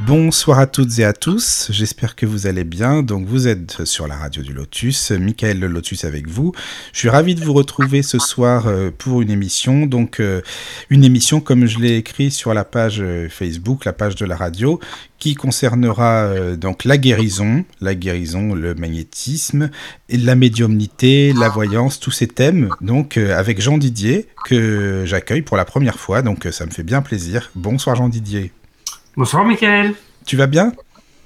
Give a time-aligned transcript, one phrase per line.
[0.00, 3.02] Bonsoir à toutes et à tous, j'espère que vous allez bien.
[3.02, 6.52] Donc vous êtes sur la radio du Lotus, Michael le Lotus avec vous.
[6.92, 9.86] Je suis ravi de vous retrouver ce soir euh, pour une émission.
[9.86, 10.40] Donc euh,
[10.88, 14.36] une émission comme je l'ai écrit sur la page euh, Facebook, la page de la
[14.36, 14.78] radio,
[15.18, 19.68] qui concernera donc la guérison, la guérison, le magnétisme,
[20.08, 22.68] la médiumnité, la voyance, tous ces thèmes.
[22.80, 26.22] Donc avec Jean Didier que j'accueille pour la première fois.
[26.22, 27.50] Donc ça me fait bien plaisir.
[27.56, 28.52] Bonsoir Jean Didier.
[29.18, 29.94] Bonsoir Michael.
[30.26, 30.72] Tu vas bien?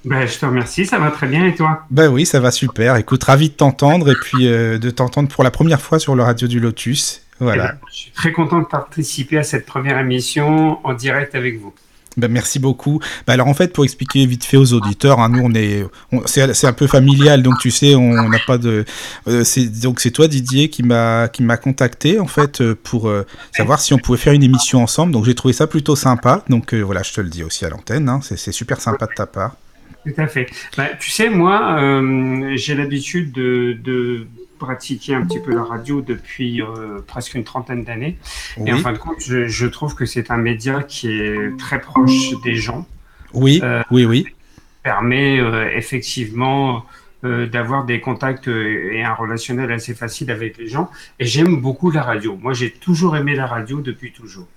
[0.07, 1.83] Ben, je te remercie, ça va très bien et toi?
[1.91, 2.97] Ben oui, ça va super.
[2.97, 6.23] Écoute, ravi de t'entendre et puis euh, de t'entendre pour la première fois sur le
[6.23, 7.21] radio du Lotus.
[7.39, 7.65] Voilà.
[7.65, 11.61] Eh ben, je suis très content de participer à cette première émission en direct avec
[11.61, 11.75] vous.
[12.17, 13.01] Ben, merci beaucoup.
[13.27, 15.85] Ben, alors en fait, pour expliquer vite fait aux auditeurs, hein, nous on est,
[16.27, 18.85] c'est un peu familial, donc tu sais, on n'a pas de,
[19.29, 19.45] euh,
[19.83, 23.81] donc c'est toi Didier qui m'a qui m'a contacté en fait euh, pour euh, savoir
[23.81, 25.13] si on pouvait faire une émission ensemble.
[25.13, 26.45] Donc j'ai trouvé ça plutôt sympa.
[26.49, 28.09] Donc voilà, je te le dis aussi à l'antenne.
[28.09, 29.57] Hein, c'est super sympa de ta part.
[30.05, 30.47] Tout à fait.
[30.77, 31.79] Ben, tu sais, moi,
[32.57, 34.27] j'ai l'habitude de, de
[34.63, 38.17] pratiquer un petit peu la radio depuis euh, presque une trentaine d'années.
[38.57, 41.59] Oui, Et en fin de compte, je, je trouve que c'est un média qui est
[41.59, 42.87] très proche des gens,
[43.35, 44.27] oui, euh, oui, oui.
[44.83, 46.85] permet euh, effectivement
[47.25, 50.91] d'avoir des contacts et un relationnel assez facile avec les gens.
[51.21, 52.37] Et j'aime beaucoup la radio.
[52.37, 54.49] Moi, j'ai toujours aimé la radio depuis toujours.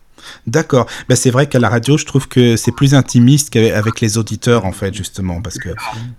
[0.47, 0.87] D'accord.
[1.07, 4.65] Ben, c'est vrai qu'à la radio, je trouve que c'est plus intimiste qu'avec les auditeurs,
[4.65, 5.69] en fait, justement, parce que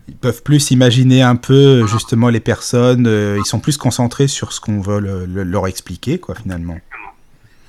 [0.08, 3.06] ils peuvent plus imaginer un peu, justement, les personnes.
[3.06, 6.78] euh, ils sont plus concentrés sur ce qu'on veut le- le- leur expliquer, quoi, finalement.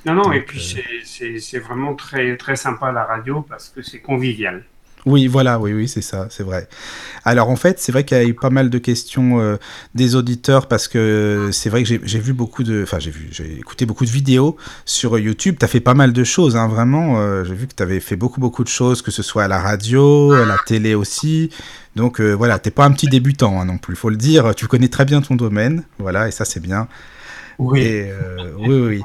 [0.06, 3.82] Non, non, Donc, et puis euh, c'est vraiment très, très sympa la radio parce que
[3.82, 4.64] c'est convivial.
[5.08, 6.68] Oui, voilà, oui, oui, c'est ça, c'est vrai.
[7.24, 9.56] Alors, en fait, c'est vrai qu'il y a eu pas mal de questions euh,
[9.96, 12.84] des auditeurs parce que c'est vrai que j'ai vu beaucoup de.
[12.84, 15.56] Enfin, j'ai vu, j'ai écouté beaucoup de vidéos sur YouTube.
[15.58, 17.22] Tu as fait pas mal de choses, hein, vraiment.
[17.22, 19.48] euh, j'ai vu que tu avais fait beaucoup, beaucoup de choses, que ce soit à
[19.48, 21.52] la radio, à la télé aussi.
[21.96, 24.54] Donc, euh, voilà, t'es pas un petit débutant hein, non plus, faut le dire.
[24.56, 26.90] Tu connais très bien ton domaine, voilà, et ça, c'est bien.
[27.60, 27.80] Oui.
[27.80, 29.04] Et, euh, oui, oui, oui.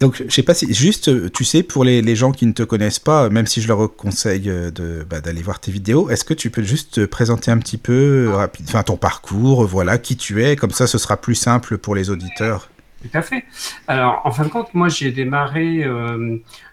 [0.00, 2.62] Donc, je sais pas si, juste, euh, tu sais, pour les, gens qui ne te
[2.62, 6.24] connaissent pas, même si je leur conseille euh, de, bah, d'aller voir tes vidéos, est-ce
[6.24, 9.98] que tu peux juste te présenter un petit peu, euh, rapide, enfin, ton parcours, voilà,
[9.98, 12.70] qui tu es, comme ça, ce sera plus simple pour les auditeurs?
[13.02, 13.44] Tout à fait.
[13.88, 15.84] Alors, en fin de compte, moi, j'ai démarré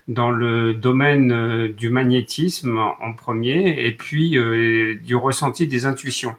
[0.07, 6.35] dans le domaine euh, du magnétisme en premier et puis euh, du ressenti des intuitions.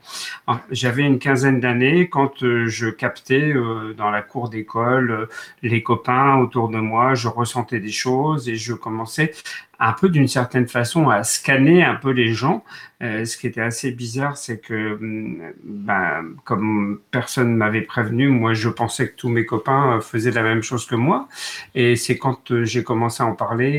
[0.47, 3.55] Alors, J'avais une quinzaine d'années quand euh, je captais
[3.97, 5.29] dans la cour d'école
[5.63, 9.33] les copains autour de moi, je ressentais des choses et je commençais
[9.81, 12.65] un peu d'une certaine façon à scanner un peu les gens.
[13.03, 18.55] Euh, ce qui était assez bizarre, c'est que hum, ben, comme personne m'avait prévenu, moi
[18.55, 21.29] je pensais que tous mes copains euh, faisaient la même chose que moi.
[21.75, 23.71] Et c'est quand euh, j'ai commencé à en parler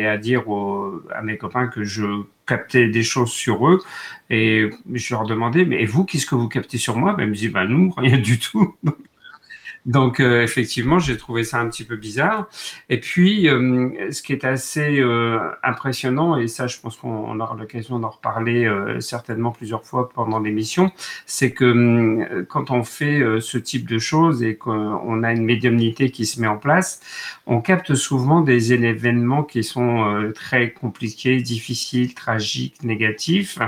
[0.00, 2.04] et, à dire aux- à mes copains que je
[2.46, 3.80] captais des choses sur eux.
[4.30, 7.14] Et je leur demandais, mais vous, qu'est-ce que vous captez sur moi?
[7.14, 8.76] Ben, Ils me disaient, ben, nous, rien du tout.
[9.86, 12.48] Donc euh, effectivement, j'ai trouvé ça un petit peu bizarre.
[12.88, 17.54] Et puis, euh, ce qui est assez euh, impressionnant, et ça, je pense qu'on aura
[17.54, 20.90] l'occasion d'en reparler euh, certainement plusieurs fois pendant l'émission,
[21.26, 25.44] c'est que hum, quand on fait euh, ce type de choses et qu'on a une
[25.44, 27.00] médiumnité qui se met en place,
[27.46, 33.58] on capte souvent des événements qui sont euh, très compliqués, difficiles, tragiques, négatifs.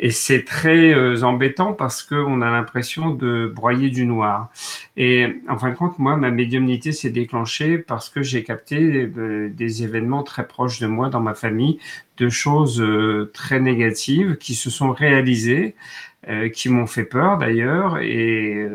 [0.00, 4.50] Et c'est très euh, embêtant parce qu'on a l'impression de broyer du noir.
[4.96, 9.50] Et en fin de compte, moi, ma médiumnité s'est déclenchée parce que j'ai capté euh,
[9.50, 11.78] des événements très proches de moi dans ma famille,
[12.16, 15.74] de choses euh, très négatives qui se sont réalisées,
[16.28, 18.66] euh, qui m'ont fait peur d'ailleurs et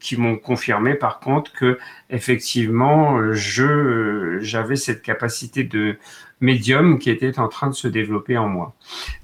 [0.00, 1.78] qui m'ont confirmé par contre que
[2.10, 5.98] effectivement je j'avais cette capacité de
[6.44, 8.74] médium qui était en train de se développer en moi.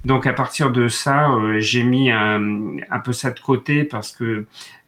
[0.03, 4.45] Donc à partir de ça, euh, j'ai mis un, peu ça de côté parce que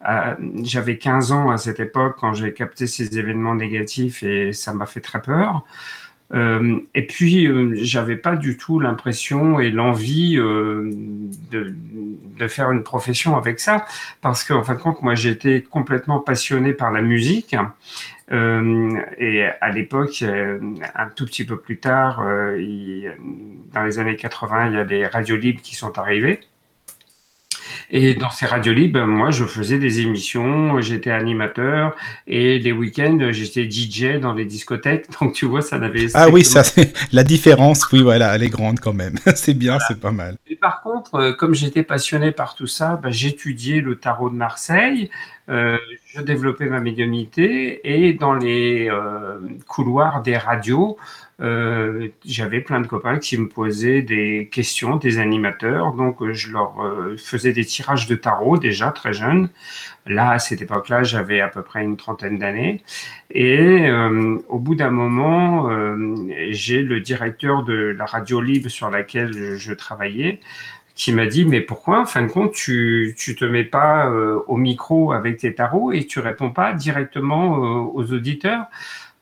[0.09, 4.73] euh, j'avais 15 ans à cette époque quand j'ai capté ces événements négatifs et ça
[4.73, 5.63] m'a fait très peur.
[6.33, 13.37] Euh, et puis, euh, j'avais pas du tout l'impression et l'envie de faire une profession
[13.37, 13.85] avec ça,
[14.21, 17.55] parce qu'en fin de compte, moi, j'étais complètement passionné par la musique.
[18.31, 20.59] Euh, et à l'époque, euh,
[20.95, 23.13] un tout petit peu plus tard, euh,
[23.73, 26.39] dans les années 80, il y a des radios libres qui sont arrivées.
[27.95, 31.95] Et dans ces radios libres, ben, moi, je faisais des émissions, j'étais animateur
[32.25, 35.05] et les week-ends, j'étais DJ dans les discothèques.
[35.21, 36.07] Donc, tu vois, ça n'avait.
[36.15, 36.63] Ah oui, ça,
[37.11, 37.87] la différence.
[37.91, 39.13] Oui, voilà, elle est grande quand même.
[39.35, 40.37] c'est bien, c'est pas mal.
[40.49, 44.35] Et par contre, euh, comme j'étais passionné par tout ça, ben, j'étudiais le tarot de
[44.35, 45.11] Marseille.
[45.49, 50.97] Euh, je développais ma médiumnité et dans les euh, couloirs des radios,
[51.43, 55.93] euh, j'avais plein de copains qui me posaient des questions, des animateurs.
[55.93, 59.49] Donc, euh, je leur euh, faisais des tirages de tarot déjà très jeune.
[60.05, 62.81] Là, à cette époque-là, j'avais à peu près une trentaine d'années.
[63.31, 63.89] Et
[64.49, 65.69] au bout d'un moment,
[66.49, 70.39] j'ai le directeur de la radio libre sur laquelle je, travaillais
[70.95, 74.11] qui m'a dit mais pourquoi en fin de compte tu tu te mets pas
[74.47, 77.53] au micro avec tes tarots et tu réponds pas directement
[77.95, 78.65] aux auditeurs?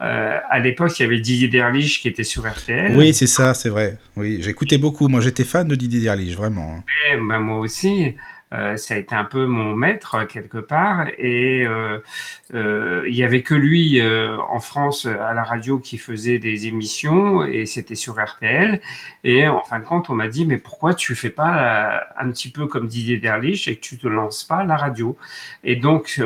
[0.02, 2.96] Euh, à l'époque, il y avait Didier Derlich qui était sur RTL.
[2.96, 3.98] Oui, c'est ça, c'est vrai.
[4.16, 5.08] Oui, j'écoutais beaucoup.
[5.08, 6.84] Moi, j'étais fan de Didier Derlich, vraiment.
[7.12, 8.16] Ben, moi aussi.
[8.54, 12.00] Euh, ça a été un peu mon maître quelque part et euh,
[12.54, 17.46] euh il y avait que lui en France à la radio qui faisait des émissions
[17.46, 18.82] et c'était sur RTL
[19.24, 22.52] et en fin de compte on m'a dit mais pourquoi tu fais pas un petit
[22.52, 25.16] peu comme Didier Derlich et que tu te lances pas à la radio?
[25.64, 26.20] Et donc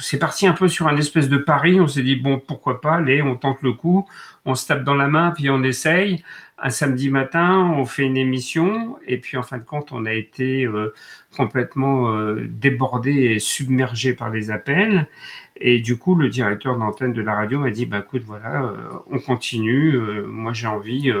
[0.00, 1.80] c'est parti un peu sur un espèce de pari.
[1.80, 4.06] On s'est dit, bon, pourquoi pas, allez, on tente le coup,
[4.44, 6.22] on se tape dans la main, puis on essaye.
[6.58, 10.12] Un samedi matin, on fait une émission, et puis en fin de compte, on a
[10.12, 10.94] été euh,
[11.36, 15.08] complètement euh, débordé et submergé par les appels.
[15.56, 18.76] Et du coup, le directeur d'antenne de la radio m'a dit, bah écoute, voilà, euh,
[19.10, 19.98] on continue.
[20.26, 21.12] moi, j'ai envie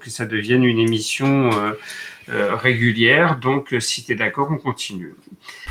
[0.00, 1.50] que ça devienne une émission
[2.28, 3.38] régulière.
[3.38, 5.14] Donc, si tu es d'accord, on continue.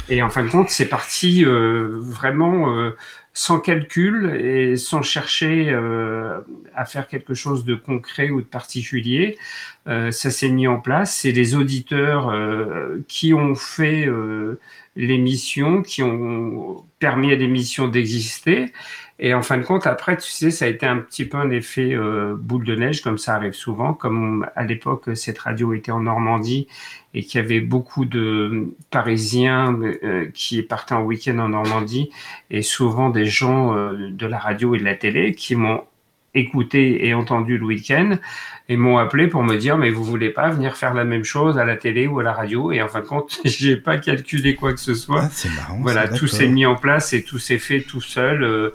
[0.09, 2.97] Et en fin de compte, c'est parti euh, vraiment euh,
[3.33, 6.41] sans calcul et sans chercher euh,
[6.75, 9.37] à faire quelque chose de concret ou de particulier.
[9.85, 11.15] ça s'est mis en place.
[11.15, 12.33] C'est les auditeurs
[13.07, 14.07] qui ont fait
[14.95, 18.73] l'émission, qui ont permis à l'émission d'exister.
[19.23, 21.51] Et en fin de compte, après, tu sais, ça a été un petit peu un
[21.51, 23.93] effet euh, boule de neige, comme ça arrive souvent.
[23.93, 26.67] Comme à l'époque, cette radio était en Normandie
[27.13, 32.09] et qu'il y avait beaucoup de Parisiens euh, qui partaient en week-end en Normandie
[32.49, 35.83] et souvent des gens euh, de la radio et de la télé qui m'ont
[36.33, 38.17] écouté et entendu le week-end
[38.69, 41.59] et m'ont appelé pour me dire mais vous voulez pas venir faire la même chose
[41.59, 42.71] à la télé ou à la radio?
[42.71, 45.25] Et en fin de compte j'ai pas calculé quoi que ce soit.
[45.25, 48.71] Ah, marrant, voilà, tout s'est mis en place et tout s'est fait tout seul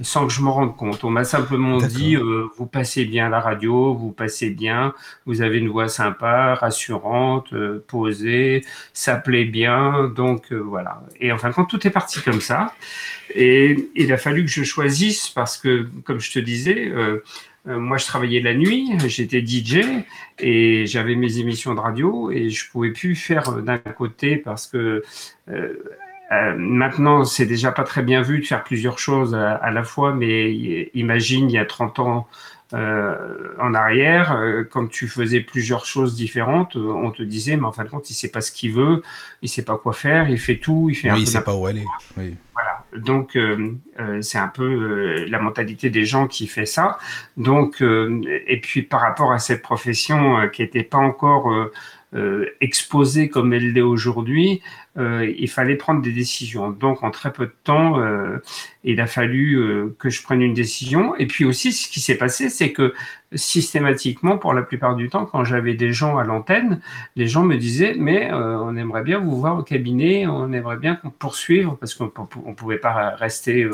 [0.00, 1.04] sans que je me rende compte.
[1.04, 4.94] On m'a simplement dit euh, vous passez bien à la radio, vous passez bien,
[5.26, 11.02] vous avez une voix sympa, rassurante, euh, posée, ça plaît bien, donc euh, voilà.
[11.20, 12.74] Et en fin de compte, tout est parti comme ça.
[13.34, 16.90] Et il a fallu que je choisisse parce que, comme je te disais,
[17.66, 19.80] moi je travaillais la nuit, j'étais DJ
[20.38, 25.02] et j'avais mes émissions de radio et je pouvais plus faire d'un côté parce que
[25.50, 25.74] euh,
[26.30, 30.52] maintenant, c'est déjà pas très bien vu de faire plusieurs choses à, la fois, mais
[30.94, 32.28] imagine il y a 30 ans
[32.74, 37.64] euh, en arrière, euh, quand tu faisais plusieurs choses différentes, euh, on te disait, mais
[37.64, 39.02] en fin de compte, il sait pas ce qu'il veut,
[39.40, 41.54] il sait pas quoi faire, il fait tout, il fait oui, un il sait pas
[41.54, 41.86] où aller.
[42.18, 42.36] Oui.
[42.52, 42.84] Voilà.
[42.96, 43.38] Donc,
[44.20, 46.98] c'est un peu la mentalité des gens qui fait ça.
[47.36, 51.70] Donc, et puis par rapport à cette profession qui n'était pas encore
[52.14, 54.62] euh, exposée comme elle l'est aujourd'hui,
[54.98, 56.70] euh, il fallait prendre des décisions.
[56.70, 58.38] Donc, en très peu de temps, euh,
[58.84, 59.58] il a fallu
[59.98, 61.14] que je prenne une décision.
[61.16, 62.94] Et puis aussi, ce qui s'est passé, c'est que
[63.34, 66.80] systématiquement, pour la plupart du temps, quand j'avais des gens à l'antenne,
[67.16, 70.96] les gens me disaient, mais on aimerait bien vous voir au cabinet, on aimerait bien
[70.96, 72.06] qu'on poursuive, parce qu'on
[72.46, 73.68] ne pouvait pas rester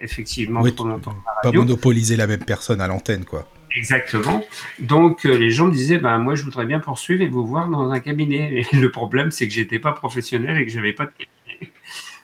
[0.00, 1.14] effectivement trop longtemps.
[1.42, 3.46] Pas monopoliser la même personne à l'antenne, quoi.
[3.74, 4.44] Exactement.
[4.78, 7.68] Donc euh, les gens me disaient, ben, moi je voudrais bien poursuivre et vous voir
[7.68, 8.64] dans un cabinet.
[8.72, 11.72] Et le problème, c'est que j'étais pas professionnel et que j'avais pas de cabinet.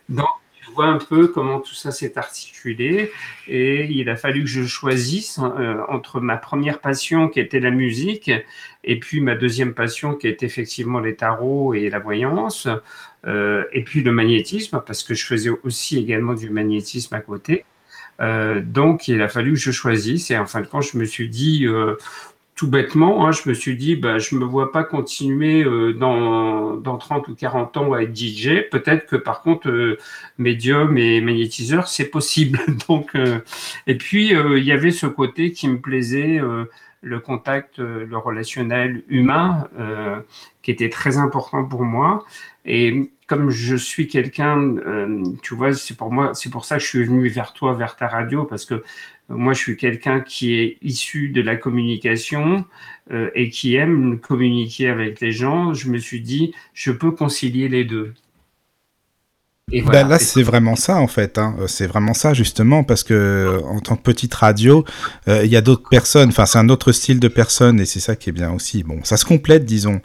[0.08, 0.28] Donc
[0.64, 3.10] tu vois un peu comment tout ça s'est articulé
[3.46, 7.70] et il a fallu que je choisisse euh, entre ma première passion qui était la
[7.70, 8.30] musique
[8.82, 12.68] et puis ma deuxième passion qui est effectivement les tarots et la voyance
[13.26, 17.64] euh, et puis le magnétisme parce que je faisais aussi également du magnétisme à côté.
[18.20, 20.30] Euh, donc, il a fallu que je choisisse.
[20.30, 21.96] Et en fin de compte, je me suis dit, euh,
[22.54, 26.76] tout bêtement, hein, je me suis dit, bah, je me vois pas continuer euh, dans,
[26.76, 28.68] dans 30 ou 40 ans à être DJ.
[28.70, 29.98] Peut-être que par contre,
[30.38, 32.60] médium et magnétiseur, c'est possible.
[32.88, 33.16] Donc,
[33.86, 36.40] et puis, il y avait ce côté qui me plaisait
[37.02, 39.68] le contact, le relationnel humain,
[40.62, 42.24] qui était très important pour moi.
[42.64, 46.82] Et comme je suis quelqu'un, euh, tu vois, c'est pour moi, c'est pour ça que
[46.82, 48.82] je suis venu vers toi, vers ta radio, parce que
[49.28, 52.64] moi, je suis quelqu'un qui est issu de la communication
[53.10, 55.72] euh, et qui aime communiquer avec les gens.
[55.72, 58.12] Je me suis dit, je peux concilier les deux.
[59.72, 61.38] Et ben là, c'est vraiment ça en fait.
[61.38, 61.56] Hein.
[61.68, 64.84] C'est vraiment ça justement parce que en tant que petite radio,
[65.26, 66.28] euh, il y a d'autres personnes.
[66.28, 68.82] Enfin, c'est un autre style de personnes et c'est ça qui est bien aussi.
[68.82, 70.02] Bon, ça se complète, disons.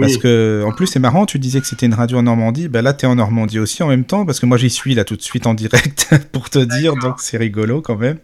[0.00, 2.68] Parce que, en plus, c'est marrant, tu disais que c'était une radio en Normandie.
[2.68, 4.94] Ben là, tu es en Normandie aussi en même temps, parce que moi, j'y suis
[4.94, 8.18] là tout de suite en direct pour te dire, donc c'est rigolo quand même.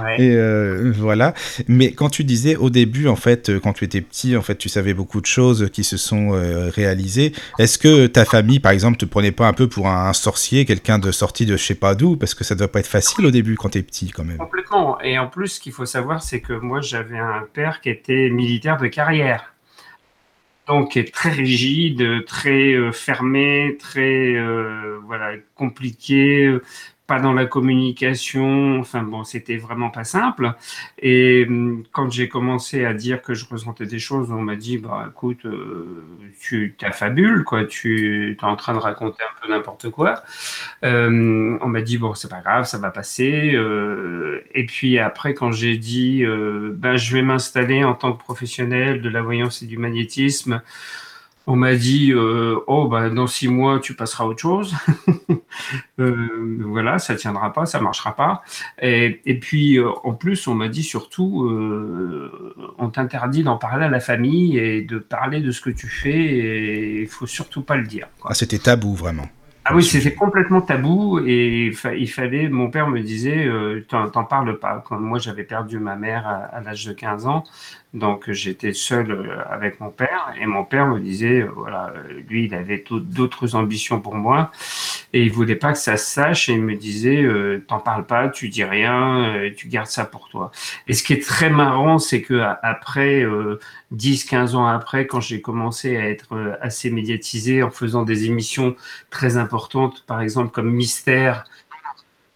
[0.00, 0.22] Ouais.
[0.22, 1.34] Et euh, voilà.
[1.68, 4.68] Mais quand tu disais au début, en fait, quand tu étais petit, en fait, tu
[4.68, 7.32] savais beaucoup de choses qui se sont euh, réalisées.
[7.58, 10.98] Est-ce que ta famille, par exemple, te prenait pas un peu pour un, sorcier, quelqu'un
[10.98, 12.16] de sorti de je sais pas d'où?
[12.16, 14.38] Parce que ça doit pas être facile au début quand tu es petit quand même.
[14.38, 15.00] Complètement.
[15.02, 18.30] Et en plus, ce qu'il faut savoir, c'est que moi, j'avais un père qui était
[18.30, 19.54] militaire de carrière
[20.66, 26.58] donc est très rigide, très euh, fermé, très euh, voilà compliqué
[27.10, 28.78] pas dans la communication.
[28.78, 30.54] Enfin bon, c'était vraiment pas simple.
[31.00, 34.78] Et hum, quand j'ai commencé à dire que je ressentais des choses, on m'a dit
[34.78, 36.04] bah écoute, euh,
[36.40, 40.22] tu t'affabules quoi, tu es en train de raconter un peu n'importe quoi.
[40.84, 43.54] Euh, on m'a dit bon c'est pas grave, ça va passer.
[43.54, 46.22] Euh, et puis après quand j'ai dit
[46.74, 50.62] ben je vais m'installer en tant que professionnel de la voyance et du magnétisme.
[51.52, 54.72] On m'a dit, euh, oh, bah, dans six mois, tu passeras à autre chose.
[55.98, 58.42] euh, voilà, ça tiendra pas, ça marchera pas.
[58.80, 61.50] Et, et puis, euh, en plus, on m'a dit surtout,
[62.78, 66.22] on t'interdit d'en parler à la famille et de parler de ce que tu fais
[66.22, 68.06] et il faut surtout pas le dire.
[68.24, 69.26] Ah, c'était tabou, vraiment.
[69.64, 72.48] Ah oui, c'était complètement tabou et il fallait.
[72.48, 73.50] Mon père me disait,
[73.88, 74.84] t'en parles pas.
[74.86, 77.44] Quand moi j'avais perdu ma mère à, à l'âge de 15 ans,
[77.94, 81.92] donc j'étais seul euh, avec mon père et mon père me disait, euh, voilà,
[82.28, 84.52] lui il avait d'autres ambitions pour moi
[85.12, 88.06] et il voulait pas que ça se sache et il me disait, euh, t'en parles
[88.06, 90.52] pas, tu dis rien, euh, tu gardes ça pour toi.
[90.86, 93.26] Et ce qui est très marrant, c'est que après
[93.92, 98.76] 10-15 ans après, quand j'ai commencé à être euh, assez médiatisé en faisant des émissions
[99.10, 101.44] très importantes, par exemple comme Mystère,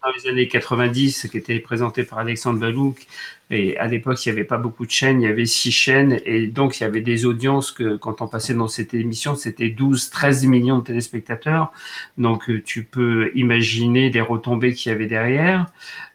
[0.03, 3.07] dans les années 90, qui était présenté par Alexandre Balouk.
[3.51, 6.19] Et à l'époque, il n'y avait pas beaucoup de chaînes, il y avait six chaînes.
[6.25, 9.69] Et donc, il y avait des audiences que, quand on passait dans cette émission, c'était
[9.69, 11.71] 12, 13 millions de téléspectateurs.
[12.17, 15.67] Donc, euh, tu peux imaginer les retombées qu'il y avait derrière.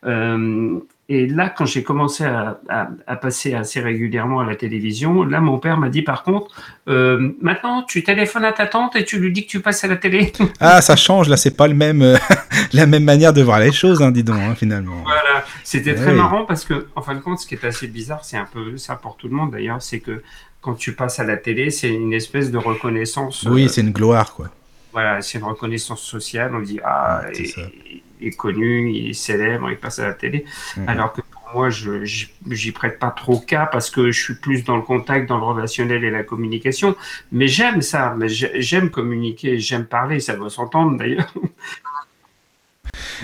[0.05, 0.81] Euh,
[1.13, 5.41] et là, quand j'ai commencé à, à, à, passer assez régulièrement à la télévision, là,
[5.41, 6.55] mon père m'a dit par contre,
[6.89, 9.89] euh, maintenant, tu téléphones à ta tante et tu lui dis que tu passes à
[9.89, 10.33] la télé.
[10.61, 12.17] Ah, ça change, là, c'est pas le même, euh,
[12.73, 15.03] la même manière de voir les choses, hein, dis donc, hein, finalement.
[15.03, 16.17] Voilà, c'était très oui.
[16.17, 18.77] marrant parce que, en fin de compte, ce qui est assez bizarre, c'est un peu
[18.77, 20.23] ça pour tout le monde d'ailleurs, c'est que
[20.61, 23.49] quand tu passes à la télé, c'est une espèce de reconnaissance.
[23.51, 24.49] Oui, euh, c'est une gloire, quoi.
[24.93, 26.53] Voilà, c'est une reconnaissance sociale.
[26.55, 30.45] On dit, ah, et, est connu, il est célèbre, il passe à la télé.
[30.77, 30.89] Mmh.
[30.89, 34.65] Alors que pour moi, je j'y prête pas trop cas parce que je suis plus
[34.65, 36.97] dans le contact, dans le relationnel et la communication.
[37.33, 41.33] Mais j'aime ça, mais j'aime communiquer, j'aime parler, ça doit s'entendre d'ailleurs.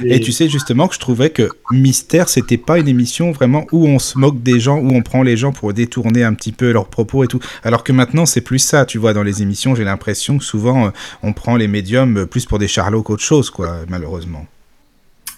[0.05, 3.87] Et tu sais justement que je trouvais que Mystère, c'était pas une émission vraiment où
[3.87, 6.71] on se moque des gens, où on prend les gens pour détourner un petit peu
[6.71, 7.41] leurs propos et tout.
[7.65, 10.93] Alors que maintenant, c'est plus ça, tu vois, dans les émissions, j'ai l'impression que souvent,
[11.23, 14.47] on prend les médiums plus pour des charlots qu'autre chose, quoi, malheureusement.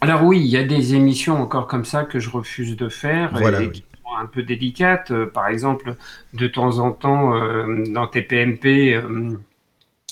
[0.01, 3.31] Alors oui, il y a des émissions encore comme ça que je refuse de faire
[3.33, 3.73] voilà, et oui.
[3.73, 5.11] qui sont un peu délicates.
[5.11, 5.97] Euh, par exemple,
[6.35, 9.37] de temps en temps, euh, dans TPMP, euh,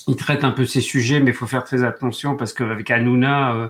[0.07, 3.53] ils traitent un peu ces sujets, mais il faut faire très attention parce qu'avec Hanouna,
[3.55, 3.69] euh,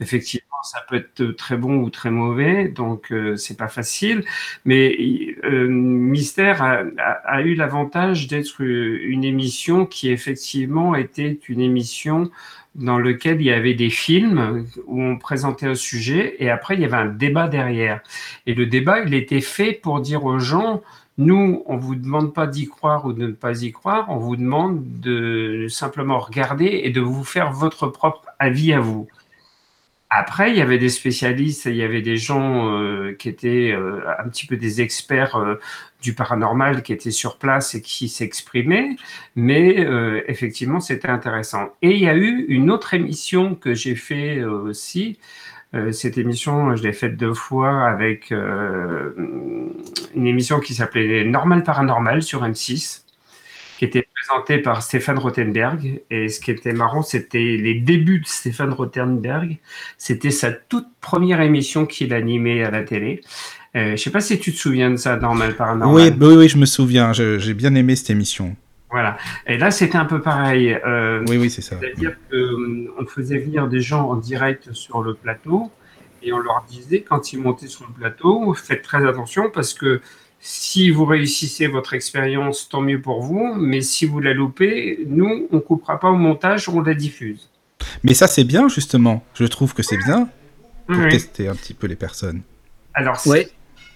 [0.00, 4.24] effectivement, ça peut être très bon ou très mauvais, donc euh, c'est pas facile.
[4.64, 4.96] Mais
[5.44, 6.82] euh, Mystère a,
[7.24, 12.30] a, eu l'avantage d'être une émission qui effectivement était une émission
[12.74, 16.80] dans lequel il y avait des films où on présentait un sujet et après il
[16.80, 18.00] y avait un débat derrière.
[18.46, 20.82] Et le débat, il était fait pour dire aux gens,
[21.18, 24.36] nous, on vous demande pas d'y croire ou de ne pas y croire, on vous
[24.36, 29.08] demande de simplement regarder et de vous faire votre propre avis à vous.
[30.10, 34.02] Après, il y avait des spécialistes, il y avait des gens euh, qui étaient euh,
[34.18, 35.56] un petit peu des experts euh,
[36.00, 38.96] du paranormal qui étaient sur place et qui s'exprimaient,
[39.34, 39.86] mais
[40.28, 41.70] effectivement, c'était intéressant.
[41.82, 45.18] Et il y a eu une autre émission que j'ai fait aussi.
[45.90, 49.74] cette émission, je l'ai faite deux fois avec une
[50.14, 53.06] émission qui s'appelait Normal Paranormal sur M6
[53.78, 56.02] qui était présenté par Stéphane Rothenberg.
[56.10, 59.58] Et ce qui était marrant, c'était les débuts de Stéphane Rothenberg.
[59.98, 63.20] C'était sa toute première émission qu'il animait à la télé.
[63.74, 66.14] Euh, je sais pas si tu te souviens de ça, Normal Paranormal.
[66.18, 67.12] Oui, oui, oui je me souviens.
[67.12, 68.56] J'ai bien aimé cette émission.
[68.90, 69.16] Voilà.
[69.46, 70.78] Et là, c'était un peu pareil.
[70.86, 71.76] Euh, oui, oui, c'est ça.
[71.78, 75.70] C'est-à-dire qu'on faisait venir des gens en direct sur le plateau
[76.22, 80.00] et on leur disait, quand ils montaient sur le plateau, faites très attention parce que
[80.40, 83.54] si vous réussissez votre expérience, tant mieux pour vous.
[83.56, 87.50] Mais si vous la loupez, nous, on coupera pas au montage, on la diffuse.
[88.04, 89.24] Mais ça, c'est bien, justement.
[89.34, 90.28] Je trouve que c'est bien
[90.86, 92.42] pour tester un petit peu les personnes.
[92.94, 93.46] Alors, oui.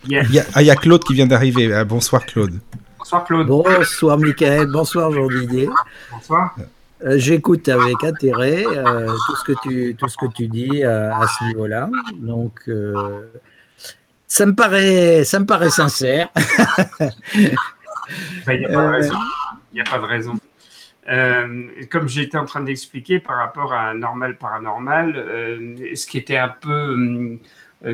[0.09, 0.77] Il y, a...
[0.77, 1.73] Claude qui vient d'arriver.
[1.73, 2.59] Ah, bonsoir, Claude.
[2.99, 3.47] Bonsoir, Claude.
[3.47, 4.67] Bonsoir, Michael.
[4.67, 5.69] Bonsoir, Jean Didier.
[6.11, 6.57] Bonsoir.
[7.05, 11.13] Euh, j'écoute avec intérêt euh, tout, ce que tu, tout ce que tu dis euh,
[11.13, 11.89] à ce niveau-là.
[12.19, 12.69] Donc,
[14.31, 16.29] ça me paraît, ça me paraît sincère.
[18.47, 20.35] Il n'y a, pas de raison.
[21.91, 25.15] comme j'étais en train d'expliquer par rapport à normal paranormal,
[25.95, 27.39] ce qui était un peu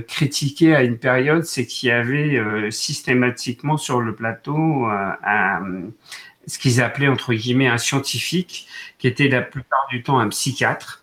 [0.06, 5.90] critiqué à une période, c'est qu'il y avait systématiquement sur le plateau un,
[6.46, 11.02] ce qu'ils appelaient entre guillemets un scientifique, qui était la plupart du temps un psychiatre,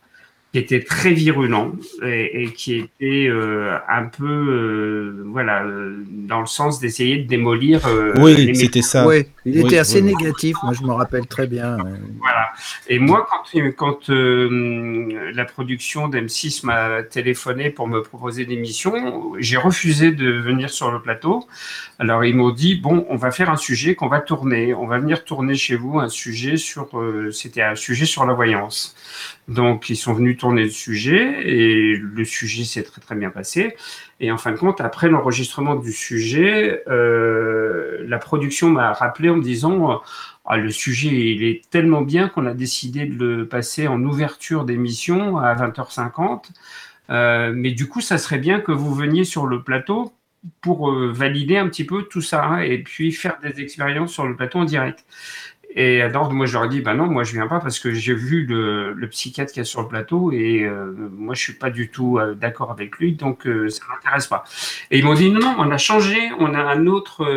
[0.53, 6.45] qui était très virulent et, qui était euh, un peu, euh, voilà, euh, dans le
[6.45, 7.81] sens d'essayer de démolir.
[8.17, 9.07] oui, c'était ça.
[9.07, 10.55] Oui, il était assez négatif.
[10.61, 11.77] Moi, je me rappelle très bien.
[12.19, 12.51] Voilà.
[12.87, 19.57] Et moi, quand, quand la production d'M6 m'a téléphoné pour me proposer des missions, j'ai
[19.57, 21.47] refusé de venir sur le plateau.
[21.97, 24.75] Alors, ils m'ont dit bon, on va faire un sujet qu'on va tourner.
[24.75, 26.89] On va venir tourner chez vous un sujet sur.
[27.31, 28.95] c'était un sujet sur la voyance.
[29.47, 33.75] Donc, ils sont venus tourner le sujet et le sujet s'est très très bien passé.
[34.19, 39.35] Et en fin de compte, après l'enregistrement du sujet, euh, la production m'a rappelé en
[39.35, 40.01] me disant
[40.45, 44.65] ah, le sujet il est tellement bien qu'on a décidé de le passer en ouverture
[44.65, 46.45] d'émission à 20h50.
[47.09, 50.13] Euh, mais du coup, ça serait bien que vous veniez sur le plateau
[50.61, 54.35] pour euh, valider un petit peu tout ça et puis faire des expériences sur le
[54.35, 55.05] plateau en direct.
[55.75, 57.91] Et alors, moi, je leur ai dit, ben non, moi, je viens pas parce que
[57.91, 61.53] j'ai vu le, le psychiatre qui est sur le plateau et euh, moi, je suis
[61.53, 64.43] pas du tout euh, d'accord avec lui, donc euh, ça m'intéresse pas.
[64.91, 67.27] Et ils m'ont dit, non, non, on a changé, on a un autre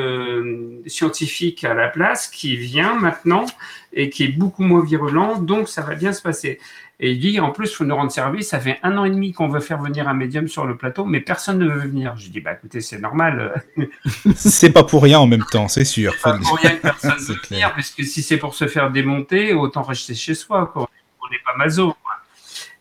[0.86, 3.46] scientifique à la place qui vient maintenant
[3.94, 6.60] et qui est beaucoup moins virulent, donc ça va bien se passer.
[6.98, 8.48] Et il dit, en plus, il faut nous rendre service.
[8.48, 11.04] Ça fait un an et demi qu'on veut faire venir un médium sur le plateau,
[11.04, 12.16] mais personne ne veut venir.
[12.16, 13.62] Je dis, bah écoutez, c'est normal.
[14.34, 16.14] c'est pas pour rien en même temps, c'est sûr.
[16.14, 18.66] C'est pas pour rien que personne ne veut venir, parce que si c'est pour se
[18.66, 20.70] faire démonter, autant rester chez soi.
[20.72, 20.88] Quoi.
[21.22, 21.94] On n'est pas maso.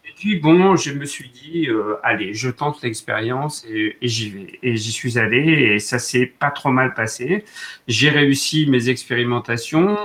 [0.06, 4.30] Et puis, bon, je me suis dit, euh, allez, je tente l'expérience et, et j'y
[4.30, 4.60] vais.
[4.64, 7.44] Et j'y suis allé et ça s'est pas trop mal passé.
[7.90, 9.98] J'ai réussi mes expérimentations.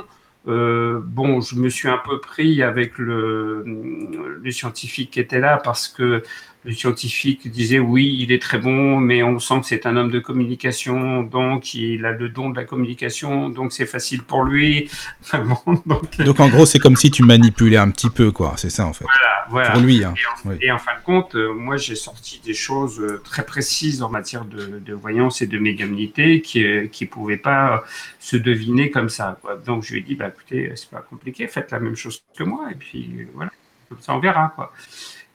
[0.48, 5.61] Euh, bon, je me suis un peu pris avec le, le, scientifique qui était là
[5.62, 6.22] parce que
[6.64, 10.11] le scientifique disait oui, il est très bon, mais on sent que c'est un homme
[10.11, 14.90] de communication, donc il a le don de la communication, donc c'est facile pour lui.
[16.18, 18.55] donc, en gros, c'est comme si tu manipulais un petit peu, quoi.
[18.59, 19.05] C'est ça en fait.
[19.05, 19.70] Voilà, voilà.
[19.70, 20.05] Pour lui.
[20.05, 20.14] Hein.
[20.61, 24.11] Et, en, fin de compte, euh, moi j'ai sorti des choses euh, très précises en
[24.11, 27.85] matière de, voyance et de médiumnité qui ne euh, pouvaient pas
[28.18, 29.38] se deviner comme ça.
[29.40, 29.57] Quoi.
[29.57, 32.44] Donc je lui ai dit, bah, écoutez, c'est pas compliqué, faites la même chose que
[32.44, 33.51] moi, et puis voilà,
[33.88, 34.53] comme ça on verra.
[34.55, 34.73] Quoi.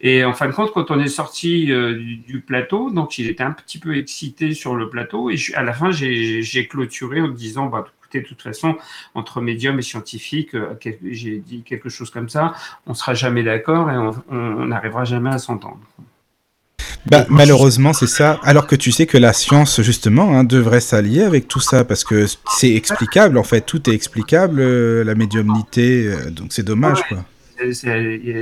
[0.02, 1.96] Et en fin de compte, quand on est sorti euh,
[2.28, 5.30] du, plateau, donc il était un petit peu excité sur le plateau.
[5.30, 8.76] Et à la fin, j'ai clôturé en disant, bah, écoutez, de toute façon,
[9.14, 10.76] entre médium et scientifique, euh,
[11.10, 12.54] j'ai dit quelque chose comme ça,
[12.88, 13.98] on sera jamais d'accord et
[14.30, 15.80] on n'arrivera jamais à s'entendre.
[17.06, 18.40] Bah, malheureusement, c'est ça.
[18.44, 22.04] Alors que tu sais que la science, justement, hein, devrait s'allier avec tout ça, parce
[22.04, 27.24] que c'est explicable, en fait, tout est explicable, euh, la médiumnité, donc c'est dommage, quoi.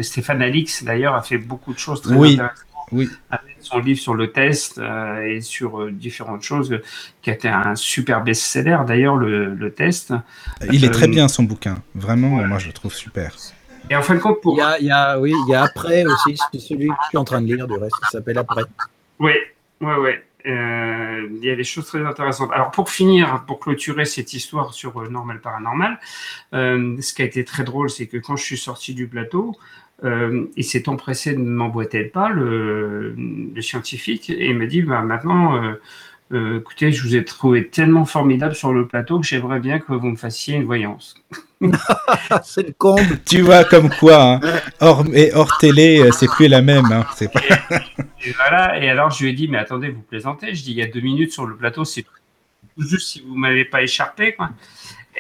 [0.02, 2.34] Stéphane Alix, d'ailleurs, a fait beaucoup de choses très oui.
[2.34, 2.66] intéressantes.
[2.92, 3.10] Oui.
[3.32, 6.80] Avec son livre sur le test euh, et sur euh, différentes choses,
[7.22, 10.14] qui a été un super best-seller, d'ailleurs, le, test.
[10.72, 11.78] Il est très euh, bien, son bouquin.
[11.96, 13.36] Vraiment, moi, je le trouve super.
[13.90, 14.54] Et en fin de compte, pour...
[14.80, 17.24] Il y a, oui, il y a Après aussi, c'est celui que je suis en
[17.24, 18.64] train de lire, du reste, il s'appelle Après.
[19.20, 19.34] Oui,
[19.82, 20.12] oui, oui.
[20.46, 22.52] Euh, il y a des choses très intéressantes.
[22.54, 26.00] Alors pour finir, pour clôturer cette histoire sur euh, Normal Paranormal,
[26.54, 29.56] euh, ce qui a été très drôle, c'est que quand je suis sorti du plateau,
[30.04, 35.02] il s'est empressé de m'emboîter le pas, le, le, scientifique, et il m'a dit bah,
[35.02, 35.62] maintenant
[36.32, 39.94] euh, écoutez, je vous ai trouvé tellement formidable sur le plateau que j'aimerais bien que
[39.94, 41.16] vous me fassiez une voyance.
[42.44, 43.20] c'est le comble.
[43.26, 44.40] Tu vois, comme quoi, hein.
[44.80, 46.86] hors, et hors télé, euh, c'est plus la même.
[46.92, 47.06] Hein.
[47.16, 47.42] C'est pas...
[48.26, 50.56] et, voilà, et alors je lui ai dit, mais attendez, vous plaisantez.
[50.56, 52.06] Je dis, il y a deux minutes sur le plateau, c'est
[52.78, 54.34] juste si vous ne m'avez pas écharpé.
[54.34, 54.50] Quoi.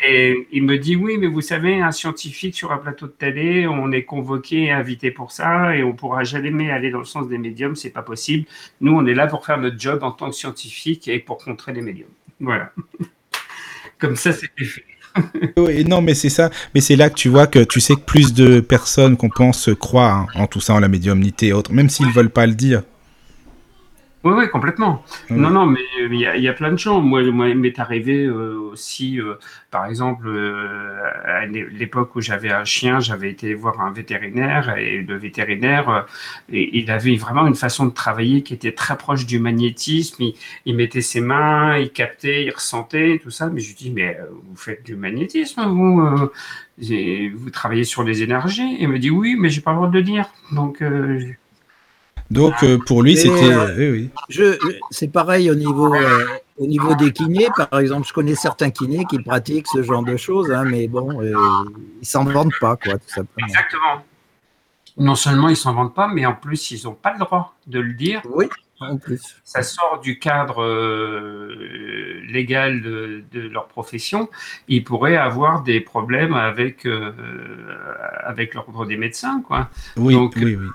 [0.03, 3.67] Et il me dit oui, mais vous savez, un scientifique sur un plateau de télé,
[3.67, 7.38] on est convoqué, invité pour ça, et on pourra jamais aller dans le sens des
[7.38, 8.45] médiums, c'est pas possible.
[8.82, 11.73] Nous, on est là pour faire notre job en tant que scientifique et pour contrer
[11.73, 12.10] les médiums.
[12.39, 12.71] Voilà.
[13.99, 14.84] Comme ça, c'était fait.
[15.88, 16.49] non, mais c'est ça.
[16.73, 19.69] Mais c'est là que tu vois que tu sais que plus de personnes qu'on pense
[19.79, 22.56] croient hein, en tout ça, en la médiumnité et autres, même s'ils veulent pas le
[22.56, 22.84] dire.
[24.24, 25.04] Oui, oui, complètement.
[25.36, 27.02] Non, non, mais il y a, il y a plein de gens.
[27.02, 29.36] Moi, moi il m'est arrivé euh, aussi, euh,
[29.70, 34.78] par exemple, euh, à l'é- l'époque où j'avais un chien, j'avais été voir un vétérinaire
[34.78, 36.02] et le vétérinaire, euh,
[36.50, 40.24] et- il avait vraiment une façon de travailler qui était très proche du magnétisme.
[40.24, 43.50] Il, il mettait ses mains, il captait, il ressentait, tout ça.
[43.50, 46.32] Mais je lui dis, mais euh, vous faites du magnétisme, vous, euh,
[47.36, 48.76] vous travaillez sur les énergies?
[48.80, 50.30] Et il me dit, oui, mais j'ai pas le droit de le dire.
[50.52, 51.20] Donc, euh,
[52.32, 53.52] Donc euh, pour lui, c'était.
[53.54, 54.10] euh, oui, oui.
[54.30, 54.58] Je,
[54.90, 56.26] c'est pareil au niveau, euh,
[56.58, 58.08] au niveau des kinés, par exemple.
[58.08, 61.34] Je connais certains kinés qui pratiquent ce genre de choses, hein, mais bon, euh,
[62.02, 63.48] ils s'en vendent pas, quoi, tout simplement.
[63.48, 64.04] Exactement.
[64.98, 67.80] Non seulement ils s'en vendent pas, mais en plus ils n'ont pas le droit de
[67.80, 68.22] le dire.
[68.30, 68.46] Oui,
[68.80, 69.22] en plus.
[69.44, 74.30] Ça sort du cadre euh, légal de, de leur profession.
[74.68, 77.12] Ils pourraient avoir des problèmes avec euh,
[78.24, 79.70] avec l'ordre des médecins, quoi.
[79.98, 80.68] Oui, Donc, oui, oui.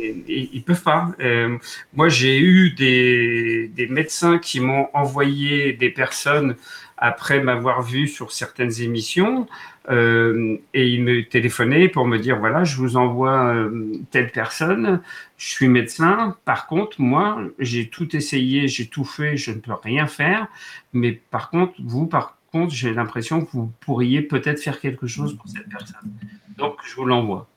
[0.00, 1.12] Et- ils peuvent pas.
[1.20, 1.58] Euh,
[1.94, 6.56] moi, j'ai eu des, médecins qui m'ont envoyé des personnes
[6.96, 9.48] après m'avoir vu sur certaines émissions
[9.88, 15.00] euh, et ils me téléphonaient pour me dire voilà, je vous envoie euh, telle personne,
[15.38, 16.36] je suis médecin.
[16.44, 20.46] Par contre, moi, j'ai tout essayé, j'ai tout fait, je ne peux rien faire.
[20.92, 25.36] Mais par contre, vous, par contre, j'ai l'impression que vous pourriez peut-être faire quelque chose
[25.36, 26.12] pour cette personne.
[26.58, 27.48] Donc, je vous l'envoie.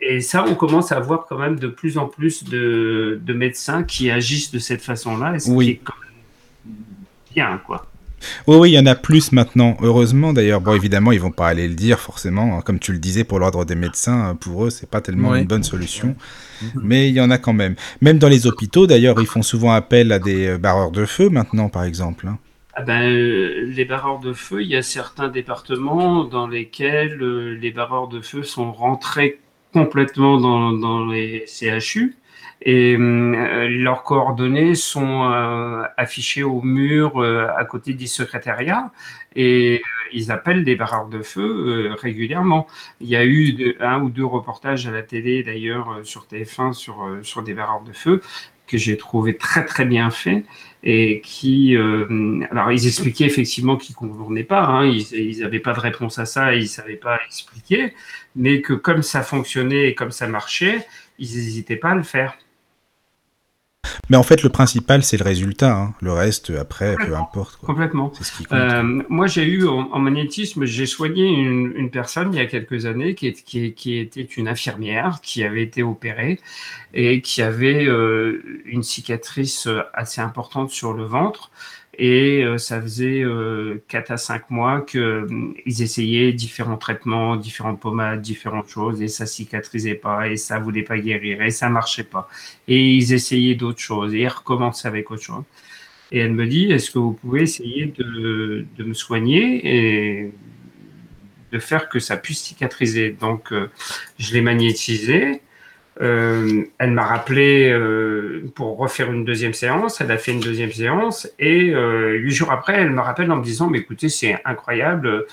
[0.00, 3.82] Et ça, on commence à voir quand même de plus en plus de, de médecins
[3.82, 5.64] qui agissent de cette façon-là, et ce Oui.
[5.66, 6.74] qui est quand même
[7.34, 7.86] bien, quoi?
[8.46, 10.60] Oui, oui, il y en a plus maintenant, heureusement d'ailleurs.
[10.60, 13.64] Bon, évidemment, ils vont pas aller le dire forcément, comme tu le disais pour l'ordre
[13.64, 15.40] des médecins, pour eux, c'est pas tellement Oui.
[15.40, 16.14] une bonne solution,
[16.82, 17.76] mais il y en a quand même.
[18.02, 21.30] Même dans les hôpitaux, d'ailleurs, ils font souvent appel à des euh, barreurs de feu
[21.30, 22.26] maintenant, par exemple.
[22.28, 22.38] hein.
[22.74, 27.54] Ah ben, euh, les barreurs de feu, il y a certains départements dans lesquels euh,
[27.58, 29.40] les barreurs de feu sont rentrés
[29.72, 32.16] complètement dans, dans les CHU
[32.62, 38.92] et euh, leurs coordonnées sont euh, affichées au mur euh, à côté du secrétariat.
[39.34, 42.66] Et euh, ils appellent des barreurs de feu euh, régulièrement.
[43.00, 46.74] Il y a eu un ou deux reportages à la télé d'ailleurs euh, sur TF1
[46.74, 48.20] sur, sur des barreurs de feu
[48.70, 50.44] que j'ai trouvé très très bien fait
[50.82, 55.80] et qui, euh, alors ils expliquaient effectivement qu'ils convenaient pas, hein, ils n'avaient pas de
[55.80, 57.92] réponse à ça, ils savaient pas expliquer,
[58.36, 60.86] mais que comme ça fonctionnait et comme ça marchait,
[61.18, 62.34] ils n'hésitaient pas à le faire.
[64.10, 65.72] Mais en fait, le principal, c'est le résultat.
[65.74, 65.94] hein.
[66.02, 67.56] Le reste, après, peu importe.
[67.56, 67.66] quoi.
[67.68, 68.12] Complètement.
[68.20, 68.46] Ce qui.
[68.52, 72.46] Euh, moi, j'ai eu en, en magnétisme, j'ai soigné une, une personne il y a
[72.46, 76.40] quelques années qui, est- qui, est- qui était une infirmière qui avait été opérée
[76.92, 81.50] et qui avait euh, une cicatrice assez importante sur le ventre.
[82.02, 88.22] Et euh, ça faisait euh, 4 à 5 mois qu'ils essayaient différents traitements, différentes pommades,
[88.22, 92.26] différentes choses, et ça cicatrisait pas, et ça voulait pas guérir, et ça marchait pas.
[92.68, 95.44] Et ils essayaient d'autres choses, et ils recommençaient avec autre chose.
[96.10, 100.32] Et elle me dit, est-ce que vous pouvez essayer de, de me soigner et
[101.52, 103.10] de faire que ça puisse cicatriser?
[103.10, 103.68] Donc, euh,
[104.18, 105.42] je l'ai magnétisé.
[106.00, 110.00] Euh, elle m'a rappelé euh, pour refaire une deuxième séance.
[110.00, 113.36] Elle a fait une deuxième séance et euh, huit jours après, elle me rappelle en
[113.36, 115.26] me disant, mais écoutez, c'est incroyable.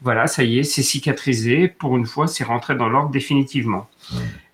[0.00, 1.68] Voilà, ça y est, c'est cicatrisé.
[1.68, 3.88] Pour une fois, c'est rentré dans l'ordre définitivement.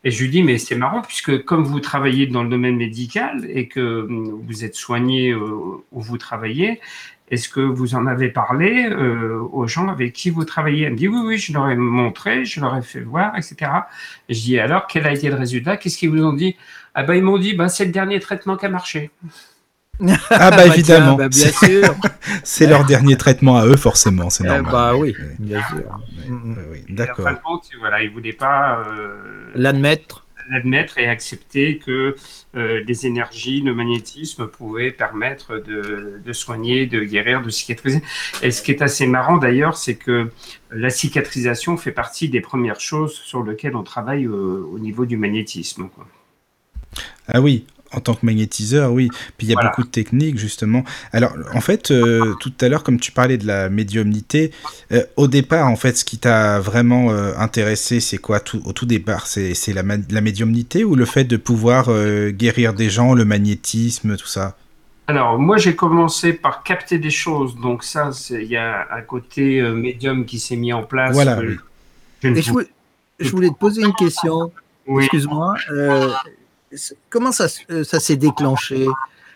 [0.03, 3.47] Et je lui dis, mais c'est marrant, puisque comme vous travaillez dans le domaine médical
[3.49, 6.81] et que hum, vous êtes soigné où vous travaillez,
[7.31, 10.85] est-ce que vous en avez parlé euh, aux gens avec qui vous travaillez?
[10.87, 13.71] Elle me dit, oui, oui, je leur ai montré, je leur ai fait voir, etc.
[14.29, 15.77] Et je dis, alors, quel a été le résultat?
[15.77, 16.57] Qu'est-ce qu'ils vous ont dit?
[16.95, 19.11] Ah ben, ils m'ont dit, bah, c'est le dernier traitement qui a marché.
[20.31, 21.95] Ah bah évidemment, tiens, bah, bien sûr.
[22.43, 24.73] c'est leur dernier traitement à eux, forcément, c'est Eh normal.
[24.73, 25.27] bah oui, Oui.
[25.39, 26.01] bien sûr.
[26.29, 26.57] Mm, mm.
[26.73, 27.29] oui, D'accord.
[27.79, 30.27] voilà, ils ne voulaient pas euh, L'admettre.
[30.51, 32.17] L'admettre et accepter que
[32.57, 38.03] euh, les énergies, le magnétisme pouvaient permettre de, soigner, de guérir, de cicatriser.
[38.43, 40.31] Et ce qui est assez marrant d'ailleurs, c'est que
[40.71, 45.17] la cicatrisation fait partie des premières choses sur lesquelles on travaille euh, au niveau du
[45.17, 45.89] magnétisme.
[47.29, 49.09] Ah oui, en tant que magnétiseur, oui.
[49.37, 49.71] Puis il y a Voilà.
[49.71, 50.85] beaucoup de techniques, justement.
[51.13, 54.53] Alors, en fait, euh, tout à l'heure, comme tu parlais de la médiumnité,
[54.93, 58.41] euh, au départ, en fait, ce qui t'a vraiment euh, intéressé, c'est quoi?
[58.41, 62.75] Tout, Au tout départ, c'est la, la médiumnité ou le fait de pouvoir euh, guérir
[62.75, 64.57] des gens, le magnétisme, tout ça?
[65.09, 67.57] Alors, moi, j'ai commencé par capter des choses.
[67.57, 71.13] Donc ça, c'est- il y a un côté euh, médium qui s'est mis en place.
[71.15, 71.57] Voilà, oui.
[72.23, 72.69] je ne Et je, voulais,
[73.19, 74.53] je voulais te poser une question.
[74.87, 75.03] Oui.
[75.05, 75.57] Excuse-moi.
[77.09, 78.87] Comment ça, euh, ça s'est déclenché?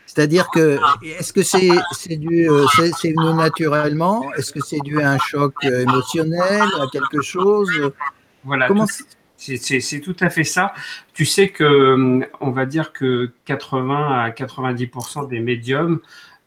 [0.07, 4.33] C'est-à-dire que, est-ce que c'est c'est dû, euh, c'est venu naturellement?
[4.35, 7.71] Est-ce que c'est dû à un choc euh, émotionnel, à quelque chose?
[8.45, 8.87] Voilà, Comment
[9.37, 10.73] c'est tout à fait ça.
[11.13, 16.01] Tu sais que, on va dire que 80 à 90% des médiums,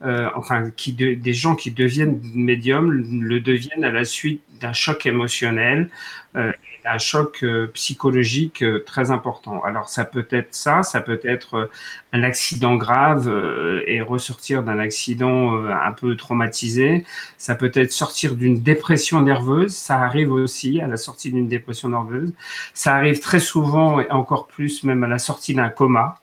[0.03, 4.73] euh, enfin, qui de- des gens qui deviennent médiums, le deviennent à la suite d'un
[4.73, 5.89] choc émotionnel,
[6.35, 6.51] euh,
[6.87, 9.61] d'un choc euh, psychologique euh, très important.
[9.63, 11.71] Alors, ça peut être ça, ça peut être euh,
[12.13, 13.29] un accident grave
[13.85, 17.05] et ressortir d'un accident un peu traumatisé.
[17.37, 19.75] Ça peut être sortir d'une dépression nerveuse.
[19.75, 22.31] Ça arrive aussi à la sortie d'une dépression nerveuse.
[22.73, 26.21] Ça arrive très souvent et encore plus même à la sortie d'un coma.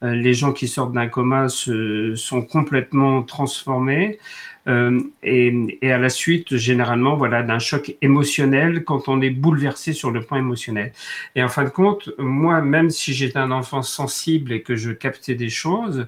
[0.00, 4.18] Les gens qui sortent d'un coma se, sont complètement transformés.
[4.68, 10.10] Euh, et, à la suite, généralement, voilà, d'un choc émotionnel quand on est bouleversé sur
[10.10, 10.92] le plan émotionnel.
[11.34, 14.90] Et en fin de compte, moi, même si j'étais un enfant sensible et que je
[14.90, 16.06] captais des choses,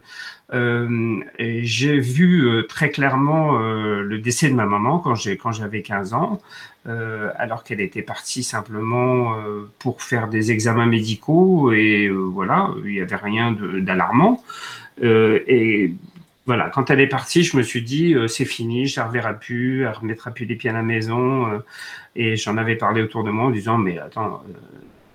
[0.52, 5.82] euh, j'ai vu euh, très clairement le décès de ma maman quand j'ai quand j'avais
[5.82, 6.40] 15 ans,
[7.36, 9.36] alors qu'elle était partie simplement
[9.78, 14.42] pour faire des examens médicaux et voilà, il n'y avait rien d'alarmant.
[15.02, 15.92] Et
[16.48, 19.38] voilà, quand elle est partie, je me suis dit euh, c'est fini, je la reverrai
[19.38, 21.46] plus, elle remettra plus les pieds à la maison.
[21.52, 21.58] euh,
[22.16, 24.42] et j'en avais parlé autour de moi en disant mais attends.
[24.48, 24.52] euh,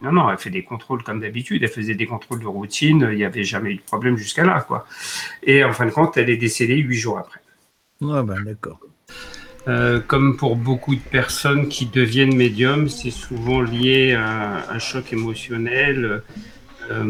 [0.03, 1.63] non, non, elle fait des contrôles comme d'habitude.
[1.63, 3.07] Elle faisait des contrôles de routine.
[3.11, 4.85] Il n'y avait jamais eu de problème jusqu'à là, quoi.
[5.41, 7.39] Et en fin de compte, elle est décédée huit jours après.
[8.03, 8.79] Ah ben d'accord.
[10.07, 16.21] Comme pour beaucoup de personnes qui deviennent médiums, c'est souvent lié à un choc émotionnel
[16.91, 17.03] euh,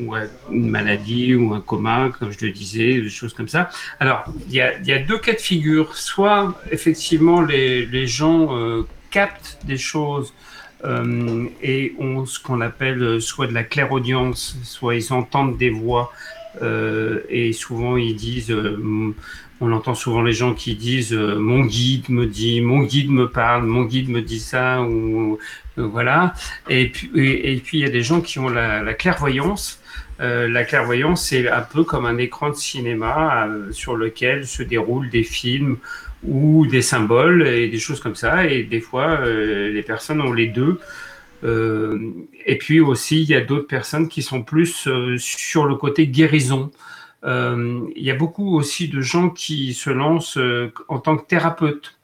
[0.00, 0.14] ou
[0.50, 3.70] une maladie ou un coma, comme je le disais, des choses comme ça.
[4.00, 5.96] Alors, il y a, y a deux cas de figure.
[5.96, 10.32] Soit, effectivement, les, les gens euh, captent des choses
[10.84, 15.70] euh, et ont ce qu'on appelle euh, soit de la clairaudience, soit ils entendent des
[15.70, 16.12] voix
[17.30, 18.54] et souvent ils disent...
[19.62, 23.30] on entend souvent les gens qui disent euh, mon guide me dit, mon guide me
[23.30, 25.38] parle, mon guide me dit ça, ou
[25.78, 26.34] euh, voilà.
[26.68, 29.80] Et puis, il y a des gens qui ont la, la clairvoyance.
[30.20, 35.10] Euh, la clairvoyance, c'est un peu comme un écran de cinéma sur lequel se déroulent
[35.10, 35.78] des films
[36.24, 38.46] ou des symboles et des choses comme ça.
[38.46, 40.80] Et des fois, les personnes ont les deux.
[42.46, 46.70] Et puis aussi, il y a d'autres personnes qui sont plus sur le côté guérison.
[47.24, 51.26] Euh, il y a beaucoup aussi de gens qui se lancent euh, en tant que
[51.26, 51.98] thérapeutes.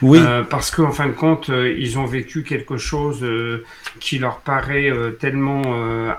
[0.00, 3.64] Oui, Euh, parce qu'en fin de compte, euh, ils ont vécu quelque chose euh,
[4.00, 5.62] qui leur paraît tellement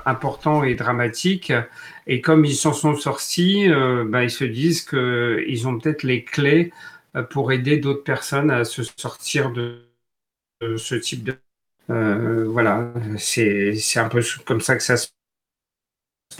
[0.05, 1.51] important et dramatique.
[2.07, 3.67] Et comme ils s'en sont sortis,
[4.07, 6.71] bah, ils se disent qu'ils ont peut-être les clés
[7.31, 9.81] pour aider d'autres personnes à se sortir de,
[10.61, 11.37] de ce type de...
[12.47, 15.20] Voilà, c'est c'est un peu comme ça que ça se passe.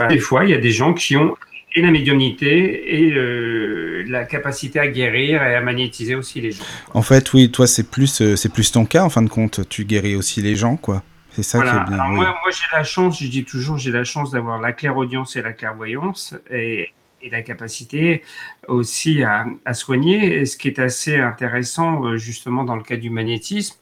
[0.10, 1.36] Des fois, il y a des gens qui ont
[1.74, 6.64] et la médiumnité et euh, la capacité à guérir et à magnétiser aussi les gens.
[6.94, 9.68] en fait, oui, toi, c'est plus, euh, c'est plus ton cas, en fin de compte.
[9.70, 11.02] Tu guéris aussi les gens, quoi.
[11.32, 11.72] C'est ça Voilà.
[11.72, 11.94] qui est bien.
[11.94, 12.16] Alors oui.
[12.18, 15.42] moi, moi j'ai la chance, je dis toujours, j'ai la chance d'avoir la clairaudience et
[15.42, 16.90] la clairvoyance et,
[17.22, 18.22] et la capacité
[18.68, 20.42] aussi à, à soigner.
[20.42, 23.78] Et ce qui est assez intéressant, euh, justement, dans le cas du magnétisme,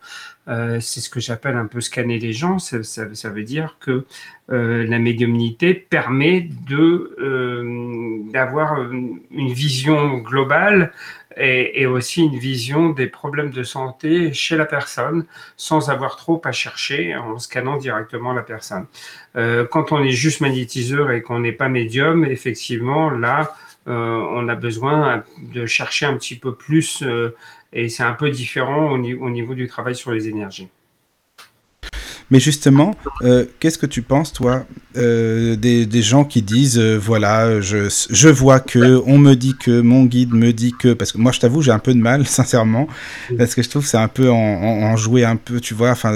[0.50, 2.58] euh, c'est ce que j'appelle un peu scanner les gens.
[2.60, 4.06] Ça, veut dire que
[4.52, 10.92] euh, la médiumnité permet euh, d'avoir une vision globale
[11.38, 16.42] et, et aussi une vision des problèmes de santé chez la personne sans avoir trop
[16.44, 18.88] à chercher en scannant directement la personne.
[19.36, 25.24] Quand on est juste magnétiseur et qu'on n'est pas médium, effectivement, là, on a besoin
[25.54, 27.04] de chercher un petit peu plus
[27.74, 30.70] et c'est un peu différent au, ni- au niveau du travail sur les énergies.
[32.32, 34.66] Mais justement, euh, qu'est-ce que tu penses, toi,
[34.98, 39.82] euh, des, gens qui disent, euh, voilà, je, je vois que, on me dit que,
[39.82, 42.28] mon guide me dit que, parce que moi, je t'avoue, j'ai un peu de mal,
[42.28, 42.88] sincèrement,
[43.38, 46.14] parce que je trouve que c'est un peu en, jouer un peu, tu vois, enfin,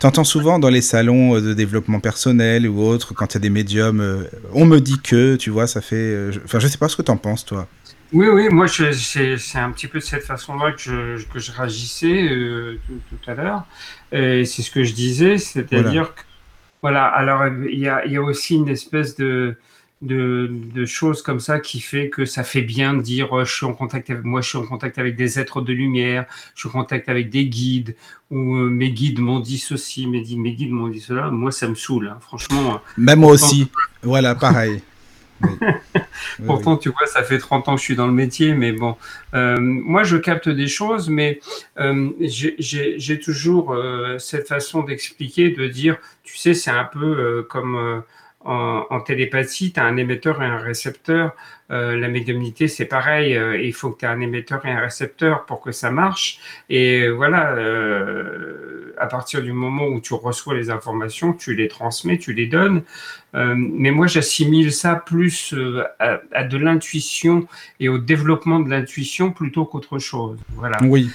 [0.00, 3.50] t'entends souvent dans les salons de développement personnel ou autres, quand il y a des
[3.50, 6.88] médiums, on me dit que, tu vois, ça fait, euh, je- enfin, je sais pas
[6.88, 7.68] ce que t'en penses, toi.
[8.12, 11.38] Oui, oui, moi, je- c'est c'est un petit peu de cette façon-là que je, que
[11.38, 13.64] je réagissais euh, tout, tout à l'heure.
[14.12, 16.20] Et c'est ce que je disais, c'est-à-dire que,
[16.82, 19.58] voilà, alors il y a, il y a aussi une espèce de,
[20.02, 23.52] de, de choses comme ça qui fait que ça fait bien de dire oh, je
[23.52, 26.60] suis en contact avec moi, je suis en contact avec des êtres de lumière, je
[26.60, 27.96] suis en contact avec des guides,
[28.30, 31.30] ou euh, mes guides m'ont dit ceci, mes guides m'ont dit cela.
[31.30, 32.80] Moi, ça me saoule, hein, franchement.
[32.98, 33.68] Même moi aussi,
[34.02, 34.80] voilà, pareil.
[35.42, 35.48] Oui.
[36.38, 36.46] Oui, oui.
[36.46, 38.96] Pourtant, tu vois, ça fait 30 ans que je suis dans le métier, mais bon,
[39.34, 41.40] euh, moi, je capte des choses, mais
[41.78, 47.42] euh, j'ai- toujours euh, cette façon d'expliquer, de dire, tu sais, c'est un peu euh,
[47.42, 48.02] comme
[48.46, 51.34] en, télépathie, tu as un émetteur et un récepteur.
[51.72, 53.36] Euh, la médiumnité, c'est pareil.
[53.36, 56.38] Euh, il faut que tu aies un émetteur et un récepteur pour que ça marche.
[56.70, 62.18] Et voilà, euh, à partir du moment où tu reçois les informations, tu les transmets,
[62.18, 62.82] tu les donnes.
[63.34, 65.54] mais moi, j'assimile ça plus
[65.98, 67.46] à, à, de l'intuition
[67.80, 70.38] et au développement de l'intuition plutôt qu'autre chose.
[70.56, 70.78] Voilà.
[70.82, 71.10] Oui.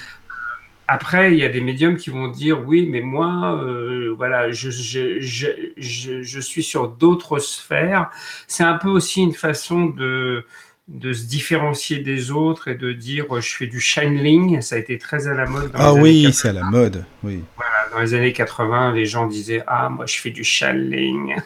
[0.94, 4.68] Après, il y a des médiums qui vont dire oui, mais moi, euh, voilà, je,
[4.68, 8.10] je, je, je, suis sur d'autres sphères.
[8.46, 10.44] C'est un peu aussi une façon de,
[10.88, 14.60] de se différencier des autres et de dire je fais du channeling.
[14.60, 15.72] Ça a été très à la mode.
[15.72, 17.06] Dans ah oui, c'est à la mode.
[17.22, 17.42] Oui.
[17.56, 21.36] Voilà, dans les années 80, les gens disaient ah moi je fais du channeling.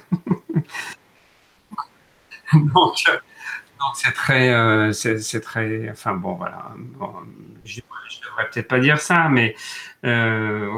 [2.52, 3.04] donc,
[3.94, 6.72] c'est très, euh, c'est très, enfin bon voilà.
[6.98, 7.12] Bon,
[8.36, 9.54] devrais peut-être pas dire ça, mais
[10.04, 10.68] euh,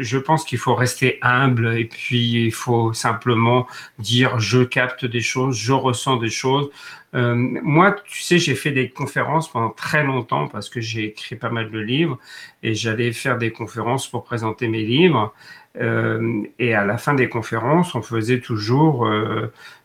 [0.00, 3.66] je pense qu'il faut rester humble et puis il faut simplement
[3.98, 6.70] dire je capte des choses, je ressens des choses.
[7.14, 11.36] Euh, moi, tu sais, j'ai fait des conférences pendant très longtemps parce que j'ai écrit
[11.36, 12.18] pas mal de livres
[12.62, 15.32] et j'allais faire des conférences pour présenter mes livres.
[15.80, 19.08] Euh, et à la fin des conférences, on faisait toujours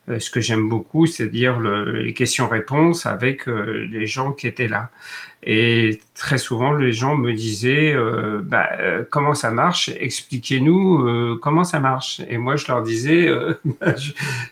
[0.08, 4.90] ce que j'aime beaucoup, c'est-à-dire les questions-réponses avec les gens qui étaient là.
[5.44, 9.90] Et très souvent, les gens me disaient euh, bah, euh, comment ça marche?
[9.98, 12.22] Expliquez-nous euh, comment ça marche.
[12.28, 13.30] Et moi, je leur disais
[13.80, 13.96] bah,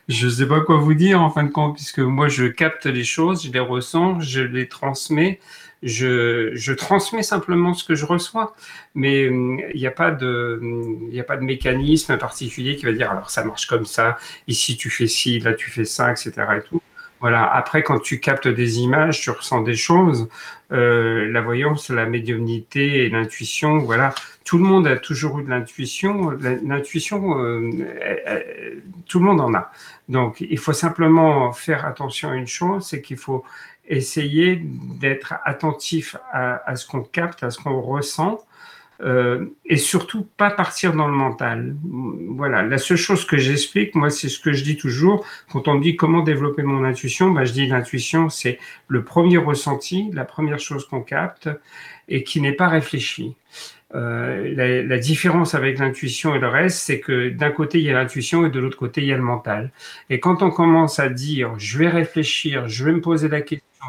[0.08, 2.86] je ne sais pas quoi vous dire en fin de compte, puisque moi, je capte
[2.86, 5.40] les choses, je les ressens, je les transmets.
[5.84, 8.56] Je, je transmets simplement ce que je reçois,
[8.96, 10.60] mais il n'y a pas de,
[11.20, 14.90] a pas de mécanisme particulier qui va dire alors ça marche comme ça, ici tu
[14.90, 16.32] fais ci, là tu fais ça, etc.
[16.58, 16.82] Et tout.
[17.20, 17.52] Voilà.
[17.52, 20.30] Après, quand tu captes des images, tu ressens des choses.
[20.72, 24.14] Euh, la voyance, la médiumnité et l'intuition, voilà.
[24.44, 26.30] Tout le monde a toujours eu de l'intuition.
[26.64, 27.72] L'intuition, euh,
[29.08, 29.72] tout le monde en a.
[30.10, 33.44] Donc, il faut simplement faire attention à une chose, c'est qu'il faut
[33.88, 34.62] essayer
[35.00, 38.40] d'être attentif à, à ce qu'on capte, à ce qu'on ressent,
[39.00, 41.76] euh, et surtout pas partir dans le mental.
[41.84, 45.24] Voilà, la seule chose que j'explique, moi, c'est ce que je dis toujours.
[45.52, 49.38] Quand on me dit comment développer mon intuition, bah, je dis l'intuition, c'est le premier
[49.38, 51.50] ressenti, la première chose qu'on capte
[52.10, 53.36] et qui n'est pas réfléchi.
[53.96, 57.90] Euh, la, la, différence avec l'intuition et le reste, c'est que d'un côté il y
[57.90, 59.72] a l'intuition et de l'autre côté il y a le mental.
[60.10, 63.86] Et quand on commence à dire, je vais réfléchir, je vais me poser la question,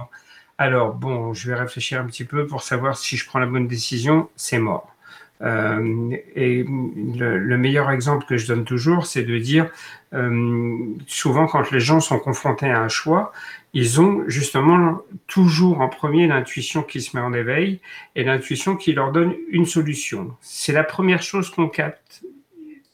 [0.56, 3.66] alors bon, je vais réfléchir un petit peu pour savoir si je prends la bonne
[3.66, 4.94] décision, c'est mort.
[5.40, 9.70] Euh, et le, meilleur exemple que je donne toujours, c'est de dire,
[10.14, 13.32] euh, souvent quand les gens sont confrontés à un choix,
[13.74, 17.80] ils ont justement toujours en premier l'intuition qui se met en éveil
[18.16, 20.34] et l'intuition qui leur donne une solution.
[20.40, 22.22] C'est la première chose qu'on capte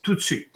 [0.02, 0.50] tout de suite.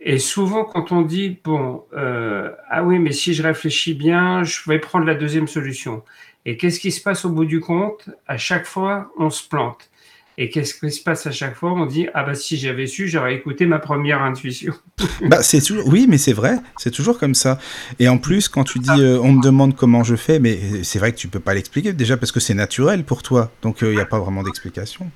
[0.00, 4.58] Et souvent, quand on dit, bon, euh, ah oui, mais si je réfléchis bien, je
[4.68, 6.02] vais prendre la deuxième solution.
[6.44, 8.10] Et qu'est-ce qui se passe au bout du compte?
[8.26, 9.88] À chaque fois, on se plante.
[10.36, 11.72] Et qu'est-ce qui se passe à chaque fois?
[11.72, 14.74] On dit ah bah si j'avais su, j'aurais écouté ma première intuition.
[15.22, 17.58] bah c'est toujours oui, mais c'est vrai, c'est toujours comme ça.
[17.98, 20.98] Et en plus, quand tu dis euh, on me demande comment je fais, mais c'est
[20.98, 23.88] vrai que tu peux pas l'expliquer déjà parce que c'est naturel pour toi, donc il
[23.88, 25.10] euh, n'y a pas vraiment d'explication.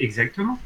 [0.00, 0.58] Exactement.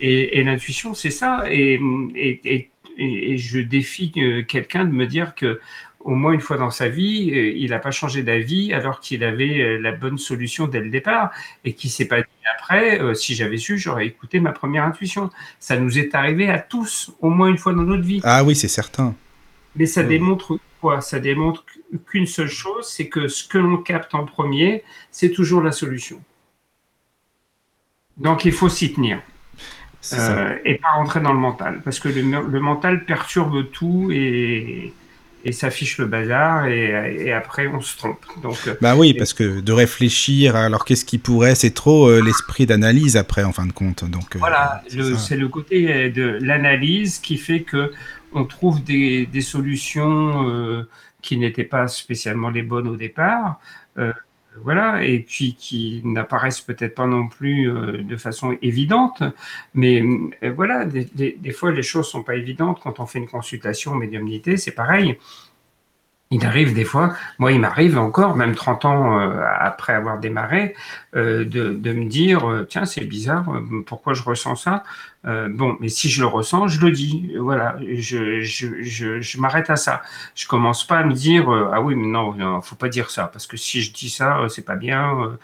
[0.00, 1.44] Et, et l'intuition, c'est ça.
[1.48, 1.80] Et,
[2.14, 5.60] et, et, je défie euh, quelqu'un de me dire que
[6.04, 9.24] au moins une fois dans sa vie, euh, il n'a pas changé d'avis alors qu'il
[9.24, 11.30] avait euh, la bonne solution dès le départ
[11.64, 15.30] et qui s'est pas dit après, euh, si j'avais su, j'aurais écouté ma première intuition.
[15.58, 18.20] Ça nous est arrivé à tous, au moins une fois dans notre vie.
[18.22, 19.14] Ah oui, c'est certain.
[19.76, 21.64] Mais ça démontre quoi Ça démontre
[22.06, 26.20] qu'une seule chose, c'est que ce que l'on capte en premier, c'est toujours la solution.
[28.18, 29.20] Donc il faut s'y tenir.
[30.64, 34.92] et pas rentrer dans le mental, parce que le mental perturbe tout et,
[35.44, 38.24] et s'affiche le bazar et, après on se trompe.
[38.42, 42.20] Donc, euh, bah oui, parce que de réfléchir, alors qu'est-ce qui pourrait, c'est trop euh,
[42.20, 44.04] l'esprit d'analyse après en fin de compte.
[44.04, 44.82] Donc, euh, voilà,
[45.18, 47.92] c'est le côté de l'analyse qui fait que
[48.32, 50.84] on trouve des, des solutions
[51.22, 53.60] qui n'étaient pas spécialement les bonnes au départ
[54.62, 59.22] voilà, et puis qui n'apparaissent peut-être pas non plus euh, de façon évidente,
[59.74, 63.94] mais euh, voilà, des, fois les choses sont pas évidentes quand on fait une consultation
[63.94, 65.18] médiumnité, c'est pareil.
[66.34, 70.74] Il arrive des fois, moi il m'arrive encore, même 30 ans euh, après avoir démarré,
[71.14, 73.46] euh, de, de, me dire, euh, tiens c'est bizarre,
[73.86, 74.82] pourquoi je ressens ça
[75.26, 79.70] Bon, mais si je le ressens, je le dis, voilà, je, je, je, je m'arrête
[79.70, 80.02] à ça.
[80.34, 83.30] Je commence pas à me dire, ah oui, mais non, non, faut pas dire ça,
[83.32, 85.38] parce que si je dis ça, c'est pas bien,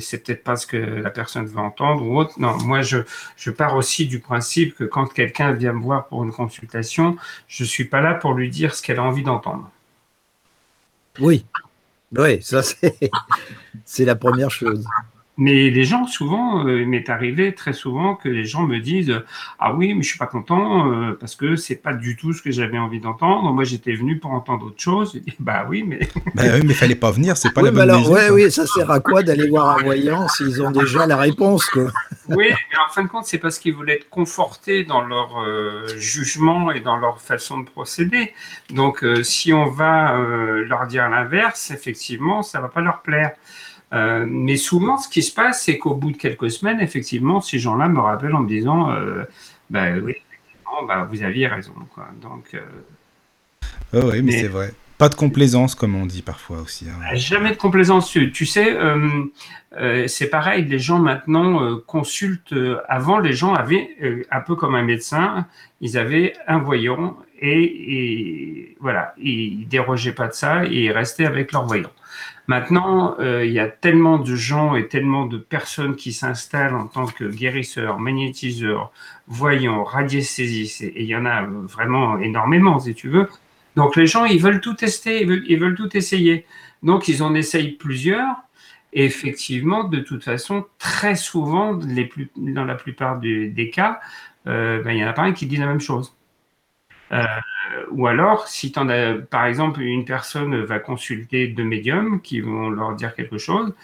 [0.00, 2.40] c'est peut-être pas ce que la personne veut entendre ou autre.
[2.40, 2.98] Non, moi je,
[3.36, 7.16] je pars aussi du principe que quand quelqu'un vient me voir pour une consultation,
[7.46, 9.70] je suis pas là pour lui dire ce qu'elle a envie d'entendre.
[11.20, 11.44] Oui,
[12.16, 12.62] oui, ça
[13.84, 14.84] c'est la première chose.
[15.40, 19.22] Mais les gens, souvent, euh, il m'est arrivé très souvent que les gens me disent
[19.60, 22.42] Ah oui, mais je suis pas content euh, parce que c'est pas du tout ce
[22.42, 23.52] que j'avais envie d'entendre.
[23.52, 25.12] Moi, j'étais venu pour entendre autre chose.
[25.14, 26.00] Je dis, bah oui, mais.
[26.34, 28.90] bah oui, mais fallait pas venir, c'est pas la bonne alors, ouais, oui, ça sert
[28.90, 31.86] à quoi d'aller voir un voyant s'ils ont déjà la réponse, quoi?
[32.30, 35.86] Oui, mais en fin de compte, c'est parce qu'ils voulaient être confortés dans leur euh,
[35.98, 38.34] jugement et dans leur façon de procéder.
[38.70, 43.32] Donc, si on va leur dire l'inverse, effectivement, ça va pas leur plaire.
[43.92, 47.58] Euh, mais souvent, ce qui se passe, c'est qu'au bout de quelques semaines, effectivement, ces
[47.58, 49.24] gens-là me rappellent en me disant euh,
[49.70, 50.14] bah, oui,
[50.86, 51.72] bah, vous aviez raison.
[51.94, 52.08] Quoi.
[52.20, 52.60] Donc, euh,
[53.94, 54.72] oh oui, mais, c'est vrai.
[54.98, 56.86] Pas de complaisance, comme on dit parfois aussi.
[56.88, 57.00] Hein.
[57.08, 58.10] Ah, jamais de complaisance.
[58.10, 58.76] Tu sais,
[60.08, 62.54] c'est pareil, les gens maintenant consultent.
[62.88, 65.46] avant, les gens avaient, un peu comme un médecin,
[65.80, 71.26] ils avaient un voyant et, et voilà, ils dérogeaient pas de ça et ils restaient
[71.26, 71.90] avec leur voyant.
[72.48, 76.86] Maintenant, euh, il y a tellement de gens et tellement de personnes qui s'installent en
[76.86, 78.90] tant que guérisseurs, magnétiseurs,
[79.26, 83.28] voyants, radiesthésistes, et il y en a vraiment énormément, si tu veux.
[83.76, 86.46] Donc les gens, ils veulent tout tester, ils veulent, tout essayer.
[86.82, 88.36] Donc ils en essayent plusieurs.
[88.94, 91.78] Et effectivement, de toute façon, très souvent,
[92.36, 94.00] dans la plupart des, cas,
[94.46, 96.14] euh, ben, il n'y en a pas un qui dit la même chose.
[97.12, 97.24] Euh,
[97.90, 102.70] ou alors, si tu as, par exemple, une personne va consulter deux médiums qui vont
[102.70, 103.74] leur dire quelque chose,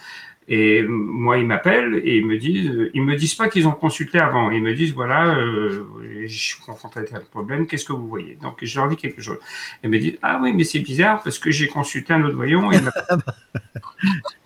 [0.47, 4.19] et moi, ils m'appellent et ils me disent, ils me disent pas qu'ils ont consulté
[4.19, 4.51] avant.
[4.51, 5.87] Ils me disent, voilà, euh,
[6.27, 8.37] je suis confronté à un problème, qu'est-ce que vous voyez?
[8.41, 9.39] Donc, je leur dis quelque chose.
[9.83, 12.71] Ils me disent, ah oui, mais c'est bizarre parce que j'ai consulté un autre voyant.
[12.71, 12.77] Et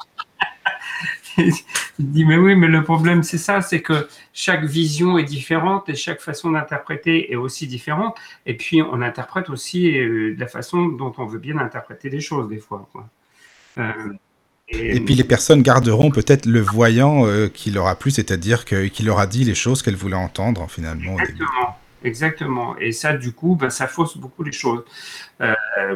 [1.99, 5.89] il dit, mais oui, mais le problème, c'est ça, c'est que chaque vision est différente
[5.89, 8.15] et chaque façon d'interpréter est aussi différente.
[8.45, 12.21] Et puis, on interprète aussi euh, de la façon dont on veut bien interpréter les
[12.21, 12.87] choses, des fois.
[13.77, 13.91] Euh,
[14.69, 19.05] et, puis, les personnes garderont peut-être le voyant euh, qui leur a plu, c'est-à-dire qu'il
[19.05, 21.17] leur a dit les choses qu'elles voulaient entendre, finalement.
[21.19, 21.77] Exactement.
[22.01, 22.77] Exactement.
[22.77, 24.85] Et ça, du coup, ben, ça fausse beaucoup les choses.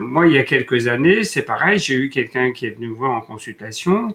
[0.01, 2.93] moi, il y a quelques années, c'est pareil, j'ai eu quelqu'un qui est venu me
[2.93, 4.13] voir en consultation.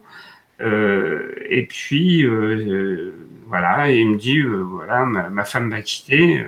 [0.61, 3.15] Euh, et puis, euh, euh,
[3.47, 6.45] voilà, il me dit, voilà, ma, femme m'a quitté.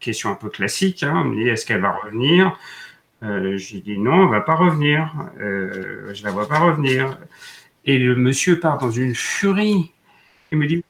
[0.00, 1.02] Question un peu classique.
[1.02, 2.58] Hein, il me dit, est-ce qu'elle va revenir?
[3.22, 5.14] Euh, J'ai dit, non, elle va pas revenir.
[5.38, 7.18] je la vois pas revenir.
[7.84, 9.92] Et le monsieur part dans une furie.
[10.52, 10.84] Il me dit,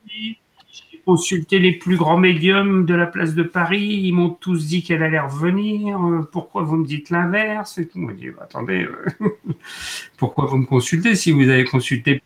[1.04, 4.00] consulté les plus grands médiums de la place de Paris.
[4.04, 5.98] Ils m'ont tous dit qu'elle allait revenir.
[6.04, 7.78] Euh, pourquoi vous me dites l'inverse?
[7.78, 9.28] Et tout dis, bah, attendez, euh,
[10.16, 11.14] pourquoi vous me consultez?
[11.14, 12.22] Si vous avez consulté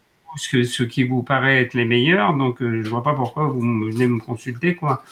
[0.53, 3.61] que ce qui vous paraît être les meilleurs, donc euh, je vois pas pourquoi vous
[3.61, 5.03] venez me consulter, quoi.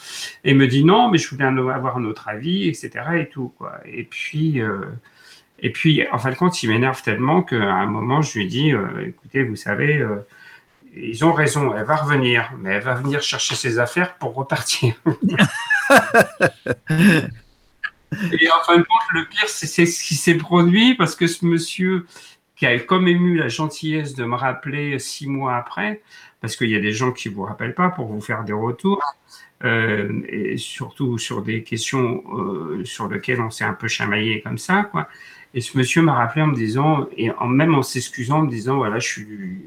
[0.45, 2.91] Et me dit non, mais je voulais avoir un autre avis, etc.
[3.19, 3.79] et tout, quoi.
[3.85, 4.61] Et puis,
[5.59, 8.71] et puis, en fin de compte, il m'énerve tellement qu'à un moment, je lui dis,
[9.05, 10.01] écoutez, vous savez,
[11.01, 14.95] ils ont raison, elle va revenir, mais elle va venir chercher ses affaires pour repartir.
[18.31, 21.45] Et en fin de compte, le pire, c'est ce qui s'est produit parce que ce
[21.45, 22.05] monsieur
[22.55, 26.01] qui a comme ému la gentillesse de me rappeler six mois après,
[26.41, 28.53] parce qu'il y a des gens qui ne vous rappellent pas pour vous faire des
[28.53, 29.03] retours,
[29.63, 34.57] euh, et surtout sur des questions euh, sur lesquelles on s'est un peu chamaillé comme
[34.57, 34.89] ça.
[35.53, 38.77] Et ce monsieur m'a rappelé en me disant, et même en s'excusant, en me disant,
[38.77, 39.61] voilà, je suis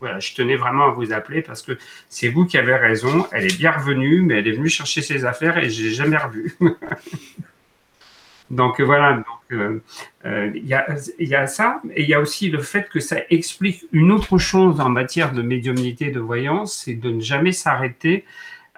[0.00, 1.78] voilà, je tenais vraiment à vous appeler parce que
[2.08, 3.26] c'est vous qui avez raison.
[3.32, 6.16] Elle est bien revenue, mais elle est venue chercher ses affaires et je l'ai jamais
[6.16, 6.54] revue.
[8.50, 9.80] donc voilà, euh,
[10.24, 13.84] euh, il y, a, ça, et il y a aussi le fait que ça explique
[13.92, 18.24] une autre chose en matière de médiumnité, de voyance, c'est de ne jamais s'arrêter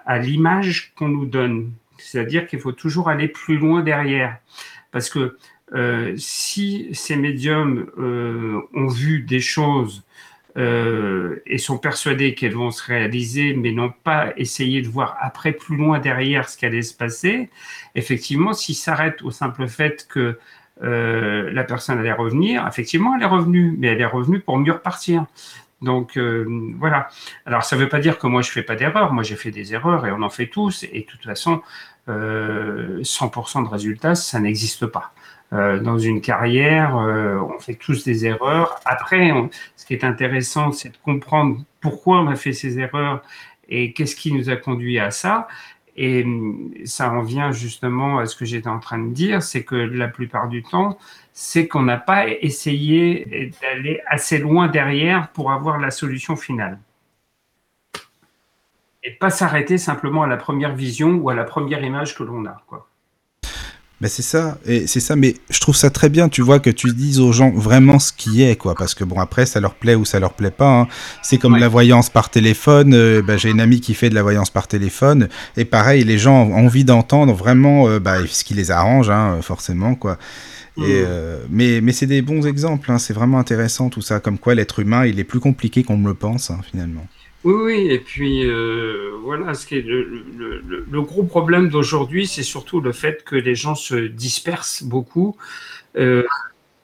[0.05, 1.71] à l'image qu'on nous donne.
[1.97, 4.37] C'est-à-dire qu'il faut toujours aller plus loin derrière.
[4.91, 5.37] Parce que
[5.73, 7.87] euh, si ces médiums
[8.73, 10.03] ont vu des choses
[10.59, 15.53] euh, et sont persuadés qu'elles vont se réaliser, mais n'ont pas essayé de voir après
[15.53, 17.49] plus loin derrière ce qui allait se passer,
[17.95, 20.37] effectivement, s'ils s'arrêtent au simple fait que
[20.83, 24.73] euh, la personne allait revenir, effectivement, elle est revenue, mais elle est revenue pour mieux
[24.73, 25.25] repartir.
[25.81, 26.45] Donc euh,
[26.77, 27.07] voilà.
[27.45, 29.13] Alors ça ne veut pas dire que moi je fais pas d'erreurs.
[29.13, 30.83] Moi j'ai fait des erreurs et on en fait tous.
[30.91, 31.61] Et de toute façon,
[32.07, 35.13] 100% de résultats, ça n'existe pas.
[35.51, 38.79] Dans une carrière, on fait tous des erreurs.
[38.85, 39.31] Après,
[39.75, 43.23] ce qui est intéressant, c'est de comprendre pourquoi on a fait ces erreurs
[43.69, 45.47] et qu'est-ce qui nous a conduit à ça.
[45.95, 49.63] Et hum, ça en vient justement à ce que j'étais en train de dire, c'est
[49.63, 50.97] que la plupart du temps,
[51.33, 56.79] c'est qu'on n'a pas essayé d'aller assez loin derrière pour avoir la solution finale.
[59.03, 62.45] Et pas s'arrêter simplement à la première vision ou à la première image que l'on
[62.45, 62.61] a.
[62.67, 62.88] Quoi.
[64.01, 66.69] Ben c'est ça, et c'est ça, mais je trouve ça très bien, tu vois, que
[66.69, 69.73] tu dises aux gens vraiment ce qui est, quoi, parce que bon, après, ça leur
[69.75, 70.81] plaît ou ça leur plaît pas.
[70.81, 70.87] Hein.
[71.21, 72.93] C'est comme la voyance par téléphone.
[72.93, 75.27] Euh, ben, j'ai une amie qui fait de la voyance par téléphone,
[75.57, 79.39] et pareil, les gens ont envie d'entendre vraiment euh, ben, ce qui les arrange, hein,
[79.41, 80.17] forcément, quoi.
[80.77, 80.85] Et, mmh.
[80.87, 84.55] euh, mais mais c'est des bons exemples, hein, c'est vraiment intéressant tout ça, comme quoi
[84.55, 87.05] l'être humain, il est plus compliqué qu'on me le pense, hein, finalement.
[87.45, 92.81] Oui, oui, et puis euh, voilà, ce qui est le, gros problème d'aujourd'hui, c'est surtout
[92.81, 95.37] le fait que les gens se dispersent beaucoup
[95.97, 96.23] euh,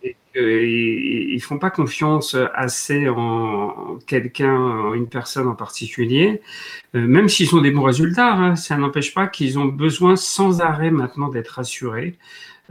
[0.01, 6.41] et qu'ils ne font pas confiance assez en quelqu'un, en une personne en particulier,
[6.95, 10.61] euh, même s'ils ont des bons résultats, hein, ça n'empêche pas qu'ils ont besoin sans
[10.61, 12.17] arrêt maintenant d'être rassurés.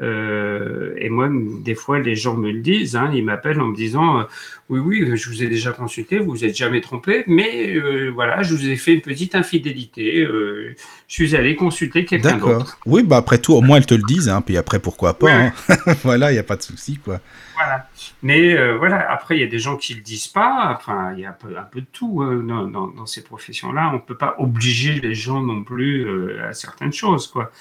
[0.00, 3.76] Euh, et moi, des fois, les gens me le disent, hein, ils m'appellent en me
[3.76, 4.24] disant euh,
[4.68, 8.42] Oui, oui, je vous ai déjà consulté, vous vous êtes jamais trompé, mais euh, voilà,
[8.42, 10.74] je vous ai fait une petite infidélité, je
[11.08, 12.78] suis allé consulter quelqu'un d'autre.
[12.86, 15.32] Oui, bah après tout, au moins elles te le disent, hein, puis après, pourquoi pas
[15.32, 15.52] hein.
[16.02, 17.20] Voilà, il n'y a pas de souci, quoi.
[17.54, 17.88] Voilà.
[18.22, 21.20] Mais voilà, après, il y a des gens qui ne le disent pas, enfin, il
[21.20, 23.90] y a un peu, un peu de tout dans, dans, dans, ces professions-là.
[23.90, 27.52] On ne peut pas obliger les gens non plus à certaines choses, quoi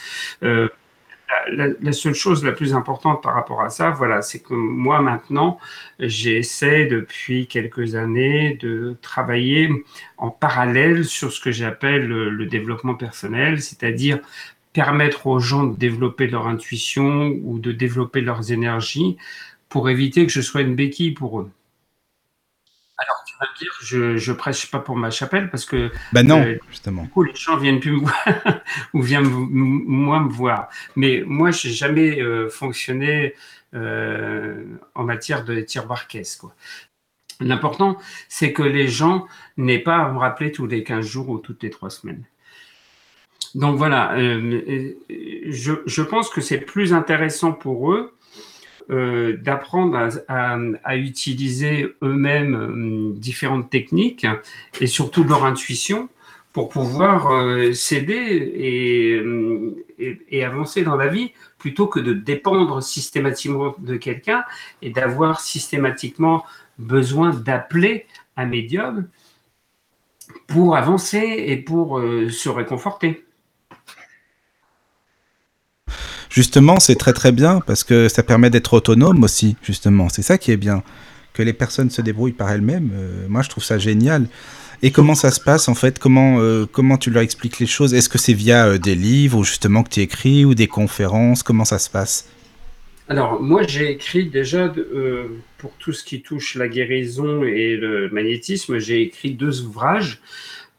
[1.52, 5.60] la, seule chose la plus importante par rapport à ça, voilà, c'est que moi maintenant,
[6.00, 9.70] j'essaie depuis quelques années de travailler
[10.18, 14.20] en parallèle sur ce que j'appelle le, développement personnel, c'est-à-dire
[14.74, 19.18] permettre aux gens de développer leur intuition ou de développer leurs énergies
[19.70, 21.52] pour éviter que je sois une béquille pour eux.
[23.60, 25.92] Dire, je, je prêche pas pour ma chapelle parce que.
[26.12, 27.04] Ben non, euh, justement.
[27.04, 28.16] Du coup, les gens viennent plus me voir
[28.94, 30.70] ou viennent moins me voir.
[30.96, 33.36] Mais moi, j'ai jamais euh, fonctionné
[33.74, 34.64] euh,
[34.96, 36.54] en matière de tiroir caisse, quoi.
[37.40, 37.98] L'important,
[38.30, 39.28] c'est que les gens
[39.58, 42.24] n'aient pas à me rappeler tous les 15 jours ou toutes les 3 semaines.
[43.56, 48.14] Donc voilà, je, je pense que c'est plus intéressant pour eux
[48.90, 54.28] euh, d'apprendre à, utiliser eux-mêmes euh, différentes techniques
[54.82, 56.10] et surtout leur intuition
[56.52, 59.24] pour pouvoir euh, s'aider et,
[60.30, 64.44] et, avancer dans la vie plutôt que de dépendre systématiquement de quelqu'un
[64.82, 66.44] et d'avoir systématiquement
[66.78, 68.06] besoin d'appeler
[68.36, 69.08] un médium
[70.48, 73.24] pour avancer et pour se réconforter.
[76.34, 80.10] Justement, c'est très très bien parce que ça permet d'être autonome aussi, justement.
[80.10, 80.82] C'est ça qui est bien.
[81.34, 84.28] Que les personnes se débrouillent par elles-mêmes, euh, moi je trouve ça génial.
[84.82, 86.00] Et comment ça se passe en fait?
[86.00, 87.94] Comment, euh, comment tu leur expliques les choses?
[87.94, 91.44] Est-ce que c'est via euh, des livres justement que tu écris ou des conférences?
[91.44, 92.28] Comment ça se passe?
[93.10, 94.74] Alors moi j'ai écrit déjà
[95.60, 100.20] pour tout ce qui touche la guérison et le magnétisme, j'ai écrit deux ouvrages.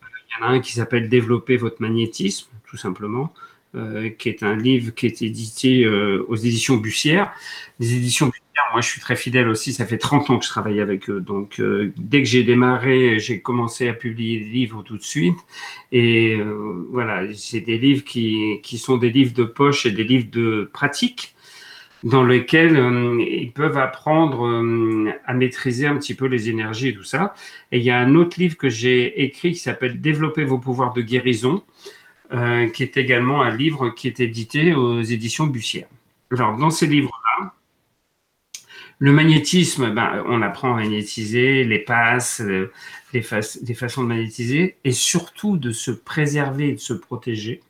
[0.03, 3.33] Il y en a un qui s'appelle Développer votre magnétisme, tout simplement.
[3.77, 7.33] Euh, qui est un livre qui est édité euh, aux éditions Bussière.
[7.81, 10.51] Les éditions Bussière, moi je suis très fidèle aussi, ça fait 30 ans que je
[10.51, 11.21] travaille avec eux.
[11.21, 15.39] Donc euh, dès que j'ai démarré, j'ai commencé à publier des livres tout de suite.
[15.91, 16.39] Et
[16.91, 20.71] voilà, c'est des livres qui, qui sont des livres de poche et des livres de
[20.73, 21.35] pratique
[22.05, 22.77] dans lesquels
[23.19, 24.63] ils peuvent apprendre
[25.25, 27.35] à maîtriser un petit peu les énergies et tout ça.
[27.73, 30.93] Et il y a un autre livre que j'ai écrit qui s'appelle Développer vos pouvoirs
[30.93, 31.65] de guérison
[32.35, 35.87] euh, qui est également un livre qui est édité aux éditions Bussière.
[36.33, 37.55] Alors, dans ces livres-là,
[38.99, 42.73] le magnétisme, ben, on apprend à magnétiser, les passes, euh,
[43.13, 47.61] les, façons de magnétiser, et surtout de se préserver et de se protéger.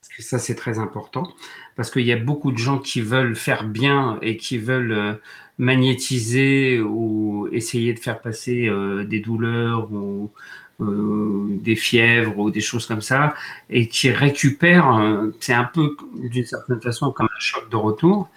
[0.00, 1.32] Parce que ça, c'est très important,
[1.76, 5.14] parce qu'il y a beaucoup de gens qui veulent faire bien et qui veulent euh,
[5.58, 8.68] magnétiser ou essayer de faire passer
[9.06, 10.32] des douleurs ou,
[10.80, 13.34] euh, des fièvres ou des choses comme ça,
[13.70, 15.00] et qui récupère,
[15.38, 18.28] c'est un peu d'une certaine façon comme un choc de retour,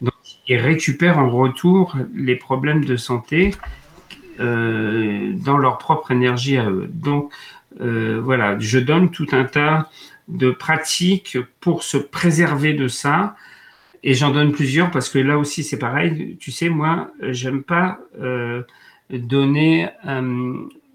[0.00, 0.14] donc
[0.46, 3.56] ils récupèrent en retour les problèmes de santé
[4.38, 6.88] euh, dans leur propre énergie à eux.
[6.92, 7.32] Donc
[7.80, 9.90] euh, voilà, je donne tout un tas
[10.28, 13.34] de pratiques pour se préserver de ça.
[14.04, 16.36] Et j'en donne plusieurs parce que là aussi c'est pareil.
[16.38, 17.98] Tu sais, moi, j'aime pas
[19.10, 19.88] donner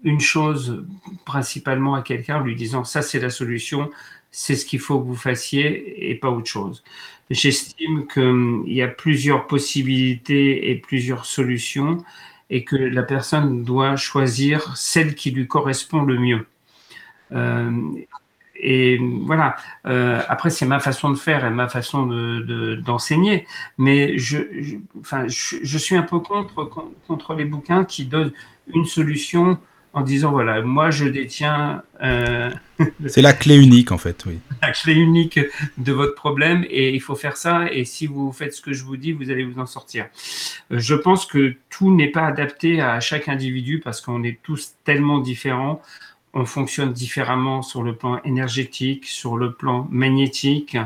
[0.06, 0.86] une chose
[1.26, 3.90] principalement à quelqu'un, lui disant ça c'est la solution,
[4.30, 6.82] c'est ce qu'il faut que vous fassiez et pas autre chose.
[7.28, 11.98] J'estime qu'il y a plusieurs possibilités et plusieurs solutions
[12.50, 16.46] et que la personne doit choisir celle qui lui correspond le mieux.
[17.32, 17.72] Euh,
[18.54, 19.56] et voilà.
[19.86, 22.06] Euh, après, c'est ma façon de faire et ma façon
[22.84, 23.38] d'enseigner.
[23.38, 23.44] De,
[23.78, 28.32] mais je, suis un peu contre les bouquins qui donnent
[28.72, 29.58] une solution
[29.96, 31.82] en disant voilà, moi je détiens.
[32.02, 32.50] Euh,
[33.06, 34.38] c'est la clé unique en fait, oui.
[34.62, 35.40] La clé unique
[35.78, 37.72] de votre problème et il faut faire ça.
[37.72, 40.06] Et si vous faites ce que je vous dis, vous allez vous en sortir.
[40.70, 44.74] Euh, je pense que tout n'est pas adapté à chaque individu parce qu'on est tous
[44.84, 45.80] tellement différents
[46.34, 50.76] on fonctionne différemment sur le plan énergétique, sur le plan magnétique,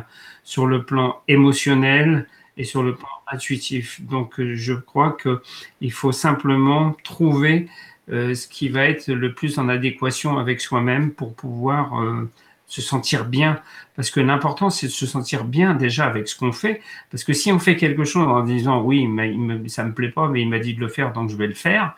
[0.44, 4.00] sur le plan émotionnel et sur le plan intuitif.
[4.02, 7.68] Donc, euh, je crois qu'il faut simplement trouver
[8.08, 12.28] ce qui va être le plus en adéquation avec soi-même pour pouvoir euh,
[12.66, 13.60] se sentir bien.
[13.96, 16.80] Parce que l'important, c'est de se sentir bien déjà avec ce qu'on fait.
[17.10, 19.02] Parce que si on fait quelque chose en disant oui,
[19.68, 21.46] ça ne me plaît pas, mais il m'a dit de le faire, donc je vais
[21.46, 21.94] le faire,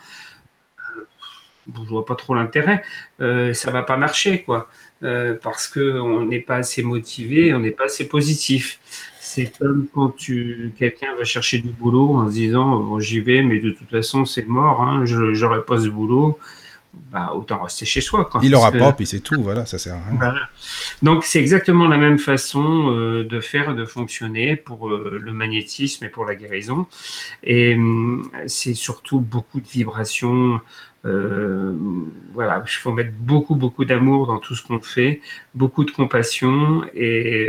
[1.67, 2.83] je vois pas trop l'intérêt,
[3.21, 4.69] euh, ça va pas marcher, quoi.
[5.03, 8.79] Euh, parce qu'on n'est pas assez motivé, on n'est pas assez positif.
[9.35, 13.41] C'est comme quand tu quelqu'un va chercher du boulot en se disant bon, j'y vais,
[13.41, 16.39] mais de toute façon c'est mort, hein, je n'aurai pas ce boulot.
[17.11, 18.27] Bah, autant rester chez soi.
[18.27, 20.35] Quoi, Il aura pas, puis c'est tout, voilà, ça sert à rien.
[21.01, 26.05] Donc c'est exactement la même façon euh, de faire, de fonctionner pour euh, le magnétisme
[26.05, 26.87] et pour la guérison.
[27.43, 30.61] Et hum, c'est surtout beaucoup de vibrations,
[31.07, 31.75] euh,
[32.35, 35.23] voilà, il faut mettre beaucoup, beaucoup d'amour dans tout ce qu'on fait,
[35.55, 37.49] beaucoup de compassion et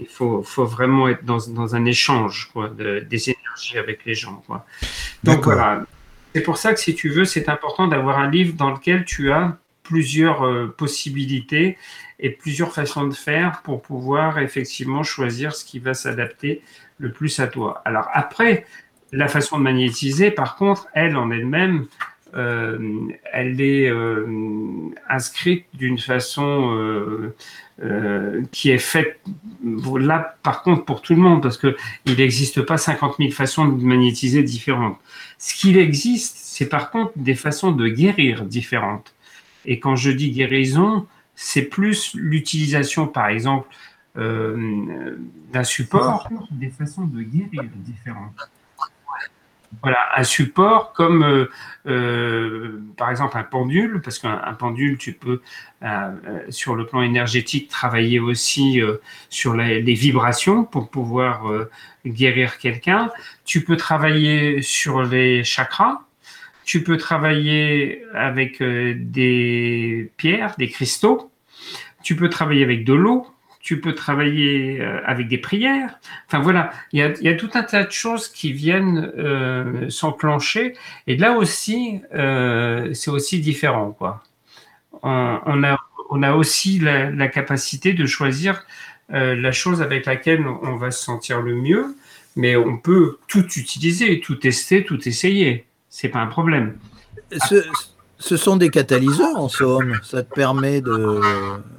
[0.00, 4.14] il faut, faut, vraiment être dans, dans un échange quoi, de, des énergies avec les
[4.14, 4.42] gens.
[4.46, 4.64] Quoi.
[5.24, 5.84] Donc voilà,
[6.34, 9.32] c'est pour ça que si tu veux, c'est important d'avoir un livre dans lequel tu
[9.32, 11.78] as plusieurs euh, possibilités
[12.20, 16.62] et plusieurs façons de faire pour pouvoir effectivement choisir ce qui va s'adapter
[16.98, 17.80] le plus à toi.
[17.84, 18.66] Alors après,
[19.12, 21.86] la façon de magnétiser, par contre, elle en elle-même,
[22.34, 24.26] elle est euh,
[25.08, 27.32] inscrite d'une façon
[27.82, 29.20] euh, qui est faite
[29.98, 33.66] là par contre pour tout le monde parce que il n'existe pas 50 000 façons
[33.68, 34.98] de magnétiser différentes.
[35.38, 39.14] Ce qu'il existe, c'est par contre des façons de guérir différentes.
[39.64, 43.68] Et quand je dis guérison, c'est plus l'utilisation, par exemple,
[44.16, 48.50] d'un support, des façons de guérir différentes.
[49.82, 51.50] Voilà, un support comme euh,
[51.86, 55.42] euh, par exemple un pendule, parce qu'un pendule, tu peux
[55.82, 56.10] euh,
[56.48, 58.80] sur le plan énergétique travailler aussi
[59.28, 61.42] sur les, vibrations pour pouvoir
[62.06, 63.10] guérir quelqu'un.
[63.44, 66.00] Tu peux travailler sur les chakras.
[66.64, 71.30] Tu peux travailler avec des pierres, des cristaux.
[72.02, 73.26] Tu peux travailler avec de l'eau
[73.68, 75.98] tu peux travailler euh, avec des prières.
[76.26, 80.72] Enfin voilà, il y a, tout un tas de choses qui viennent euh, s'enclencher.
[81.06, 83.90] Et là aussi, euh, c'est aussi différent.
[83.90, 84.22] Quoi.
[85.02, 85.76] On, a,
[86.08, 88.64] on a aussi la, capacité de choisir
[89.10, 91.94] la chose avec laquelle on va se sentir le mieux,
[92.36, 95.66] mais on peut tout utiliser, tout tester, tout essayer.
[95.90, 96.78] C'est pas un problème.
[97.50, 97.66] Ce,
[98.16, 100.00] ce sont des catalyseurs en somme.
[100.02, 101.20] Ça te permet de.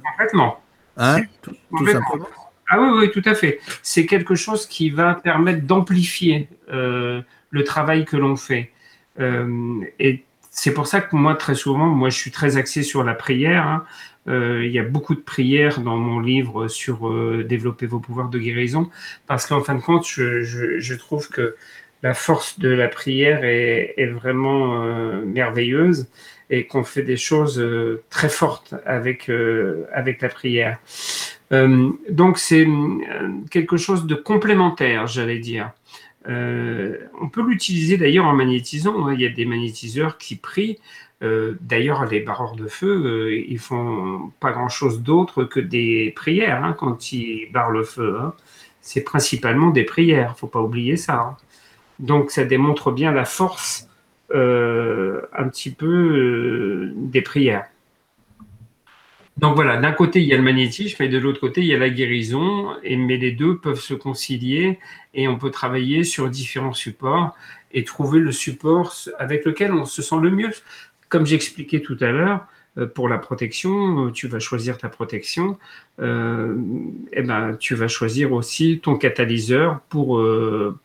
[0.08, 0.60] Complètement.
[1.00, 2.28] Hein, tout, simplement.
[2.68, 3.58] Ah oui, oui, tout à fait.
[3.82, 8.70] C'est quelque chose qui va permettre d'amplifier euh, le travail que l'on fait.
[9.18, 13.02] Euh, et c'est pour ça que moi, très souvent, moi, je suis très axé sur
[13.02, 13.66] la prière.
[13.66, 13.84] Hein.
[14.28, 17.10] Euh, il y a beaucoup de prières dans mon livre sur
[17.44, 18.90] développer vos pouvoirs de guérison,
[19.26, 21.56] parce qu'en fin de compte, je, trouve que
[22.02, 24.78] la force de la prière est, est vraiment
[25.24, 26.06] merveilleuse
[26.50, 30.78] et qu'on fait des choses euh, très fortes avec, euh, avec la prière.
[31.52, 32.66] Euh, donc c'est
[33.50, 35.70] quelque chose de complémentaire, j'allais dire.
[36.26, 39.06] on peut l'utiliser d'ailleurs en magnétisant.
[39.06, 39.14] Hein.
[39.14, 40.78] Il y a des magnétiseurs qui prient.
[41.60, 47.12] d'ailleurs, les barreurs de feu, ils font pas grand-chose d'autre que des prières hein, quand
[47.12, 48.18] ils barrent le feu.
[48.20, 48.34] Hein.
[48.80, 51.36] C'est principalement des prières, faut pas oublier ça.
[51.98, 53.89] Donc ça démontre bien la force euh,
[54.32, 57.66] un petit peu euh, des prières.
[59.36, 61.74] Donc voilà, d'un côté il y a le magnétisme et de l'autre côté il y
[61.74, 64.78] a la guérison, et, mais les deux peuvent se concilier
[65.14, 67.34] et on peut travailler sur différents supports
[67.72, 70.50] et trouver le support avec lequel on se sent le mieux.
[71.08, 72.59] Comme j'expliquais tout à l'heure, euh,
[72.94, 75.58] pour la protection, euh, tu vas choisir ta protection,
[76.00, 76.56] euh,
[77.12, 80.22] et eh ben, tu vas choisir aussi ton catalyseur pour,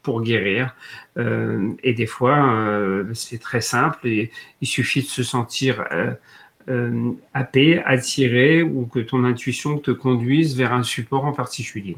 [0.02, 0.76] pour guérir.
[1.18, 4.32] et des fois, c'est très simple, et
[4.62, 5.86] il suffit de se sentir
[6.70, 11.96] euh, attirer ou que ton intuition te conduise vers un support en particulier.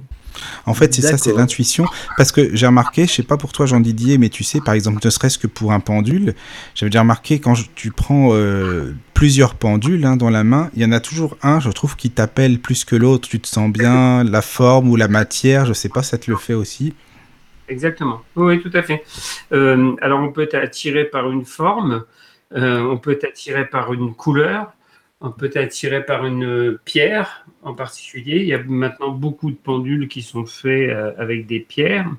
[0.66, 1.86] En fait, c'est ça, c'est l'intuition.
[2.18, 4.74] Parce que j'ai remarqué, je sais pas pour toi, Jean Didier, mais tu sais, par
[4.74, 6.36] exemple, ne serait-ce que pour un pendule,
[6.76, 10.86] j'avais déjà remarqué quand tu prends euh, plusieurs pendules hein, dans la main, il y
[10.86, 13.28] en a toujours un, je trouve, qui t'appelle plus que l'autre.
[13.28, 16.38] Tu te sens bien, la forme ou la matière, je sais pas, ça te le
[16.38, 16.94] fait aussi.
[17.70, 18.22] Exactement.
[18.36, 19.04] Oui, tout à fait.
[19.52, 22.04] Euh, alors, on peut être attiré par une forme,
[22.56, 24.74] euh, on peut être attiré par une couleur,
[25.22, 28.38] on peut être attiré par une pierre en particulier.
[28.38, 32.10] Il y a maintenant beaucoup de pendules qui sont faits euh, avec des pierres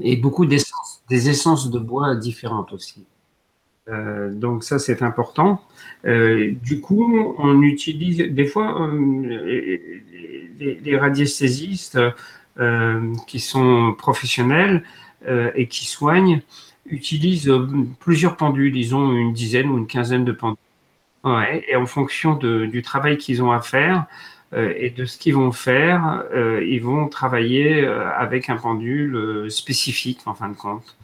[0.00, 3.06] et beaucoup d'essences, des essences de bois différentes aussi.
[4.32, 5.62] donc ça, c'est important.
[6.04, 8.90] du coup, on utilise des fois
[10.58, 11.98] les, les radiesthésistes
[12.60, 14.84] euh, qui sont professionnels
[15.26, 16.40] euh, et qui soignent
[16.86, 17.68] utilisent euh,
[18.00, 18.76] plusieurs pendules.
[18.76, 20.58] Ils ont une dizaine ou une quinzaine de pendules.
[21.24, 24.04] Ouais, et en fonction du travail qu'ils ont à faire
[24.54, 30.50] et de ce qu'ils vont faire, ils vont travailler avec un pendule spécifique en fin
[30.50, 30.98] de compte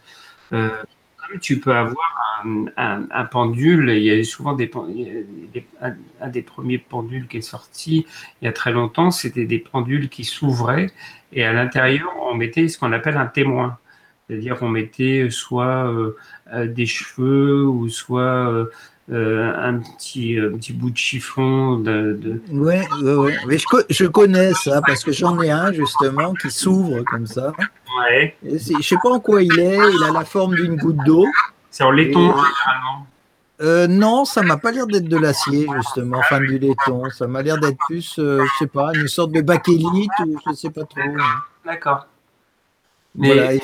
[1.39, 4.71] tu peux avoir un, pendule, il y a souvent des,
[5.81, 8.07] un, des premiers pendules qui est sorti
[8.41, 10.91] il y a très longtemps, c'était des pendules qui s'ouvraient
[11.33, 13.79] et à l'intérieur on mettait ce qu'on appelle un témoin.
[14.31, 16.17] C'est-à-dire qu'on mettait soit euh,
[16.55, 18.69] euh, des cheveux ou soit
[19.11, 21.79] euh, un, petit, petit bout de chiffon.
[21.79, 22.41] De, de...
[22.53, 27.27] Oui, ouais, je, je, connais ça parce que j'en ai un justement qui s'ouvre comme
[27.27, 27.53] ça.
[27.99, 28.37] Ouais.
[28.45, 31.27] Je ne sais pas en quoi il est, il a la forme d'une goutte d'eau.
[31.69, 33.07] C'est en laiton, généralement.
[33.63, 37.11] Euh, non, ça m'a pas l'air d'être de l'acier, justement, enfin du laiton.
[37.11, 40.71] Ça m'a l'air d'être plus, je sais pas, une sorte de bakélite ou je sais
[40.71, 41.01] pas trop.
[41.67, 42.07] D'accord.
[43.17, 43.61] Mais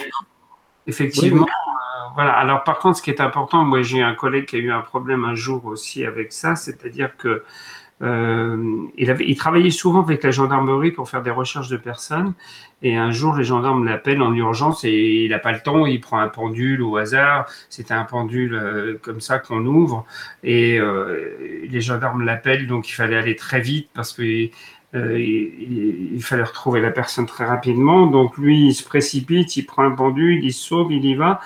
[0.87, 2.33] effectivement, euh, voilà.
[2.33, 4.83] Alors par contre, ce qui est important, moi j'ai un collègue qui a eu un
[4.83, 7.45] problème un jour aussi avec ça, c'est-à-dire que
[8.03, 12.35] euh, il, avait, il travaillait souvent avec la gendarmerie pour faire des recherches de personnes.
[12.83, 15.87] Et un jour, les gendarmes l'appellent en urgence et il n'a pas le temps.
[15.87, 17.47] Il prend un pendule au hasard.
[17.71, 20.05] C'était un pendule euh, comme ça qu'on ouvre.
[20.43, 24.51] Et euh, les gendarmes l'appellent, donc il fallait aller très vite parce que
[24.97, 28.07] euh, il, il, fallait retrouver la personne très rapidement.
[28.07, 31.41] Donc lui, il se précipite, il prend un pendule, il sauve, il y va.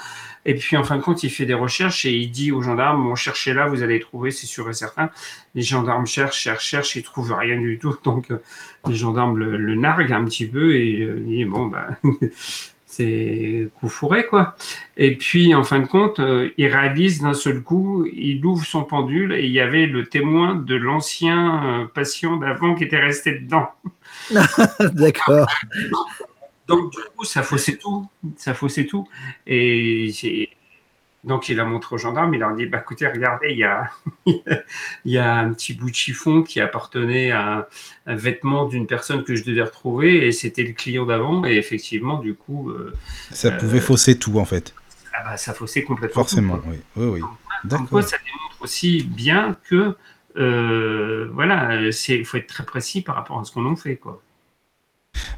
[0.46, 3.02] Et puis, en fin de compte, il fait des recherches et il dit aux gendarmes,
[3.04, 5.10] bon, cherchez là, vous allez trouver, c'est sûr et certain.
[5.54, 7.94] Les gendarmes cherchent, cherchent, cherchent, ils trouvent rien du tout.
[8.04, 8.38] Donc, euh,
[8.88, 11.88] les gendarmes le, narguent un petit peu et euh, bon, bah,
[12.90, 14.56] c'est coup fourré, quoi.
[14.96, 18.82] Et puis, en fin de compte, euh, il réalise d'un seul coup, il ouvre son
[18.82, 23.68] pendule et il y avait le témoin de l'ancien patient d'avant qui était resté dedans.
[24.92, 25.48] D'accord.
[26.66, 28.08] Donc, du coup, ça faussait tout.
[28.36, 29.06] Ça faussait tout.
[29.46, 30.12] Et
[31.22, 33.90] donc, il a montré aux gendarmes, il leur dit bah, écoutez, regardez, il y, a,
[34.26, 34.42] il
[35.12, 37.68] y a un petit bout de chiffon qui appartenait à
[38.06, 41.44] un, vêtement d'une personne que je devais retrouver, et c'était le client d'avant.
[41.44, 42.70] Et effectivement, du coup.
[42.70, 42.94] Euh,
[43.32, 44.74] ça pouvait euh, fausser tout, en fait.
[45.12, 46.22] Ah bah, ça faussait complètement.
[46.22, 46.76] Forcément, oui.
[46.96, 47.20] oui, oui.
[47.64, 49.96] Donc, ça démontre aussi bien que.
[50.36, 54.22] Euh, voilà, il faut être très précis par rapport à ce qu'on en fait, quoi.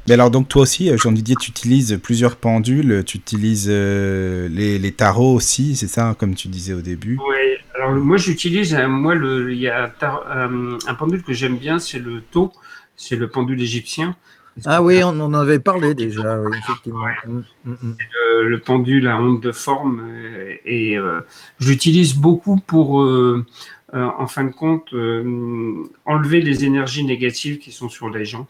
[0.07, 4.91] Mais alors donc toi aussi, Jean Didier, tu utilises plusieurs pendules, tu utilises euh, les,
[4.91, 7.17] tarots aussi, c'est ça, comme tu disais au début?
[7.25, 7.35] Oui.
[7.75, 11.79] Alors moi j'utilise, euh, moi le, il y a euh, un pendule que j'aime bien,
[11.79, 12.51] c'est le tau,
[12.97, 14.15] c'est le pendule égyptien.
[14.65, 17.05] Ah oui, on en avait parlé déjà, effectivement.
[17.25, 17.95] Mm, mm, mm.
[18.43, 20.07] Le, pendule à onde de forme
[20.65, 20.97] et
[21.59, 23.03] j'utilise beaucoup pour,
[23.93, 24.93] en fin de compte,
[26.05, 28.45] enlever les énergies négatives qui sont sur les gens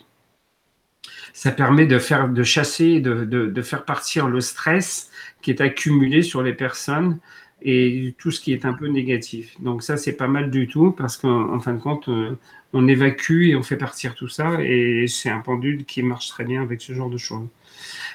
[1.34, 5.10] ça permet de faire, de chasser, de, de, faire partir le stress
[5.42, 7.18] qui est accumulé sur les personnes
[7.64, 9.60] et tout ce qui est un peu négatif.
[9.60, 12.38] Donc ça, c'est pas mal du tout parce qu'en fin de compte, euh,
[12.72, 16.44] on évacue et on fait partir tout ça et c'est un pendule qui marche très
[16.44, 17.48] bien avec ce genre de choses.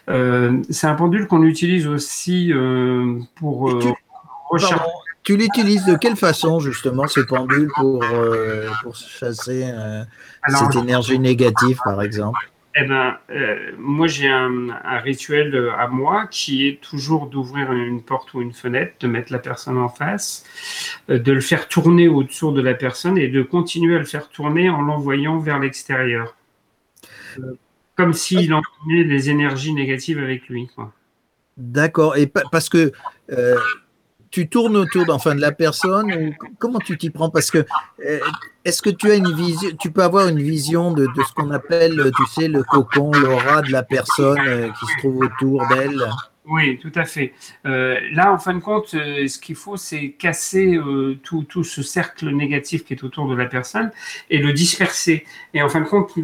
[0.09, 3.73] Euh, c'est un pendule qu'on utilise aussi euh, pour
[4.49, 4.85] recharger.
[5.25, 8.03] Tu l'utilises de quelle façon justement ce pendule pour,
[8.83, 9.71] pour chasser
[10.49, 12.49] cette énergie négative par exemple?
[12.81, 14.69] Eh ben, euh, moi j'ai un,
[15.01, 19.33] rituel euh, à moi qui est toujours d'ouvrir une porte ou une fenêtre, de mettre
[19.33, 20.45] la personne en face,
[21.11, 24.29] euh, de le faire tourner au-dessous de la personne et de continuer à le faire
[24.29, 26.37] tourner en l'envoyant vers l'extérieur.
[27.97, 30.71] comme s'il emmenait les énergies négatives avec lui.
[31.57, 32.17] D'accord.
[32.17, 32.93] Et parce que
[34.31, 37.31] tu tournes autour d'enfin de la personne comment tu t'y prends?
[37.31, 37.65] Parce que
[38.05, 38.21] euh,
[38.65, 42.11] est-ce que tu as une vision Tu peux avoir une vision de, ce qu'on appelle,
[42.17, 46.09] tu sais, le cocon, l'aura de la personne euh, qui se trouve autour d'elle?
[46.49, 47.35] Oui, tout à fait.
[47.67, 51.63] Euh, là, en fin de compte, euh, ce qu'il faut, c'est casser euh, tout, tout,
[51.63, 53.91] ce cercle négatif qui est autour de la personne
[54.31, 55.27] et le disperser.
[55.53, 56.15] Et en fin de compte,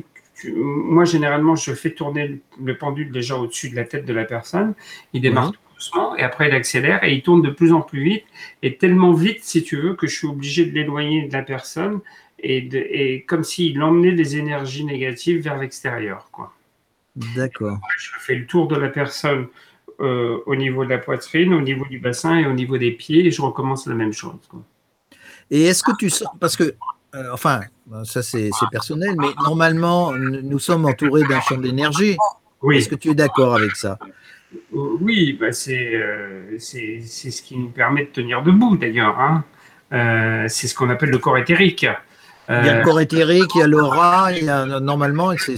[0.47, 4.75] moi, généralement, je fais tourner le pendule déjà au-dessus de la tête de la personne.
[5.13, 8.03] Il démarre tout doucement et après, il accélère et il tourne de plus en plus
[8.03, 8.25] vite
[8.63, 12.01] et tellement vite, si tu veux, que je suis obligé de l'éloigner de la personne
[12.39, 16.29] et, de, et comme s'il emmenait des énergies négatives vers l'extérieur.
[17.37, 17.79] D'accord.
[17.99, 19.47] Je fais le tour de la personne
[20.01, 23.27] euh, au niveau de la poitrine, au niveau du bassin et au niveau des pieds,
[23.27, 24.35] et je recommence la même chose.
[25.51, 26.75] Et est-ce que tu sens, parce que,
[27.15, 27.61] euh, enfin,
[28.05, 32.17] ça c'est personnel, mais normalement, nous sommes entourés d'un champ d'énergie.
[32.61, 32.79] Oui.
[32.79, 33.99] Est-ce que tu es d'accord avec ça?
[34.73, 36.01] Oui, bah c'est
[36.59, 39.19] ce qui nous permet de tenir debout d'ailleurs.
[39.21, 39.45] Hein.
[40.49, 41.87] c'est ce qu'on appelle le corps éthérique.
[42.49, 45.33] Il y a le corps éthérique, il y a l'aura, il y a normalement.
[45.39, 45.57] c'est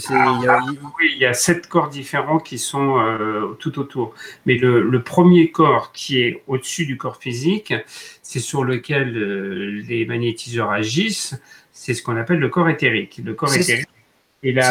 [0.99, 4.15] Oui, il y a sept corps différents qui sont euh, tout autour.
[4.45, 7.75] Mais le, premier corps qui est au-dessus du corps physique,
[8.23, 11.35] c'est sur lequel euh, les magnétiseurs agissent,
[11.73, 13.21] c'est ce qu'on appelle le corps éthérique.
[13.25, 13.89] Le corps éthérique.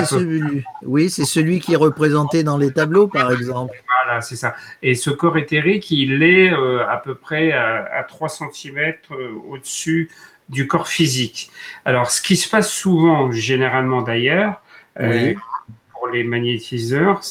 [0.06, 3.76] Celui, oui, c'est celui qui est représenté dans les tableaux, par exemple.
[4.04, 4.56] Voilà, c'est ça.
[4.84, 8.94] Et ce corps éthérique, il est euh, à peu près à, à 3 cm
[9.50, 10.10] au-dessus
[10.50, 11.50] du corps physique.
[11.86, 14.62] Alors, ce qui se passe souvent, généralement d'ailleurs,
[15.00, 15.34] euh,
[15.92, 17.22] pour les magnétiseurs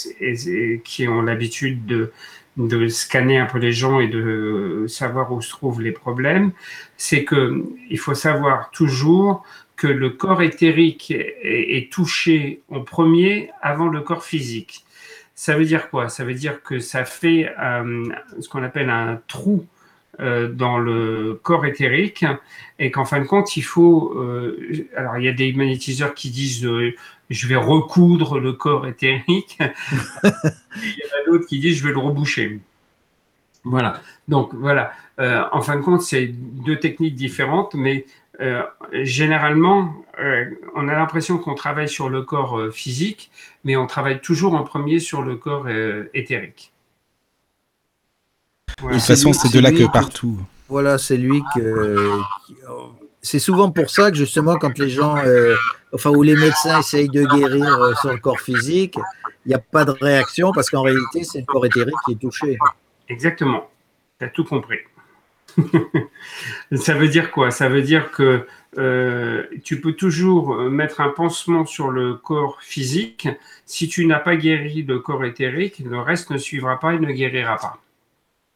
[0.84, 2.12] qui ont l'habitude de,
[2.57, 6.53] de scanner un peu les gens et de savoir où se trouvent les problèmes,
[6.97, 9.45] c'est que il faut savoir toujours
[9.77, 14.85] que le corps éthérique est, touché en premier avant le corps physique.
[15.35, 16.09] Ça veut dire quoi?
[16.09, 18.09] Ça veut dire que ça fait euh,
[18.41, 19.66] ce qu'on appelle un trou
[20.20, 22.25] euh, dans le corps éthérique
[22.79, 24.14] et qu'en fin de compte, il faut.
[24.16, 26.68] Euh, alors, il y a des magnétiseurs qui disent
[27.31, 29.59] je vais recoudre le corps éthérique.
[29.59, 32.61] il y en a d'autres qui disent je vais le reboucher.
[33.64, 34.01] Voilà.
[34.29, 34.93] Donc, voilà.
[35.18, 38.05] en fin de compte, c'est deux techniques différentes, mais
[38.93, 39.95] généralement,
[40.74, 43.30] on a l'impression qu'on travaille sur le corps physique,
[43.64, 45.68] mais on travaille toujours en premier sur le corps
[46.14, 46.72] éthérique.
[48.82, 50.39] De toute façon, c'est de là que partout.
[50.68, 52.18] Voilà, c'est lui que.
[53.22, 55.55] C'est souvent pour ça que justement, quand les gens, euh,
[55.95, 58.99] enfin, où les médecins essayent de guérir euh, sur le corps physique,
[59.47, 62.20] il n'y a pas de réaction parce qu'en réalité, c'est le corps éthérique qui est
[62.20, 62.59] touché.
[63.09, 63.70] Exactement.
[64.18, 64.78] Tu as tout compris.
[66.74, 67.50] ça veut dire quoi?
[67.50, 68.46] Ça veut dire que
[68.78, 73.28] euh, tu peux toujours mettre un pansement sur le corps physique.
[73.66, 77.12] Si tu n'as pas guéri le corps éthérique, le reste ne suivra pas et ne
[77.12, 77.78] guérira pas.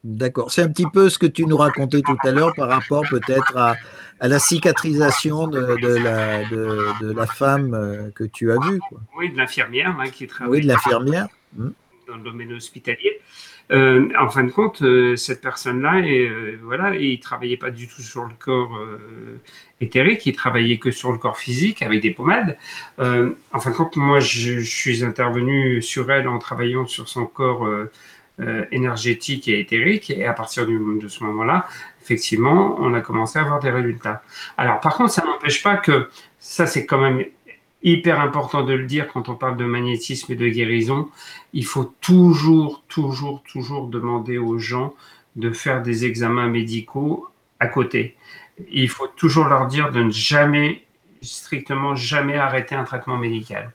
[0.04, 0.52] D'accord.
[0.52, 3.56] C'est un petit peu ce que tu nous racontais tout à l'heure par rapport peut-être
[3.56, 3.76] à,
[4.20, 8.80] la cicatrisation de, la, de, la, femme euh, que tu as vue.
[9.16, 11.28] Oui, de l'infirmière hein, qui travaille oui, de l'infirmière.
[11.56, 11.70] Hmm.
[12.06, 13.20] dans le domaine hospitalier.
[13.70, 16.02] Euh, en fin de compte, euh, cette personne-là,
[16.62, 18.78] voilà, il travaillait pas du tout sur le corps
[19.80, 22.56] éthérique, il travaillait que sur le corps physique avec des pommades.
[22.98, 27.68] en fin de compte, moi, je, suis intervenu sur elle en travaillant sur son corps
[28.40, 30.10] euh, énergétique et éthérique.
[30.10, 31.66] Et à partir de ce moment-là,
[32.00, 34.22] effectivement, on a commencé à avoir des résultats.
[34.56, 36.08] Alors, par contre, ça n'empêche pas que
[36.38, 37.24] ça, c'est quand même
[37.82, 41.08] hyper important de le dire quand on parle de magnétisme et de guérison.
[41.52, 44.94] Il faut toujours, toujours, toujours demander aux gens
[45.36, 47.28] de faire des examens médicaux
[47.60, 48.16] à côté.
[48.70, 50.84] Il faut toujours leur dire de ne jamais,
[51.22, 53.72] strictement jamais arrêter un traitement médical.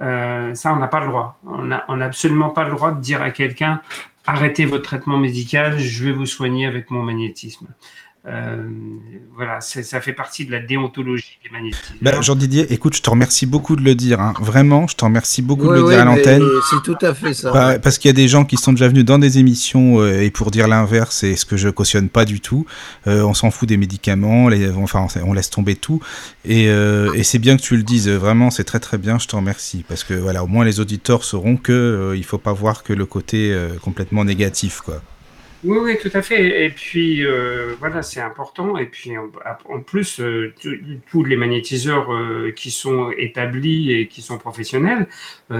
[0.00, 1.38] Euh, ça, on n'a pas le droit.
[1.44, 3.80] On n'a absolument pas le droit de dire à quelqu'un
[4.28, 7.66] arrêtez votre traitement médical, je vais vous soigner avec mon magnétisme.
[8.28, 8.56] Euh,
[9.36, 11.94] voilà, ça fait partie de la déontologie des magnétismes.
[12.02, 14.20] Ben, Jean-Didier, écoute, je te remercie beaucoup de le dire.
[14.20, 14.34] Hein.
[14.40, 16.42] Vraiment, je te remercie beaucoup de le dire à l'antenne.
[16.68, 17.52] C'est tout à fait ça.
[17.52, 20.22] Bah, parce qu'il y a des gens qui sont déjà venus dans des émissions euh,
[20.22, 22.66] et pour dire l'inverse, c'est ce que je cautionne pas du tout.
[23.06, 26.00] Euh, on s'en fout des médicaments, les, enfin, on laisse tomber tout.
[26.44, 28.08] Et, et c'est bien que tu le dises.
[28.08, 29.18] Vraiment, c'est très très bien.
[29.18, 32.52] Je te remercie parce que voilà, au moins les auditeurs sauront que il faut pas
[32.52, 35.00] voir que le côté complètement négatif, quoi.
[35.64, 36.66] Oui, oui, tout à fait.
[36.66, 38.76] Et puis, euh, voilà, c'est important.
[38.78, 40.54] Et puis, en, plus, euh,
[41.10, 45.08] tous les magnétiseurs euh, qui sont établis et qui sont professionnels,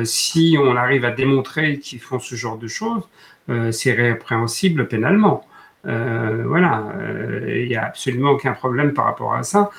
[0.05, 3.09] si on arrive à démontrer qu'ils font ce genre de choses,
[3.73, 5.47] c'est répréhensible pénalement.
[5.85, 6.95] voilà,
[7.49, 9.71] il n'y a absolument aucun problème par rapport à ça.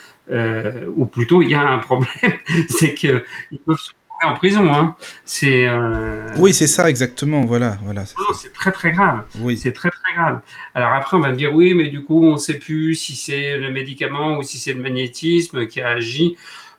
[0.98, 2.34] ou plutôt, il y a un problème,
[2.70, 3.24] c'est qu'ils
[3.66, 3.78] peuvent
[4.28, 4.74] en prison.
[4.74, 4.96] Hein.
[5.26, 5.68] C'est.
[5.68, 7.46] Euh, oui, c'est ça exactement.
[7.46, 8.04] Voilà, voilà.
[8.34, 9.24] C'est très très grave.
[9.40, 9.58] Oui.
[9.58, 10.42] C'est très très grave.
[10.76, 13.16] Alors après, on va me dire oui, mais du coup, on ne sait plus si
[13.16, 16.36] c'est le médicament ou si c'est le magnétisme qui a agi.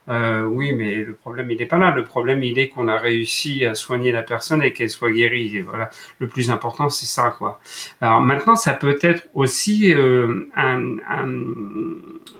[0.08, 1.92] Euh, oui, mais le problème, il n'est pas là.
[1.94, 5.56] Le problème, il est qu'on a réussi à soigner la personne et qu'elle soit guérie.
[5.58, 7.60] Et voilà, le plus important, c'est ça, quoi.
[8.00, 10.96] Alors maintenant, ça peut être aussi euh, un,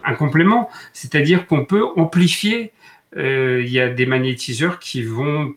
[0.04, 2.72] un, complément, c'est-à-dire qu'on peut amplifier.
[3.16, 5.54] Euh, il y a des magnétiseurs qui vont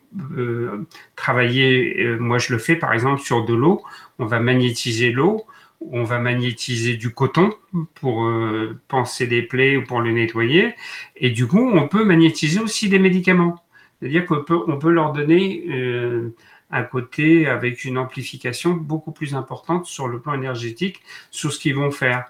[1.16, 2.16] travailler.
[2.18, 3.82] moi, je le fais, par exemple, sur de l'eau.
[4.18, 5.46] On va magnétiser l'eau
[5.90, 7.52] on va magnétiser du coton
[7.94, 10.74] pour euh, penser des plaies ou pour le nettoyer.
[11.16, 13.62] Et du coup, on peut magnétiser aussi des médicaments.
[14.00, 16.34] C'est-à-dire qu'on peut, on peut leur donner euh,
[16.70, 21.76] un côté avec une amplification beaucoup plus importante sur le plan énergétique sur ce qu'ils
[21.76, 22.24] vont faire.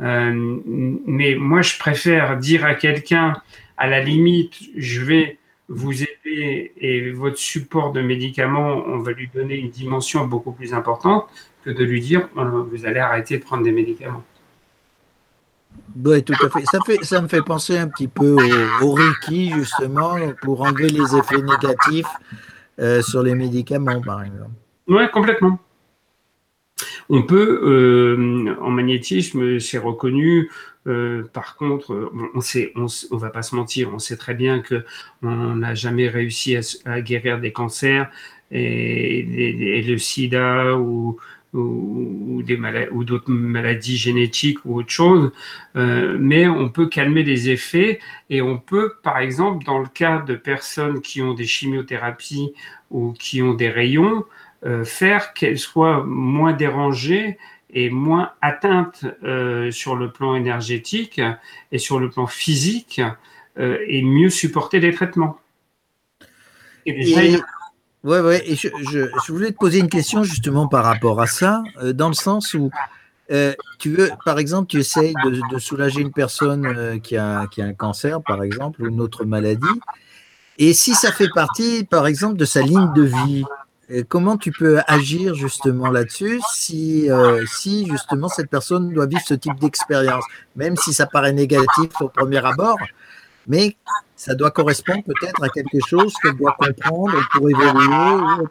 [0.00, 0.60] Euh,
[1.06, 3.34] mais moi, je préfère dire à quelqu'un,
[3.78, 9.28] à la limite, je vais vous aider et votre support de médicaments, on va lui
[9.32, 11.26] donner une dimension beaucoup plus importante
[11.64, 14.24] que de lui dire euh, vous allez arrêter de prendre des médicaments.
[16.04, 16.64] Oui, tout à fait.
[16.64, 17.04] Ça, fait.
[17.04, 21.40] ça me fait penser un petit peu au, au Reiki, justement, pour enlever les effets
[21.40, 22.06] négatifs
[22.78, 24.50] euh, sur les médicaments, par exemple.
[24.86, 25.58] Oui, complètement.
[27.08, 30.50] On peut, euh, en magnétisme, c'est reconnu.
[31.32, 34.84] Par contre, on sait, on, on, va pas se mentir, on sait très bien que
[35.22, 38.10] on n'a jamais réussi à, guérir des cancers
[38.50, 41.18] et, le SIDA ou
[41.54, 45.32] ou, des maladies, ou d'autres maladies génétiques ou autre chose,
[45.76, 50.18] euh, mais on peut calmer les effets et on peut, par exemple, dans le cas
[50.18, 52.52] de personnes qui ont des chimiothérapies
[52.90, 54.24] ou qui ont des rayons,
[54.66, 57.38] euh, faire qu'elles soient moins dérangées
[57.70, 61.20] et moins atteintes euh, sur le plan énergétique
[61.72, 63.00] et sur le plan physique
[63.60, 65.40] et mieux supporter les traitements.
[66.86, 67.40] Et déjà,
[68.04, 71.64] Ouais, ouais, et je, je, voulais te poser une question justement par rapport à ça,
[71.82, 72.70] euh, dans le sens où
[73.32, 77.46] euh, tu veux, par exemple, tu essayes de, de soulager une personne euh, qui, a,
[77.48, 79.66] qui a un cancer, par exemple, ou une autre maladie,
[80.58, 83.44] et si ça fait partie, par exemple, de sa ligne de vie,
[84.08, 87.08] comment tu peux agir justement là-dessus si,
[87.46, 90.24] si justement cette personne doit vivre ce type d'expérience,
[90.56, 92.78] même si ça paraît négatif au premier abord,
[93.46, 93.76] mais
[94.14, 98.46] ça doit correspondre peut-être à quelque chose qu'elle doit comprendre pour évoluer.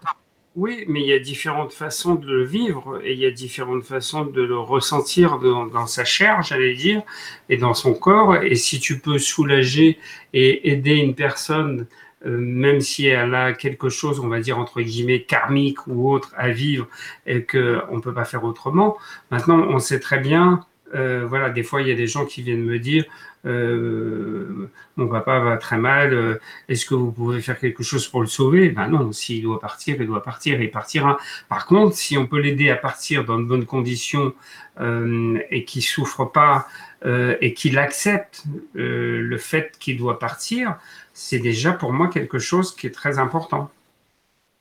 [0.56, 3.84] Oui, mais il y a différentes façons de le vivre et il y a différentes
[3.84, 7.04] façons de le ressentir dans, sa chair, j'allais dire,
[7.48, 8.38] et dans son corps.
[8.38, 10.00] Et si tu peux soulager
[10.34, 11.86] et aider une personne, euh,
[12.28, 16.50] même si elle a quelque chose, on va dire entre guillemets karmique ou autre à
[16.50, 16.88] vivre
[17.26, 18.98] et qu'on ne peut pas faire autrement.
[19.32, 20.66] Maintenant, on sait très bien
[20.96, 23.06] euh, voilà, des fois, il y a des gens qui viennent me dire
[23.46, 28.22] euh, Mon papa va très mal, euh, est-ce que vous pouvez faire quelque chose pour
[28.22, 28.70] le sauver?
[28.70, 31.18] Ben non, s'il doit partir, il doit partir, il partira.
[31.50, 34.34] Par contre, si on peut l'aider à partir dans de bonnes conditions
[34.80, 36.68] et qu'il souffre pas
[37.04, 38.44] et qu'il accepte
[38.76, 40.76] le fait qu'il doit partir,
[41.20, 43.72] c'est déjà pour moi quelque chose qui est très important.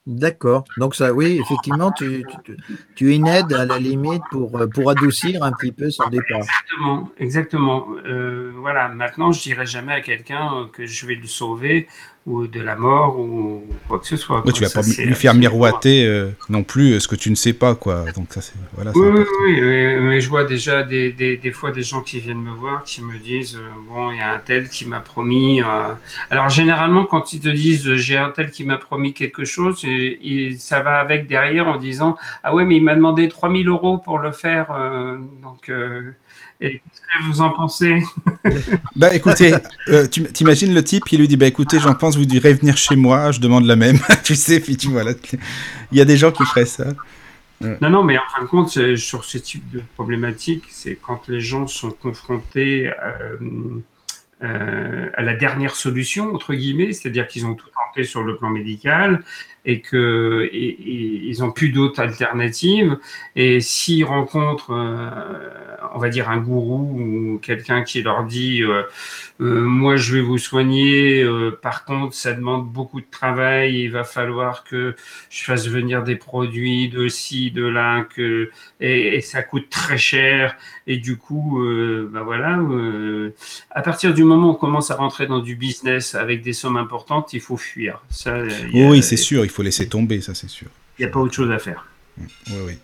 [0.07, 0.65] D'accord.
[0.79, 2.57] Donc ça, oui, effectivement, tu, tu,
[2.95, 6.09] tu, es une aide à la limite pour, euh, pour adoucir un petit peu son
[6.09, 6.39] départ.
[6.39, 7.87] Exactement, exactement.
[8.07, 11.89] Euh, voilà, maintenant, je dirais jamais à quelqu'un que je vais le sauver
[12.27, 14.43] ou de la mort ou quoi que ce soit.
[14.53, 17.53] tu vas pas lui faire miroiter euh, non plus euh, ce que tu ne sais
[17.53, 18.05] pas, quoi.
[18.17, 18.91] Donc ça, c'est voilà.
[18.97, 19.07] Oui,
[19.45, 22.51] oui, oui, mais je vois déjà des, des, des, fois des gens qui viennent me
[22.51, 25.63] voir qui me disent euh, bon, il y a un tel qui m'a promis.
[26.31, 30.57] Alors généralement, quand ils te disent j'ai un tel qui m'a promis quelque chose, et,
[30.59, 34.19] ça va avec derrière en disant ah ouais, mais il m'a demandé 3000 euros pour
[34.19, 34.67] le faire,
[35.43, 35.71] donc.
[36.61, 38.03] Et qu'est-ce que vous en pensez
[38.97, 39.55] Bah écoutez,
[39.89, 42.77] euh, tu t'imagines le type qui lui dit bah écoutez, j'en pense, vous direz venir
[42.77, 43.99] chez moi, je demande la même.
[44.25, 45.13] tu sais, puis tu vois là,
[45.93, 46.87] il y a des gens qui feraient ça.
[47.61, 51.41] Non, non, mais en fin de compte, sur ce type de problématique, c'est quand les
[51.41, 53.37] gens sont confrontés euh,
[54.43, 58.51] euh, à la dernière solution, entre guillemets, c'est-à-dire qu'ils ont tout tenté sur le plan
[58.51, 59.23] médical
[59.67, 60.77] et et,
[61.29, 62.97] ils n'ont plus d'autres alternatives.
[63.35, 65.11] Et s'ils rencontrent, euh,
[65.95, 68.83] on va dire, un gourou ou quelqu'un qui leur dit euh,
[69.41, 71.27] euh, Moi, je vais vous soigner,
[71.63, 74.95] par contre, ça demande beaucoup de travail, il va falloir que
[75.31, 78.51] je fasse venir des produits de ci, de là, que,
[78.81, 80.57] et, ça coûte très cher.
[80.87, 81.61] Et du coup,
[82.13, 82.61] ben voilà,
[83.71, 86.77] à partir du moment où on commence à rentrer dans du business avec des sommes
[86.77, 88.03] importantes, il faut fuir.
[88.09, 88.39] Ça,
[88.73, 90.69] oui, c'est sûr, laisser tomber, ça c'est sûr.
[90.99, 91.87] Il n'y a pas autre chose à faire.
[92.19, 92.27] Oui,
[92.67, 92.79] oui.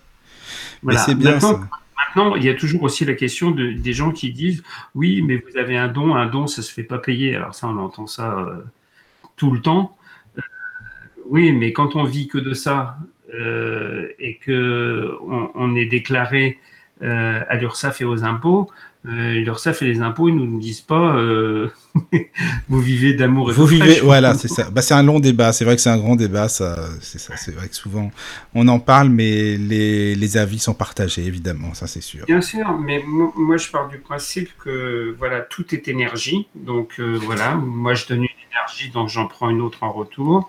[0.82, 1.68] Mais c'est bien maintenant, ça.
[2.14, 4.62] Maintenant, il y a toujours aussi la question de, des gens qui disent
[4.94, 7.36] oui, mais vous avez un don, un don, ça se fait pas payer.
[7.36, 8.62] Alors ça, on entend ça euh,
[9.36, 9.96] tout le temps.
[10.36, 10.42] Euh,
[11.26, 12.98] oui, mais quand on vit que de ça
[13.34, 16.58] euh, et que on, on est déclaré
[17.00, 18.70] à l'URSSAF et aux impôts,
[19.04, 21.68] euh, l'URSSAF et les impôts, ils nous disent pas euh,
[22.68, 24.70] vous vivez d'amour et vous vivez, voilà, c'est ça.
[24.70, 25.52] Bah, c'est un long débat.
[25.52, 26.48] C'est vrai que c'est un grand débat.
[26.48, 27.36] Ça, c'est ça.
[27.36, 28.12] C'est vrai que souvent
[28.54, 31.74] on en parle, mais les, les avis sont partagés, évidemment.
[31.74, 32.26] Ça, c'est sûr.
[32.26, 36.46] Bien sûr, mais moi, je pars du principe que voilà, tout est énergie.
[36.54, 40.48] Donc euh, voilà, moi je donne une énergie, donc j'en prends une autre en retour.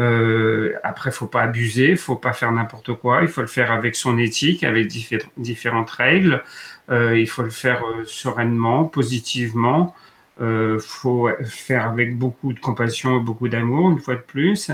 [0.00, 3.20] Euh, après, faut pas abuser, faut pas faire n'importe quoi.
[3.22, 4.88] Il faut le faire avec son éthique, avec
[5.36, 6.42] différentes règles.
[6.90, 9.94] Euh, il faut le faire euh, sereinement, positivement.
[10.40, 14.70] Euh, faut faire avec beaucoup de compassion et beaucoup d'amour, une fois de plus.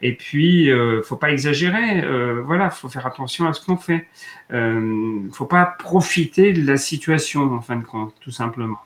[0.00, 2.04] Et puis, il faut pas exagérer.
[2.44, 4.06] voilà, faut faire attention à ce qu'on fait.
[4.52, 8.78] Il faut pas profiter de la situation, en fin de compte, tout simplement.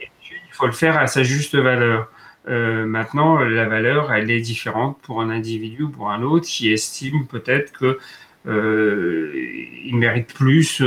[0.00, 0.08] Il
[0.52, 2.10] faut le faire à sa juste valeur.
[2.48, 7.26] Maintenant, la valeur, elle est différente pour un individu ou pour un autre qui estime
[7.26, 7.98] peut-être que
[8.46, 10.82] il mérite plus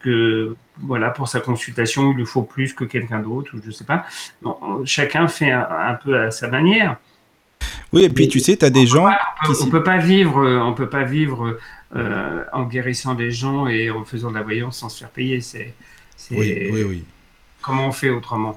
[0.00, 3.84] que voilà pour sa consultation il lui faut plus que quelqu'un d'autre ou je sais
[3.84, 4.06] pas.
[4.84, 6.96] chacun fait un, peu à sa manière.
[7.92, 9.08] Oui, et puis tu sais, tu as des gens.
[9.48, 11.56] on, peut, pas vivre, on peut pas vivre
[11.94, 15.40] euh, en guérissant des gens et en faisant de la voyance sans se faire payer.
[15.40, 15.72] C'est,
[16.32, 17.04] oui, oui, oui.
[17.66, 18.56] Comment on fait autrement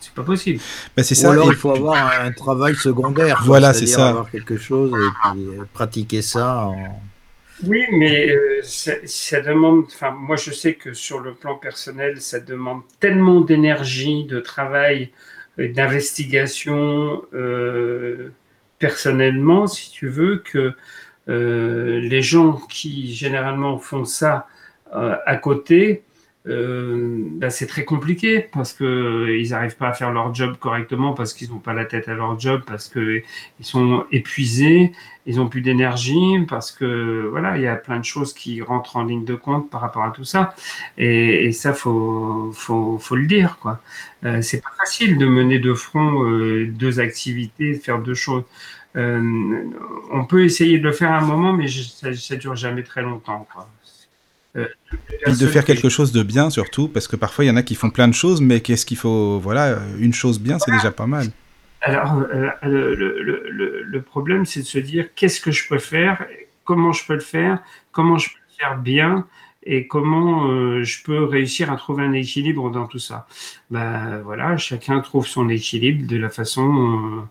[0.00, 0.60] C'est pas possible.
[0.96, 1.28] Ben, c'est ça.
[1.28, 3.42] Ou alors il faut avoir un travail secondaire.
[3.44, 4.08] Voilà, c'est ça.
[4.08, 7.00] Avoir quelque chose et puis euh, pratiquer ça en
[7.66, 12.38] oui, mais euh, ça, demande, enfin, moi je sais que sur le plan personnel, ça
[12.38, 15.10] demande tellement d'énergie, de travail,
[15.56, 18.30] d'investigation euh,
[18.78, 20.74] personnellement, si tu veux, que
[21.28, 24.46] les gens qui généralement font ça
[24.92, 26.04] à côté,
[26.48, 30.56] euh, bah, c'est très compliqué parce que euh, ils n'arrivent pas à faire leur job
[30.58, 33.22] correctement parce qu'ils n'ont pas la tête à leur job parce que
[33.58, 34.92] ils sont épuisés,
[35.26, 38.96] ils ont plus d'énergie parce que voilà il y a plein de choses qui rentrent
[38.96, 40.54] en ligne de compte par rapport à tout ça
[40.98, 43.80] et, et ça faut, faut faut le dire quoi.
[44.24, 48.44] Euh, c'est pas facile de mener de front euh, deux activités, de faire deux choses.
[48.96, 49.64] Euh,
[50.10, 53.02] on peut essayer de le faire à un moment, mais ça, ça dure jamais très
[53.02, 53.46] longtemps.
[53.52, 53.68] Quoi.
[54.56, 54.66] Euh,
[55.26, 57.74] de faire quelque chose de bien surtout, parce que parfois il y en a qui
[57.74, 61.06] font plein de choses, mais qu'est-ce qu'il faut Voilà, une chose bien, c'est déjà pas
[61.06, 61.26] mal.
[61.82, 66.24] Alors, euh, le, problème, c'est de se dire qu'est-ce que je peux faire,
[66.64, 67.58] comment je peux le faire,
[67.92, 69.26] comment je peux le faire bien,
[69.62, 73.26] et comment euh, je peux réussir à trouver un équilibre dans tout ça.
[73.70, 77.26] Ben voilà, chacun trouve son équilibre de la façon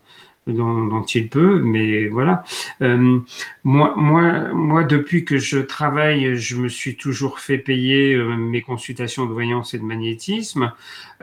[0.48, 2.44] dont, il peut, mais voilà.
[2.82, 3.20] Euh,
[3.64, 8.62] moi, moi, moi, depuis que je travaille, je me suis toujours fait payer euh, mes
[8.62, 10.72] consultations de voyance et de magnétisme.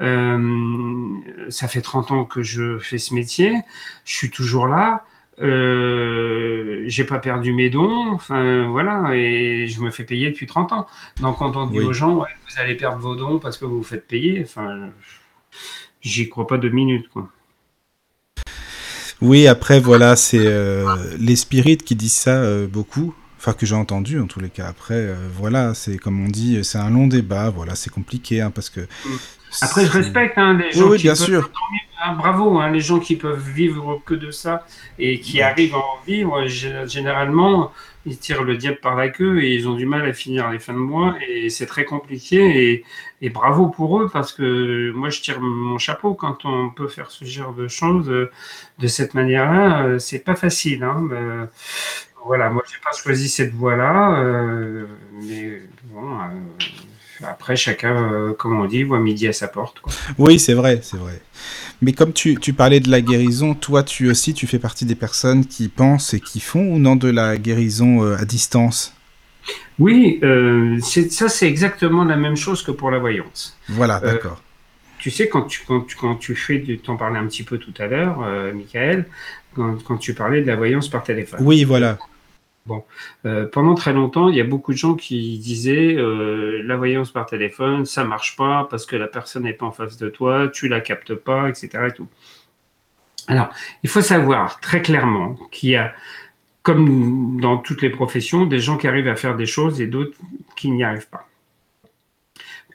[0.00, 1.08] Euh,
[1.50, 3.60] ça fait 30 ans que je fais ce métier.
[4.04, 5.04] Je suis toujours là.
[5.40, 10.72] Euh, j'ai pas perdu mes dons, enfin voilà, et je me fais payer depuis 30
[10.72, 10.86] ans.
[11.20, 12.24] Donc quand on dit aux gens, vous
[12.60, 14.90] allez perdre vos dons parce que vous vous faites payer, enfin,
[16.02, 17.30] j'y crois pas deux minutes, quoi.
[19.22, 20.84] Oui, après, voilà, c'est euh,
[21.18, 23.14] les spirites qui disent ça euh, beaucoup.
[23.38, 24.66] Enfin, que j'ai entendu en tous les cas.
[24.66, 27.48] Après, euh, voilà, c'est comme on dit, c'est un long débat.
[27.50, 28.80] Voilà, c'est compliqué hein, parce que.
[29.60, 31.50] Après, je respecte hein, les gens oui, qui bien peuvent sûr.
[32.04, 34.66] Hein, bravo, les gens qui peuvent vivre que de ça
[34.98, 36.46] et qui arrivent à en vivre.
[36.86, 37.72] Généralement,
[38.04, 40.58] ils tirent le diable par la queue et ils ont du mal à finir les
[40.58, 42.84] fins de mois et c'est très compliqué
[43.20, 47.10] et, bravo pour eux parce que moi je tire mon chapeau quand on peut faire
[47.10, 48.30] ce genre de choses euh,
[48.80, 50.82] de cette manière-là, euh, c'est pas facile.
[50.82, 51.48] Hein,
[52.24, 54.86] voilà, moi j'ai pas choisi cette voie-là, euh,
[55.22, 56.18] mais bon.
[57.24, 59.80] après, chacun, comme on dit, voit midi à sa porte.
[59.80, 59.92] Quoi.
[60.18, 61.20] Oui, c'est vrai, c'est vrai.
[61.82, 64.94] Mais comme tu, tu, parlais de la guérison, toi tu aussi tu fais partie des
[64.94, 68.94] personnes qui pensent et qui font ou non de la guérison euh, à distance?
[69.80, 73.58] Oui, euh, ça c'est exactement la même chose que pour la voyance.
[73.68, 74.40] Voilà, euh, d'accord.
[75.00, 77.58] tu sais, quand tu, quand, tu, quand tu fais, tu en parlais un petit peu
[77.58, 78.20] tout à l'heure,
[78.54, 79.06] Michael,
[79.56, 81.40] quand, quand, tu parlais de la voyance par téléphone.
[81.42, 81.98] Oui, voilà.
[82.64, 82.84] Bon,
[83.24, 87.10] euh, pendant très longtemps, il y a beaucoup de gens qui disaient euh, la voyance
[87.10, 90.48] par téléphone, ça marche pas parce que la personne n'est pas en face de toi,
[90.48, 91.88] tu la captes pas, etc.
[93.26, 93.48] Alors,
[93.82, 95.92] il faut savoir très clairement qu'il y a,
[96.62, 100.16] comme dans toutes les professions, des gens qui arrivent à faire des choses et d'autres
[100.54, 101.28] qui n'y arrivent pas.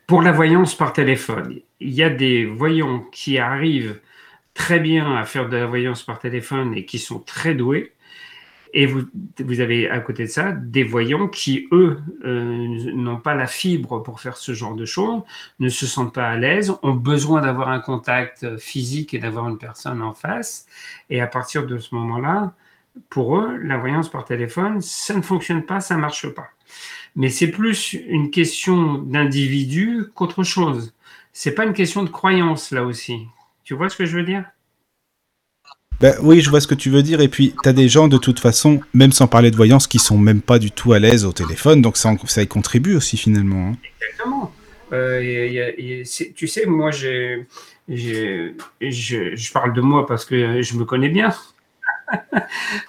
[0.06, 4.00] Pour la voyance par téléphone, il y a des voyants qui arrivent
[4.54, 7.94] très bien à faire de la voyance par téléphone et qui sont très doués
[8.78, 9.02] et vous,
[9.40, 14.04] vous, avez à côté de ça des voyants qui, eux, euh, n'ont pas la fibre
[14.04, 15.24] pour faire ce genre de choses,
[15.60, 19.58] ne se sentent pas à l'aise, ont besoin d'avoir un contact physique et d'avoir une
[19.58, 20.68] personne en face.
[21.10, 22.54] Et à partir de ce moment-là,
[23.10, 26.50] pour eux, la voyance par téléphone, ça ne fonctionne pas, ça ne marche pas.
[27.16, 30.94] Mais c'est plus une question d'individu qu'autre chose.
[31.34, 33.26] C'est pas une question de croyance là aussi.
[33.64, 34.46] Tu vois ce que je veux dire?
[36.00, 37.22] Ben, oui, je vois ce que tu veux dire.
[37.22, 40.00] Et puis, tu as des gens, de toute façon, même sans parler de voyance, qui
[40.00, 41.82] sont même pas du tout à l'aise au téléphone.
[41.82, 43.70] Donc, ça, y contribue aussi, finalement.
[43.70, 43.78] Hein.
[44.02, 44.54] Exactement.
[44.94, 45.64] Euh,
[46.36, 47.42] tu sais, moi, je,
[47.90, 51.34] je parle de moi parce que je me connais bien.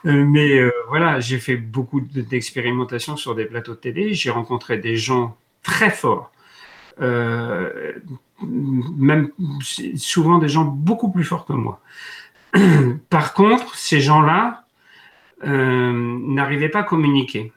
[0.06, 4.14] Euh, mais euh, voilà, j'ai fait beaucoup d'expérimentations sur des plateaux de télé.
[4.14, 6.30] J'ai rencontré des gens très forts,
[7.00, 9.32] même
[9.96, 11.80] souvent des gens beaucoup plus forts que moi.
[13.10, 14.64] Par contre, ces gens-là
[15.42, 17.52] n'arrivaient pas à communiquer.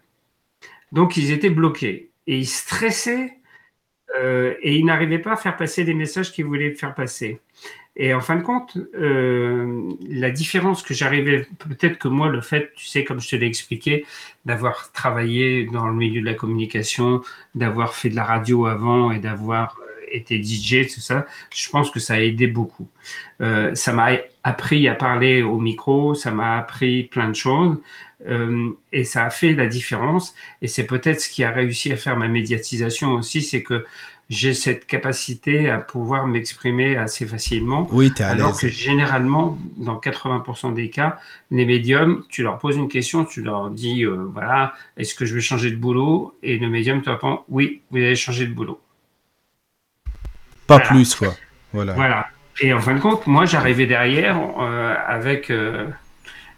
[0.91, 3.41] Donc, ils étaient bloqués et ils stressaient
[4.19, 7.39] euh, et il n'arrivait pas à faire passer les messages qu'il voulait faire passer.
[7.97, 12.71] Et en fin de compte, euh, la différence que j'arrivais, peut-être que moi, le fait,
[12.75, 14.05] tu sais, comme je te l'ai expliqué,
[14.45, 17.21] d'avoir travaillé dans le milieu de la communication,
[17.53, 21.91] d'avoir fait de la radio avant et d'avoir euh, été DJ, tout ça, je pense
[21.91, 22.87] que ça a aidé beaucoup.
[23.39, 24.11] ça m'a
[24.43, 27.77] appris à parler au micro, ça m'a appris plein de choses.
[28.91, 30.35] et ça a fait la différence.
[30.61, 33.85] Et c'est peut-être ce qui a réussi à faire ma médiatisation aussi, c'est que
[34.31, 37.85] j'ai cette capacité à pouvoir m'exprimer assez facilement.
[37.91, 41.19] Oui, es à Alors que généralement, dans 80% des cas,
[41.51, 45.35] les médiums, tu leur poses une question, tu leur dis, euh, voilà, est-ce que je
[45.35, 46.33] vais changer de boulot?
[46.43, 48.79] Et le médium te répond, oui, vous allez changer de boulot.
[50.65, 51.35] Pas plus, quoi.
[51.73, 51.93] Voilà.
[51.93, 52.27] Voilà.
[52.59, 55.87] Et en fin de compte, moi, j'arrivais derrière euh, avec euh,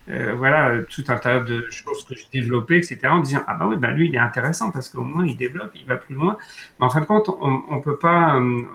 [0.10, 3.68] euh, voilà, tout un tas de choses que j'ai développées, etc., en disant Ah, bah
[3.68, 6.38] oui, bah lui, il est intéressant parce qu'au moins, il développe, il va plus loin.
[6.80, 8.66] Mais en fin de compte, on ne peut pas, on,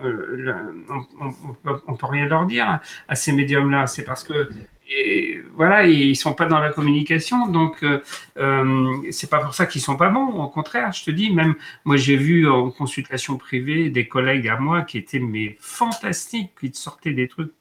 [1.94, 2.78] peut, rien leur dire
[3.08, 3.86] à ces médiums-là.
[3.86, 4.48] C'est parce que,
[4.88, 9.80] et, voilà, ils sont pas dans la communication, donc euh, c'est pas pour ça qu'ils
[9.80, 10.28] sont pas bons.
[10.28, 11.54] Au contraire, je te dis, même
[11.84, 16.72] moi, j'ai vu en consultation privée des collègues à moi qui étaient mais fantastiques, qui
[16.72, 17.52] sortaient des trucs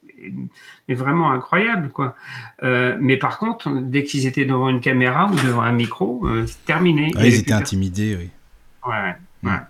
[0.88, 2.14] mais vraiment incroyable, quoi.
[2.62, 6.46] Euh, mais par contre, dès qu'ils étaient devant une caméra ou devant un micro, euh,
[6.46, 7.12] c'est terminé.
[7.16, 8.30] Ah, ils étaient intimidés, oui.
[8.88, 9.48] Ouais, mm.
[9.48, 9.60] ouais.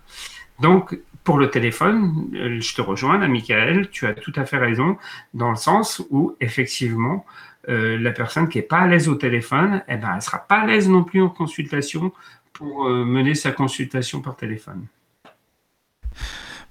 [0.60, 4.58] Donc, pour le téléphone, euh, je te rejoins, là, Michael, tu as tout à fait
[4.58, 4.96] raison,
[5.34, 7.24] dans le sens où, effectivement,
[7.68, 10.60] la personne qui n'est pas à l'aise au téléphone, eh ben, elle ne sera pas
[10.60, 12.12] à l'aise non plus en consultation
[12.52, 14.86] pour mener sa consultation par téléphone.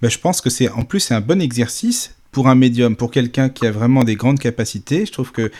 [0.01, 3.11] Ben, je pense que c'est en plus c'est un bon exercice pour un médium, pour
[3.11, 5.51] quelqu'un qui a vraiment des grandes capacités, je trouve que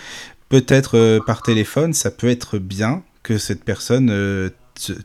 [0.49, 4.49] peut-être euh, par téléphone, ça peut être bien que cette personne euh,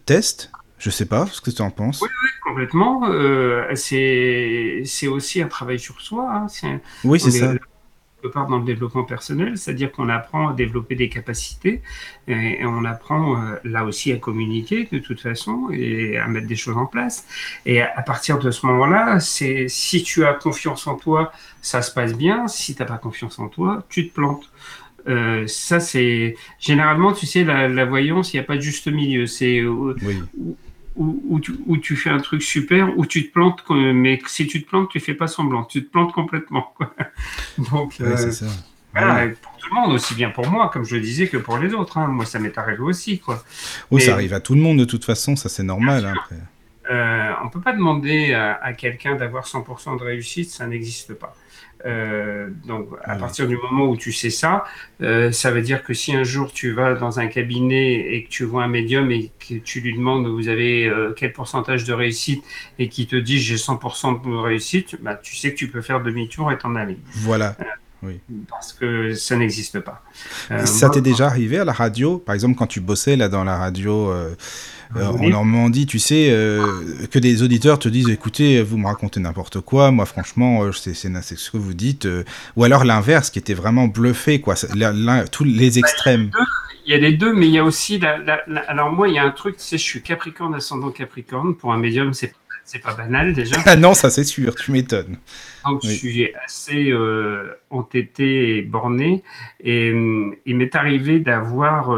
[0.07, 0.51] teste.
[0.79, 2.03] Je sais pas ce que tu en penses.
[2.03, 3.05] Oui, oui complètement.
[3.09, 6.47] Euh, c'est aussi un travail sur soi.
[6.63, 6.81] Hein.
[7.05, 7.55] Oui, c'est ça
[8.28, 11.82] part dans le développement personnel, c'est-à-dire qu'on apprend à développer des capacités
[12.28, 16.57] et, on apprend euh, là aussi à communiquer de toute façon et à mettre des
[16.57, 17.27] choses en place.
[17.66, 21.93] Et à, partir de ce moment-là, c'est si tu as confiance en toi, ça se
[21.93, 22.49] passe bien.
[22.49, 24.51] Si tu n'as pas confiance en toi, tu te plantes.
[25.09, 29.27] Euh, ça, c'est généralement, tu sais, la, voyance, il n'y a pas de juste milieu.
[29.27, 29.97] C'est euh,
[30.97, 31.40] où,
[31.81, 35.01] tu, fais un truc super, où tu te plantes, mais si tu te plantes, tu
[35.01, 36.74] fais pas semblant, tu te plantes complètement.
[37.70, 38.47] Donc, euh, ça.
[38.94, 41.73] pour tout le monde, aussi bien pour moi, comme je le disais, que pour les
[41.74, 41.98] autres.
[41.98, 42.09] Hein.
[42.09, 43.19] Moi, ça m'est arrivé aussi.
[43.20, 43.43] Quoi.
[43.90, 46.05] Oh, ça arrive à tout le monde de toute façon, ça c'est normal.
[46.05, 46.36] Hein, après.
[46.90, 51.35] Euh, on ne peut pas demander à quelqu'un d'avoir 100% de réussite, ça n'existe pas.
[51.85, 54.65] Euh, donc, à partir du moment où tu sais ça,
[55.03, 58.29] euh, ça veut dire que si un jour tu vas dans un cabinet et que
[58.29, 61.93] tu vois un médium et que tu lui demandes vous avez euh, quel pourcentage de
[61.93, 62.45] réussite
[62.79, 66.03] et qu'il te dit j'ai 100% de réussite, bah, tu sais que tu peux faire
[66.03, 66.99] demi-tour et t'en aller.
[67.15, 67.57] Voilà.
[68.03, 68.20] Oui.
[68.49, 70.03] Parce que ça n'existe pas.
[70.65, 73.57] ça t'est déjà arrivé à la radio Par exemple, quand tu bossais là dans la
[73.57, 74.12] radio
[74.97, 76.66] euh, en Normandie, tu sais, euh,
[77.11, 80.95] que des auditeurs te disent écoutez, vous me racontez n'importe quoi, moi franchement, euh, c'est
[80.95, 82.07] ce que vous dites.
[82.57, 84.55] ou alors l'inverse, qui était vraiment bluffé, quoi,
[85.31, 86.31] tous les extrêmes.
[86.87, 88.01] il y a les deux, mais il y a aussi.
[88.69, 91.55] alors moi, il y a un truc, tu sais, je suis Capricorne, ascendant Capricorne.
[91.55, 92.35] Pour un médium, c'est
[92.65, 93.57] c'est pas banal déjà.
[93.67, 95.19] Ah non, ça c'est sûr, tu m'étonnes.
[95.65, 96.93] Donc je suis assez
[97.71, 99.23] entêté et borné.
[99.61, 101.91] Et hum, il m'est arrivé d'avoir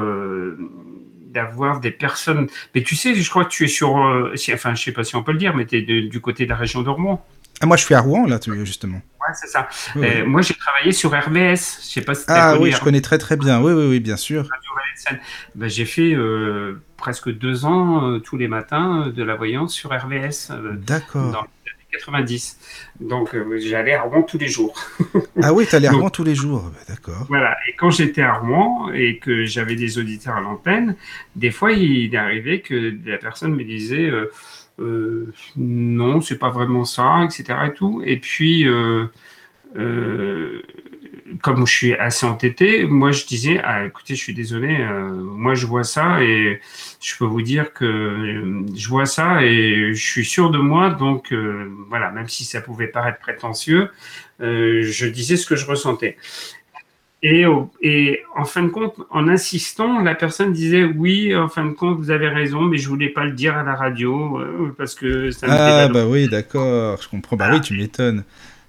[1.35, 2.49] d'avoir des personnes.
[2.75, 3.99] Mais tu sais, je crois que tu es sur.
[3.99, 6.45] Euh, enfin, je sais pas si on peut le dire, mais tu es du côté
[6.45, 7.27] de la région de Rouen.
[7.61, 8.97] Ah, moi, je suis à Rouen, là, justement.
[8.97, 9.69] Ouais, c'est ça.
[9.97, 11.81] Euh, moi, j'ai travaillé sur RBS.
[11.83, 13.61] Je sais pas si Ah oui, je connais très très bien.
[13.63, 14.49] Oui, oui, oui, bien sûr.
[15.55, 20.53] Ben, j'ai fait euh, presque deux ans tous les matins de la voyance sur RVS.
[20.87, 21.31] D'accord.
[21.31, 21.47] Dans
[21.95, 22.59] 90.
[23.01, 24.75] Donc, euh, j'allais à Rouen tous les jours.
[25.43, 27.27] ah oui, tu allais à Rouen tous les jours, bah, d'accord.
[27.29, 30.97] Voilà, et quand j'étais à Rouen et que j'avais des auditeurs à l'antenne,
[31.37, 34.11] des fois, il est arrivé que la personne me disait
[34.81, 37.67] euh, euh, non, c'est pas vraiment ça, etc.
[37.67, 38.03] Et, tout.
[38.05, 38.67] et puis,
[41.43, 45.55] comme je suis assez entêté, moi je disais ah écoutez je suis désolé, euh, moi
[45.55, 46.61] je vois ça et
[47.01, 50.91] je peux vous dire que euh, je vois ça et je suis sûr de moi
[50.91, 53.91] donc euh, voilà même si ça pouvait paraître prétentieux,
[54.41, 56.17] je disais ce que je ressentais.
[57.27, 57.47] Et,
[57.81, 61.97] et, en fin de compte, en insistant, la personne disait oui, en fin de compte,
[61.97, 64.39] vous avez raison, mais je voulais pas le dire à la radio
[64.77, 65.47] parce que ça.
[65.49, 67.37] Ah bah oui, d'accord, je comprends.
[67.37, 68.25] Bah oui, tu m'étonnes.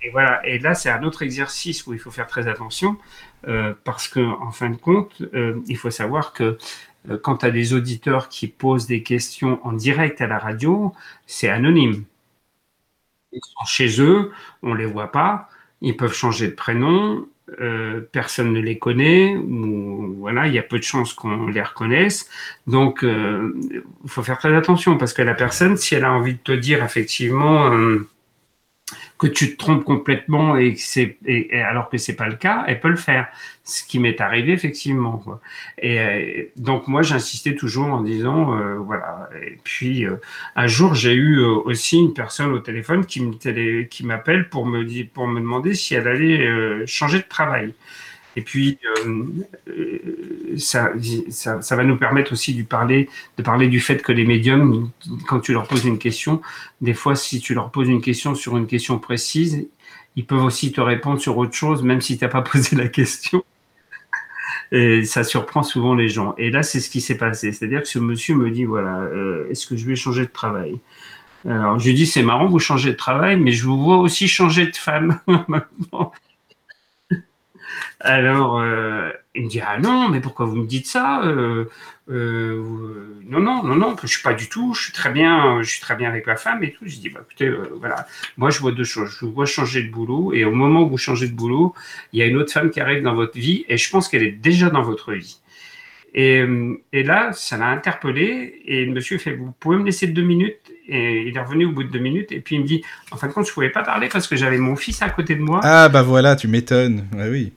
[0.06, 0.46] Et voilà.
[0.48, 2.98] Et là, c'est un autre exercice où il faut faire très attention
[3.48, 6.58] euh, parce que, en fin de compte, euh, il faut savoir que
[7.10, 10.94] euh, quand tu as des auditeurs qui posent des questions en direct à la radio,
[11.26, 12.04] c'est anonyme.
[13.32, 15.50] Ils sont chez eux, on les voit pas,
[15.82, 17.28] ils peuvent changer de prénom,
[18.12, 22.30] personne ne les connaît, ou voilà, il y a peu de chances qu'on les reconnaisse.
[22.68, 26.40] Donc, il faut faire très attention parce que la personne, si elle a envie de
[26.40, 27.72] te dire effectivement
[29.18, 31.18] que tu te trompes complètement et, que c'est,
[31.54, 33.28] alors que c'est pas le cas, elle peut le faire.
[33.64, 35.18] Ce qui m'est arrivé effectivement.
[35.18, 35.42] Quoi.
[35.80, 39.28] Et euh, donc moi j'insistais toujours en disant euh, voilà.
[39.44, 40.18] Et puis euh,
[40.56, 44.84] un jour j'ai eu aussi une personne au téléphone qui me qui m'appelle pour me
[44.84, 47.74] dire pour me demander si elle allait changer de travail.
[48.36, 49.24] Et puis, euh,
[49.70, 50.92] euh, ça,
[51.72, 54.90] va nous permettre aussi de parler, de parler du fait que les médiums,
[55.28, 56.42] quand tu leur poses une question,
[56.82, 59.68] des fois, si tu leur poses une question sur une question précise,
[60.18, 62.90] ils peuvent aussi te répondre sur autre chose, même si tu n'as pas posé la
[62.90, 63.44] question.
[64.72, 66.34] Et ça surprend souvent les gens.
[66.38, 67.54] Et là, c'est ce qui s'est passé.
[67.54, 70.80] C'est-à-dire que ce monsieur me dit, voilà, euh, est-ce que je vais changer de travail?
[71.48, 74.28] Alors, je lui dis, c'est marrant, vous changez de travail, mais je vous vois aussi
[74.28, 75.20] changer de femme.
[78.06, 81.66] Alors, euh, il me dit ah non, mais pourquoi vous me dites ça euh,
[82.12, 84.76] euh, Non, non, non, non, je suis pas du tout.
[84.76, 86.86] Je suis très bien, je suis très bien avec ma femme et tout.
[86.86, 88.06] Je dis bah écoutez, voilà,
[88.38, 89.18] moi je vois deux choses.
[89.20, 91.74] Je vois changer de boulot et au moment où vous changez de boulot,
[92.14, 94.24] il y a une autre femme qui arrive dans votre vie et je pense qu'elle
[94.24, 95.40] est déjà dans votre vie.
[96.14, 96.46] Et,
[96.94, 100.72] et là, ça l'a interpellé et le monsieur fait vous pouvez me laisser deux minutes
[100.88, 103.18] et il est revenu au bout de deux minutes et puis il me dit en
[103.18, 105.42] fin de compte je pouvais pas parler parce que j'avais mon fils à côté de
[105.42, 105.60] moi.
[105.64, 107.08] Ah bah voilà, tu m'étonnes.
[107.16, 107.52] Ouais, oui.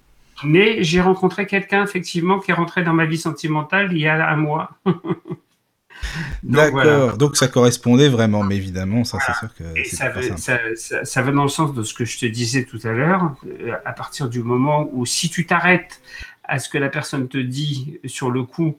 [0.45, 4.29] Mais j'ai rencontré quelqu'un, effectivement, qui est rentré dans ma vie sentimentale il y a
[4.29, 4.71] un mois.
[6.45, 11.33] D'accord, donc ça correspondait vraiment, mais évidemment, ça c'est sûr que ça, ça, ça, va
[11.33, 14.29] dans le sens de ce que je te disais tout à l'heure, euh, à partir
[14.29, 16.01] du moment où si tu t'arrêtes
[16.45, 18.79] à ce que la personne te dit sur le coup,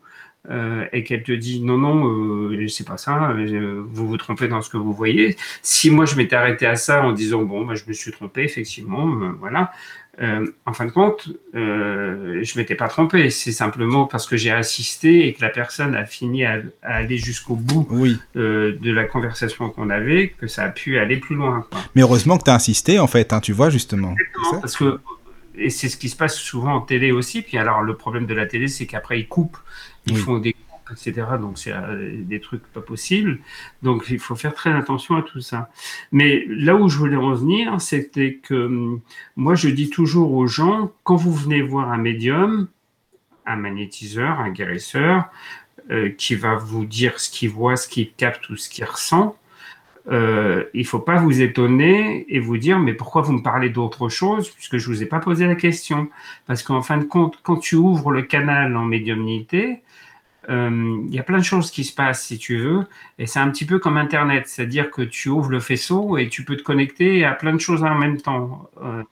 [0.50, 4.48] euh, et qu'elle te dit non, non, euh, c'est pas ça, euh, vous vous trompez
[4.48, 5.36] dans ce que vous voyez.
[5.62, 8.44] Si moi je m'étais arrêté à ça en disant bon, bah, je me suis trompé,
[8.44, 9.06] effectivement,
[9.40, 9.74] voilà.
[10.66, 13.30] En fin de compte, je m'étais pas trompé.
[13.30, 17.56] C'est simplement parce que j'ai assisté et que la personne a fini à, aller jusqu'au
[17.56, 17.88] bout
[18.36, 21.66] de la conversation qu'on avait, que ça a pu aller plus loin.
[21.96, 24.16] Mais heureusement que tu as insisté, en fait, hein, tu vois, justement.
[24.62, 25.00] parce que
[25.60, 27.42] et c'est ce qui se passe souvent en télé aussi.
[27.42, 29.58] Puis alors, le problème de la télé, c'est qu'après, ils coupent,
[30.06, 30.56] ils font des
[30.92, 31.28] etc.
[31.40, 33.40] Donc, c'est euh, des trucs pas possibles.
[33.82, 35.70] Donc, il faut faire très attention à tout ça.
[36.12, 39.02] Mais là où je voulais revenir, c'était que hum,
[39.36, 42.68] moi, je dis toujours aux gens, quand vous venez voir un médium,
[43.46, 45.30] un magnétiseur, un guérisseur,
[45.92, 49.36] euh, qui va vous dire ce qu'il voit, ce qu'il capte ou ce qu'il ressent,
[50.12, 53.70] euh, il ne faut pas vous étonner et vous dire mais pourquoi vous me parlez
[53.70, 56.10] d'autre chose puisque je ne vous ai pas posé la question.
[56.48, 59.82] Parce qu'en fin de compte, quand tu ouvres le canal en médiumnité,
[60.50, 62.86] il y a plein de choses qui se passent si tu veux,
[63.20, 66.44] et c'est un petit peu comme Internet, c'est-à-dire que tu ouvres le faisceau et tu
[66.44, 69.04] peux te connecter à plein de choses en même temps, euh,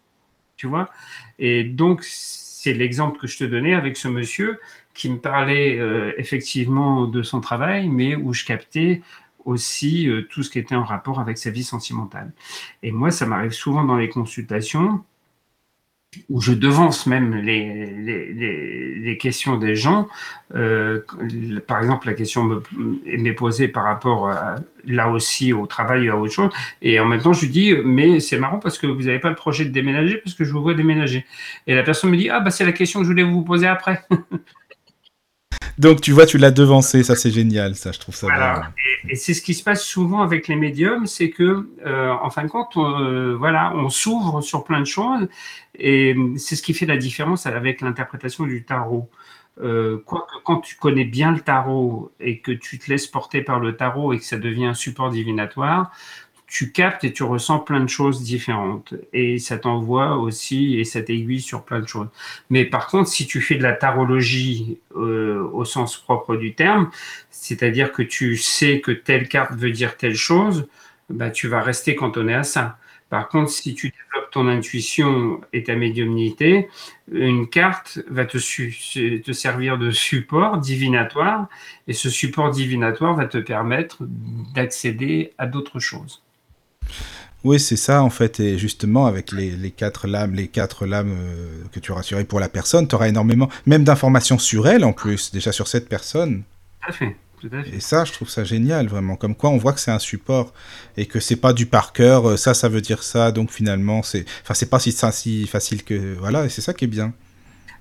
[0.55, 0.89] tu vois.
[1.37, 4.59] Et donc c'est l'exemple que je te donnais avec ce monsieur
[4.93, 5.79] qui me parlait
[6.17, 9.03] effectivement de son travail, mais où je captais
[9.47, 12.31] aussi euh, tout ce qui était en rapport avec sa vie sentimentale.
[12.83, 15.03] Et moi, ça m'arrive souvent dans les consultations
[16.29, 20.07] où je devance même les, les, questions des gens.
[20.55, 21.01] Euh,
[21.65, 22.61] par exemple, la question
[23.05, 24.31] m'est posée par rapport
[24.85, 26.51] là aussi au travail ou à autre chose.
[26.81, 29.29] Et en même temps, je lui dis, mais c'est marrant parce que vous n'avez pas
[29.29, 31.25] le projet de déménager parce que je vous vois déménager.
[31.65, 33.67] Et la personne me dit, ah bah c'est la question que je voulais vous poser
[33.67, 34.01] après.
[35.77, 38.27] Donc tu vois, tu l'as devancé, ça c'est génial, ça je trouve ça.
[38.27, 38.71] Voilà.
[39.09, 42.43] Et, c'est ce qui se passe souvent avec les médiums, c'est que euh, en fin
[42.43, 45.27] de compte, on, euh, voilà, on s'ouvre sur plein de choses,
[45.77, 49.09] et c'est ce qui fait la différence avec l'interprétation du tarot.
[49.59, 53.75] Euh, quand tu connais bien le tarot et que tu te laisses porter par le
[53.75, 55.91] tarot et que ça devient un support divinatoire,
[56.47, 58.93] tu captes et tu ressens plein de choses différentes.
[59.13, 62.07] Et ça t'envoie aussi et ça t'aiguille sur plein de choses.
[62.49, 66.89] Mais par contre, si tu fais de la tarologie euh, au sens propre du terme,
[67.29, 70.67] c'est-à-dire que tu sais que telle carte veut dire telle chose,
[71.09, 72.77] bah, tu vas rester cantonné à ça.
[73.09, 76.67] Par contre, si tu développes ton intuition et ta médiumnité,
[77.11, 81.47] une carte va te, te, servir de support divinatoire
[81.87, 83.99] et ce support divinatoire va te permettre
[84.53, 86.21] d'accéder à d'autres choses.
[87.43, 91.63] Oui, c'est ça en fait, et justement avec les, quatre lames, les quatre lames euh,
[91.71, 94.91] que tu auras rassurées pour la personne, tu auras énormément, même d'informations sur elle en
[94.91, 96.43] plus, déjà sur cette personne.
[96.81, 97.15] Tout à fait.
[97.71, 99.15] Et ça, je trouve ça génial, vraiment.
[99.15, 100.53] Comme quoi, on voit que c'est un support
[100.95, 102.29] et que c'est pas du par cœur.
[102.29, 103.31] Euh, ça, ça veut dire ça.
[103.31, 106.45] Donc finalement, c'est, enfin, c'est pas si, si facile que voilà.
[106.45, 107.13] Et c'est ça qui est bien.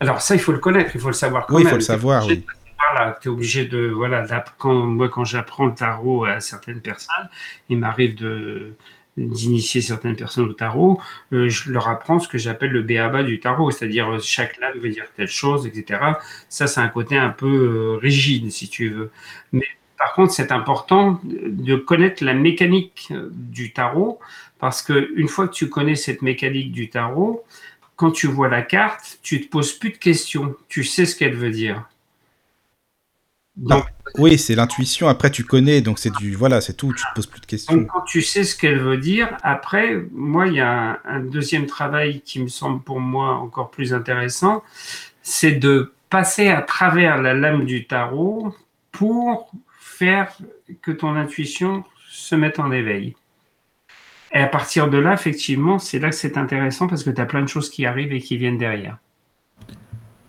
[0.01, 1.47] Alors ça, il faut le connaître, il faut le savoir.
[1.47, 2.27] Quand oui, il faut le savoir.
[2.27, 2.45] Oui.
[2.93, 4.27] Voilà, tu es obligé de voilà.
[4.59, 7.29] Quand moi, quand j'apprends le tarot à certaines personnes,
[7.71, 8.75] il m'arrive de
[9.17, 11.01] d'initier certaines personnes au tarot,
[11.33, 14.79] euh, je leur apprends ce que j'appelle le béaba du tarot, c'est-à-dire euh, chaque lame
[14.79, 16.01] veut dire telle chose, etc.
[16.49, 19.11] Ça, c'est un côté un peu euh, rigide, si tu veux.
[19.53, 19.67] Mais
[19.99, 24.21] par contre, c'est important de connaître la mécanique du tarot,
[24.59, 27.45] parce que une fois que tu connais cette mécanique du tarot,
[27.97, 31.35] quand tu vois la carte, tu te poses plus de questions, tu sais ce qu'elle
[31.35, 31.89] veut dire.
[33.57, 33.85] Donc,
[34.19, 35.09] oui, c'est l'intuition.
[35.09, 36.93] Après, tu connais, donc c'est du voilà, c'est tout.
[36.93, 37.85] Tu te poses plus de questions.
[37.87, 42.21] quand tu sais ce qu'elle veut dire, après, moi, il y a un, deuxième travail
[42.21, 44.63] qui me semble pour moi encore plus intéressant,
[45.23, 48.55] c'est de passer à travers la lame du tarot
[48.93, 49.51] pour
[49.81, 50.37] faire
[50.83, 53.17] que ton intuition se mette en éveil.
[54.33, 57.27] Et à partir de là, effectivement, c'est là que c'est intéressant parce que tu as
[57.27, 58.99] plein de choses qui arrivent et qui viennent derrière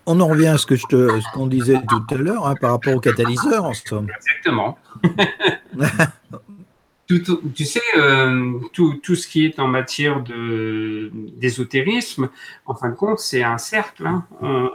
[0.08, 2.56] on en revient à ce que je te, ce qu'on disait tout à l'heure hein,
[2.60, 4.08] par rapport au catalyseur, en somme.
[4.16, 4.80] Exactement.
[7.08, 12.30] tu sais, euh, tout, tout, ce qui est en matière de, d'ésotérisme,
[12.66, 14.08] en fin de compte, c'est un cercle.
[14.08, 14.26] Hein.
[14.42, 14.70] On,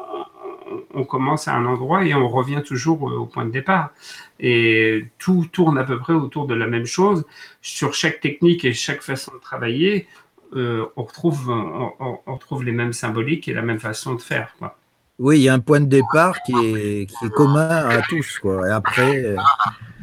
[0.95, 3.91] on, commence à un endroit et on revient toujours au point de départ.
[4.39, 7.25] Et tout tourne à peu près autour de la même chose.
[7.63, 10.07] Sur chaque technique et chaque façon de travailler,
[10.55, 14.55] euh, on, retrouve, on, on, retrouve les mêmes symboliques et la même façon de faire.
[14.59, 14.77] Quoi.
[15.19, 18.39] Oui, il y a un point de départ qui est, commun à tous.
[18.39, 18.69] Quoi.
[18.69, 19.37] Et après,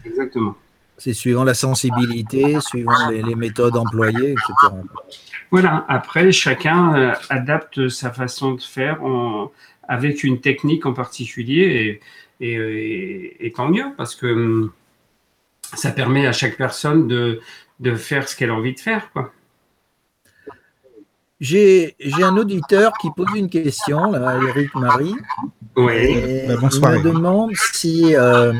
[0.06, 0.56] Exactement.
[0.98, 4.54] c'est suivant la sensibilité, suivant les, méthodes employées, etc.
[5.52, 9.00] Voilà, après, chacun euh, adapte sa façon de faire
[9.88, 12.02] avec une technique en particulier,
[12.40, 14.72] et, et, tant mieux, parce que hum,
[15.62, 17.42] ça permet à chaque personne de,
[17.80, 19.12] de faire ce qu'elle a envie de faire.
[19.12, 19.32] Quoi.
[21.40, 25.16] J'ai un auditeur qui pose une question, là, Eric Marie.
[25.78, 26.46] Oui.
[26.48, 26.96] Bah, bonsoir.
[26.96, 28.54] Il me demande si euh,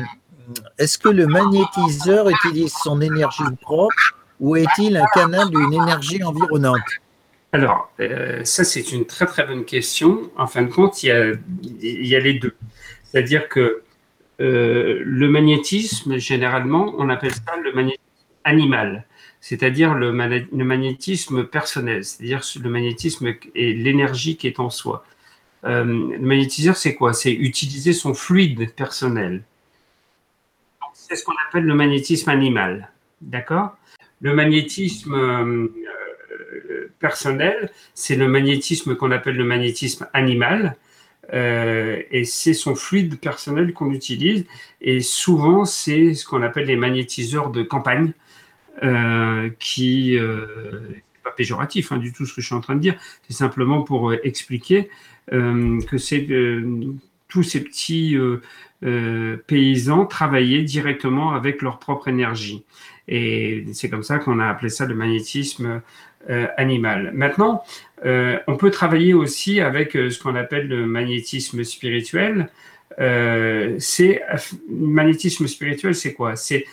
[0.78, 6.80] est-ce que le magnétiseur utilise son énergie propre ou est-il un canal d'une énergie environnante?
[7.52, 10.30] Alors, euh, ça c'est une très très bonne question.
[10.38, 11.32] En fin de compte, il y a,
[11.82, 12.54] il y a les deux.
[13.04, 13.82] C'est-à-dire que
[14.40, 18.02] euh, le magnétisme, généralement, on appelle ça le magnétisme
[18.44, 19.04] animal
[19.40, 25.04] c'est-à-dire le, magnétisme personnel, c'est-à-dire le magnétisme et l'énergie qui est en soi.
[25.64, 27.12] Euh, le magnétiseur, c'est quoi?
[27.12, 29.42] C'est utiliser son fluide personnel.
[30.92, 32.90] C'est ce qu'on appelle le magnétisme animal.
[33.20, 33.76] D'accord?
[34.20, 35.68] Le magnétisme euh,
[36.98, 40.76] personnel, c'est le magnétisme qu'on appelle le magnétisme animal.
[41.32, 44.46] Euh, et c'est son fluide personnel qu'on utilise.
[44.80, 48.12] Et souvent, c'est ce qu'on appelle les magnétiseurs de campagne.
[48.82, 52.76] Euh, qui euh, n'est pas péjoratif hein, du tout ce que je suis en train
[52.76, 52.94] de dire,
[53.28, 54.88] c'est simplement pour euh, expliquer
[55.30, 56.26] que c'est
[57.28, 58.16] tous ces petits
[59.46, 62.64] paysans travaillaient directement avec leur propre énergie.
[63.06, 65.82] Et c'est comme ça qu'on a appelé ça le magnétisme
[66.56, 67.12] animal.
[67.14, 67.62] Maintenant,
[68.04, 72.50] on peut travailler aussi avec ce qu'on appelle le magnétisme spirituel.
[73.78, 74.22] c'est
[74.68, 76.34] magnétisme spirituel, c'est quoi?
[76.34, 76.64] C'est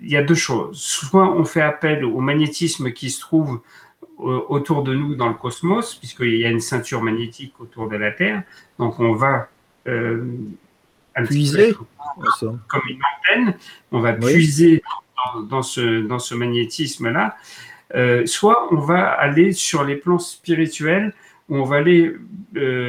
[0.00, 0.80] il y a deux choses.
[0.80, 3.60] Soit on fait appel au magnétisme qui se trouve
[4.20, 7.96] euh, autour de nous dans le cosmos, puisqu'il y a une ceinture magnétique autour de
[7.96, 8.42] la Terre.
[8.78, 9.48] Donc on va
[9.86, 10.24] euh,
[11.26, 11.74] puiser
[12.68, 13.54] comme une antenne,
[13.92, 14.82] on va puiser
[15.50, 17.36] dans, ce, dans ce magnétisme-là.
[17.94, 21.14] Euh, soit on va aller sur les plans spirituels,
[21.48, 22.16] où on va aller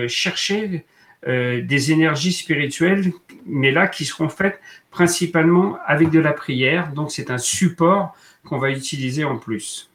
[0.07, 0.85] chercher
[1.25, 3.11] des énergies spirituelles,
[3.45, 4.59] mais là qui seront faites
[4.91, 6.91] principalement avec de la prière.
[6.91, 9.89] Donc, c'est un support qu'on va utiliser en plus.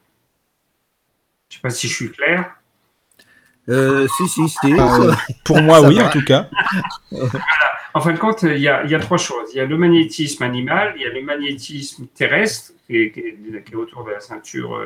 [1.49, 2.57] Je ne sais pas si je suis clair.
[3.69, 4.73] Euh, si, si, si.
[4.73, 5.13] Euh,
[5.45, 6.49] pour moi, oui, en tout cas.
[7.95, 9.51] En fin de compte, il y, a, il y, a, trois choses.
[9.53, 14.05] Il y a le magnétisme animal, il y a le magnétisme terrestre, qui est, autour
[14.05, 14.81] de la ceinture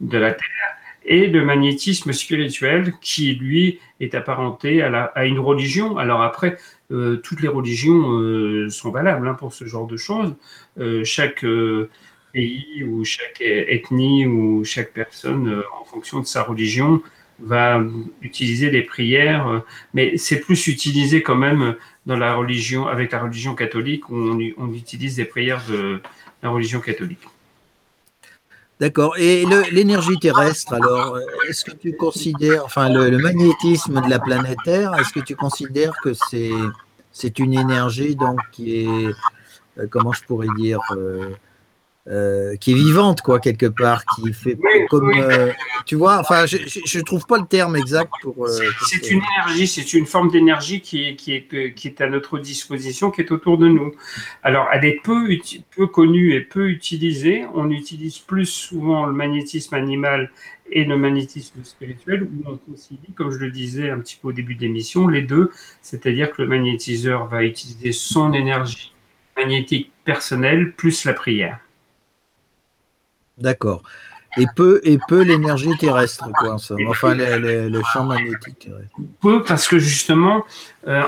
[0.00, 5.96] de la Terre, et le magnétisme spirituel qui, lui, est apparenté à, une religion.
[5.96, 6.56] Alors après,
[6.88, 10.34] toutes les religions sont valables hein, pour ce genre de choses.
[11.04, 11.44] chaque
[12.32, 17.02] pays ou chaque ethnie ou chaque personne, en fonction de sa religion,
[17.42, 17.82] va
[18.22, 19.60] utiliser les prières, euh,
[19.94, 24.16] mais c'est plus utilisé quand même dans la religion, avec la religion catholique, où
[24.56, 26.00] on, utilise des prières de
[26.42, 27.20] la religion catholique.
[28.80, 29.14] D'accord.
[29.18, 34.94] Et l'énergie terrestre, alors, est-ce que tu considères, enfin, le, magnétisme de la planète Terre,
[34.94, 36.12] est-ce que tu considères que
[37.12, 38.88] c'est une énergie donc qui est,
[39.78, 41.28] euh, comment je pourrais dire, euh,
[42.10, 44.58] euh, qui est vivante, quoi, quelque part, qui fait
[44.88, 45.12] comme.
[45.14, 45.52] Euh,
[45.86, 48.46] tu vois, enfin, je ne trouve pas le terme exact pour.
[48.46, 48.58] Euh,
[48.88, 53.12] c'est une énergie, c'est une forme d'énergie qui, qui, est, qui est à notre disposition,
[53.12, 53.92] qui est autour de nous.
[54.42, 55.28] Alors, elle est peu,
[55.76, 57.44] peu connue et peu utilisée.
[57.54, 60.32] On utilise plus souvent le magnétisme animal
[60.72, 64.32] et le magnétisme spirituel, où on concilie, comme je le disais un petit peu au
[64.32, 65.50] début de l'émission, les deux,
[65.80, 68.92] c'est-à-dire que le magnétiseur va utiliser son énergie
[69.36, 71.60] magnétique personnelle plus la prière.
[73.40, 73.82] D'accord.
[74.36, 78.96] Et peu, et peu l'énergie terrestre, quoi, enfin le champ magnétique terrestre.
[79.20, 80.44] Peu, parce que justement,
[80.86, 81.02] euh,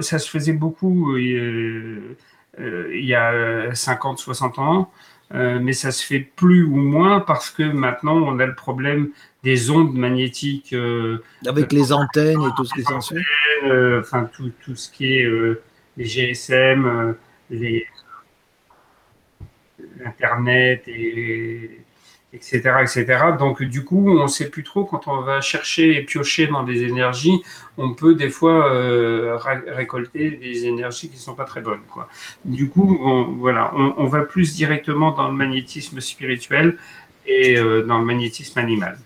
[0.00, 2.16] ça se faisait beaucoup euh,
[2.58, 4.90] euh, il y a 50, 60 ans,
[5.30, 9.10] mais ça se fait plus ou moins parce que maintenant on a le problème
[9.42, 10.74] des ondes magnétiques.
[11.46, 13.22] Avec les antennes et tout ce qui s'ensuit
[13.98, 15.28] Enfin, tout, tout, ce qui est
[15.98, 17.14] les GSM,
[17.50, 17.86] les,
[20.04, 21.84] Internet, et,
[22.34, 23.04] etc., etc.
[23.38, 26.64] Donc, du coup, on ne sait plus trop quand on va chercher et piocher dans
[26.64, 27.42] des énergies,
[27.78, 29.38] on peut des fois euh,
[29.68, 31.84] récolter des énergies qui ne sont pas très bonnes.
[31.90, 32.08] Quoi.
[32.44, 36.76] Du coup, on, voilà, on, va plus directement dans le magnétisme spirituel
[37.26, 38.98] et euh, dans le magnétisme animal.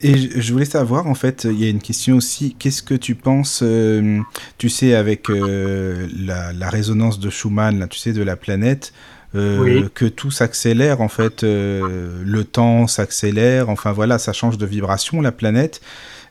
[0.00, 3.16] Et je voulais savoir, en fait, il y a une question aussi, qu'est-ce que tu
[3.16, 4.20] penses, euh,
[4.56, 8.92] tu sais, avec euh, la, résonance de Schumann, là, tu sais, de la planète,
[9.34, 15.20] euh, que tout s'accélère, en fait, le temps s'accélère, enfin voilà, ça change de vibration,
[15.20, 15.80] la planète.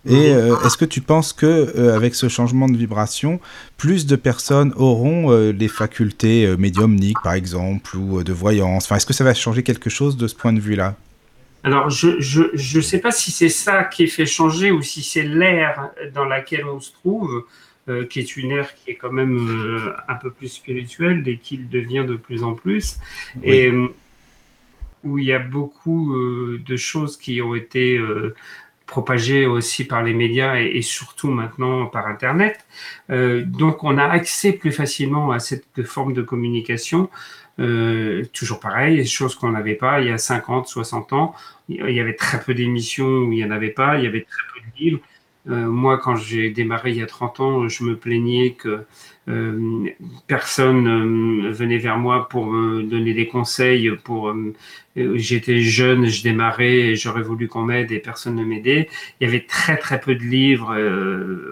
[0.10, 3.42] Et est-ce que tu penses que avec ce changement de vibration,
[3.76, 8.86] plus de personnes auront les facultés médiumniques, par exemple, ou de voyance?
[8.86, 10.96] Enfin, est-ce que ça va changer quelque chose de ce point de vue-là?
[11.64, 15.90] Alors, je ne sais pas si c'est ça qui fait changer ou si c'est l'air
[16.14, 17.46] dans laquelle on se trouve,
[17.90, 21.38] euh, qui est une ère qui est quand même euh, un peu plus spirituelle et
[21.38, 22.98] qui devient de plus en plus.
[23.44, 23.88] Et euh,
[25.06, 27.98] où il y a beaucoup de choses qui ont été
[28.88, 32.66] propagées aussi par les médias et, surtout maintenant par Internet.
[33.08, 37.10] donc, on a accès plus facilement à cette forme de communication.
[37.60, 41.36] Euh, toujours pareil, des choses qu'on n'avait pas il y a 50, 60 ans.
[41.70, 44.26] Il y avait très peu d'émissions où il n'y en avait pas, il y avait
[44.30, 45.00] très peu de livres.
[45.50, 48.86] Euh, moi, quand j'ai démarré il y a 30 ans, je me plaignais que
[50.28, 53.92] personne euh, venait vers moi pour me donner des conseils.
[54.04, 54.34] Pour
[54.96, 58.90] j'étais jeune, je démarrais, et j'aurais voulu qu'on m'aide et personne ne m'aidait.
[59.20, 60.72] Il y avait très très peu de livres.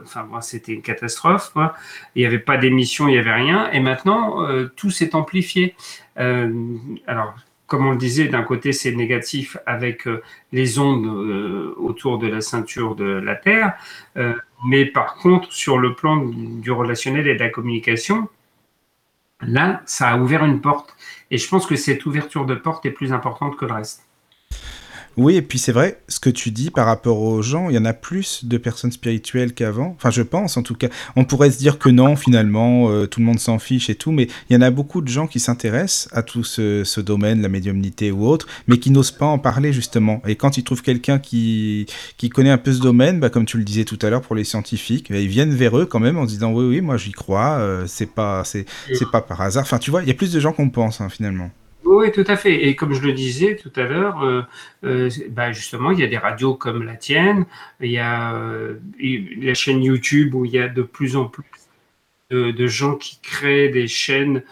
[0.04, 1.52] enfin, moi, c'était une catastrophe.
[1.54, 1.76] Quoi.
[2.16, 3.70] Il n'y avait pas d'émission, il n'y avait rien.
[3.72, 5.76] Et maintenant, tout s'est amplifié.
[6.16, 7.36] alors,
[7.76, 10.24] comme on le disait, d'un côté, c'est négatif avec euh,
[10.54, 13.74] les ondes euh, autour de la ceinture de la Terre,
[14.16, 14.34] euh,
[14.66, 18.30] mais par contre, sur le plan du relationnel et de la communication,
[19.42, 20.96] là, ça a ouvert une porte.
[21.32, 24.08] Et je pense que cette ouverture de porte est plus importante que le reste.
[25.18, 27.78] Oui, et puis c'est vrai, ce que tu dis par rapport aux gens, il y
[27.78, 29.96] en a plus de personnes spirituelles qu'avant.
[29.98, 30.90] Enfin, je pense en tout cas.
[31.16, 34.12] On pourrait se dire que non, finalement, euh, tout le monde s'en fiche et tout,
[34.12, 37.50] mais il y en a beaucoup de gens qui s'intéressent à tout ce, domaine, la
[37.50, 40.22] médiumnité ou autre, mais qui n'osent pas en parler justement.
[40.28, 41.86] Et quand ils trouvent quelqu'un qui,
[42.18, 44.36] qui connaît un peu ce domaine, bah, comme tu le disais tout à l'heure pour
[44.36, 47.12] les scientifiques, bah, ils viennent vers eux quand même en disant oui, oui, moi j'y
[47.12, 48.66] crois, euh, c'est pas, c'est,
[49.12, 49.64] pas par hasard.
[49.64, 51.50] Enfin, tu vois, il y a plus de gens qu'on pense hein, finalement.
[51.96, 52.68] Oui, tout à fait.
[52.68, 54.42] Et comme je le disais tout à l'heure, euh,
[54.84, 57.46] euh, bah, justement, il y a des radios comme la tienne,
[57.80, 58.76] il y a euh,
[59.42, 61.46] la chaîne YouTube où il y a de plus en plus
[62.32, 64.44] de, gens qui créent des chaînes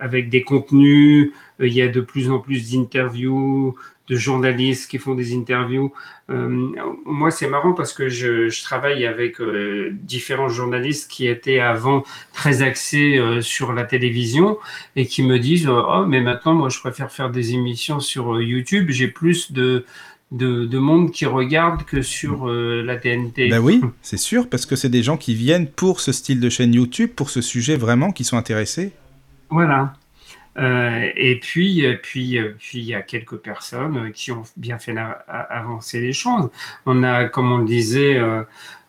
[0.00, 1.30] avec des contenus,
[1.60, 3.76] il y a de plus en plus d'interviews,
[4.10, 5.92] de journalistes qui font des interviews.
[6.30, 6.72] Euh,
[7.06, 12.62] moi, c'est marrant parce que je, travaille avec euh, différents journalistes qui étaient avant très
[12.62, 14.58] axés euh, sur la télévision
[14.96, 18.90] et qui me disent Oh, mais maintenant, moi, je préfère faire des émissions sur YouTube.
[18.90, 19.84] J'ai plus de,
[20.32, 23.48] de, monde qui regarde que sur la TNT.
[23.48, 26.48] Ben oui, c'est sûr, parce que c'est des gens qui viennent pour ce style de
[26.48, 28.90] chaîne YouTube, pour ce sujet vraiment, qui sont intéressés.
[29.50, 29.94] Voilà.
[30.58, 34.94] Euh, et puis, puis, puis, il y a quelques personnes qui ont bien fait
[35.28, 36.50] avancer les choses.
[36.86, 38.20] On a, comme on le disait,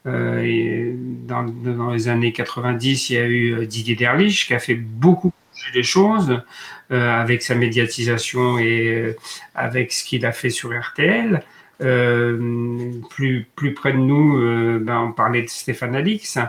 [0.07, 5.31] euh, dans, les années 90, il y a eu Didier Derlich qui a fait beaucoup
[5.75, 6.41] les choses
[6.89, 9.15] avec sa médiatisation et
[9.55, 11.43] avec ce qu'il a fait sur RTL.
[11.79, 16.39] plus, plus près de nous, ben, on parlait de Stéphane Alix.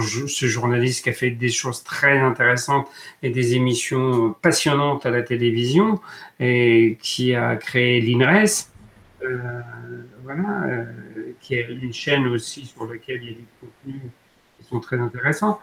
[0.00, 2.88] Ce journaliste qui a fait des choses très intéressantes
[3.22, 6.00] et des émissions passionnantes à la télévision
[6.40, 8.68] et qui a créé l'INRES,
[9.24, 9.38] euh,
[10.24, 10.84] voilà, euh,
[11.40, 14.10] qui est une chaîne aussi sur laquelle il y a des contenus
[14.58, 15.60] qui sont très intéressants.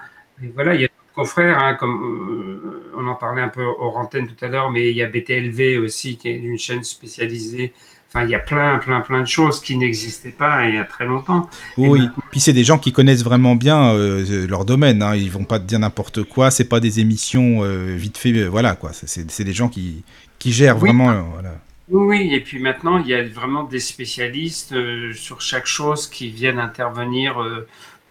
[0.53, 3.97] Voilà, il y a d'autres confrères, hein, comme euh, on en parlait un peu hors
[3.97, 7.73] antenne tout à l'heure, mais il y a BTLV aussi, qui est une chaîne spécialisée
[8.11, 10.84] Enfin, il y a plein, plein, plein de choses qui n'existaient pas il y a
[10.84, 11.48] très longtemps.
[11.77, 15.03] Oui, puis c'est des gens qui connaissent vraiment bien euh, leur domaine.
[15.03, 15.15] Hein.
[15.15, 16.49] Ils vont pas te dire n'importe quoi.
[16.49, 18.34] C'est pas des émissions euh, vite fait.
[18.34, 18.91] Euh, voilà quoi.
[18.94, 20.03] C'est des gens qui,
[20.40, 21.23] qui gèrent vraiment.
[21.34, 21.60] voilà.
[21.90, 24.76] Oui, et puis maintenant, il y a vraiment des spécialistes
[25.14, 27.36] sur chaque chose qui viennent intervenir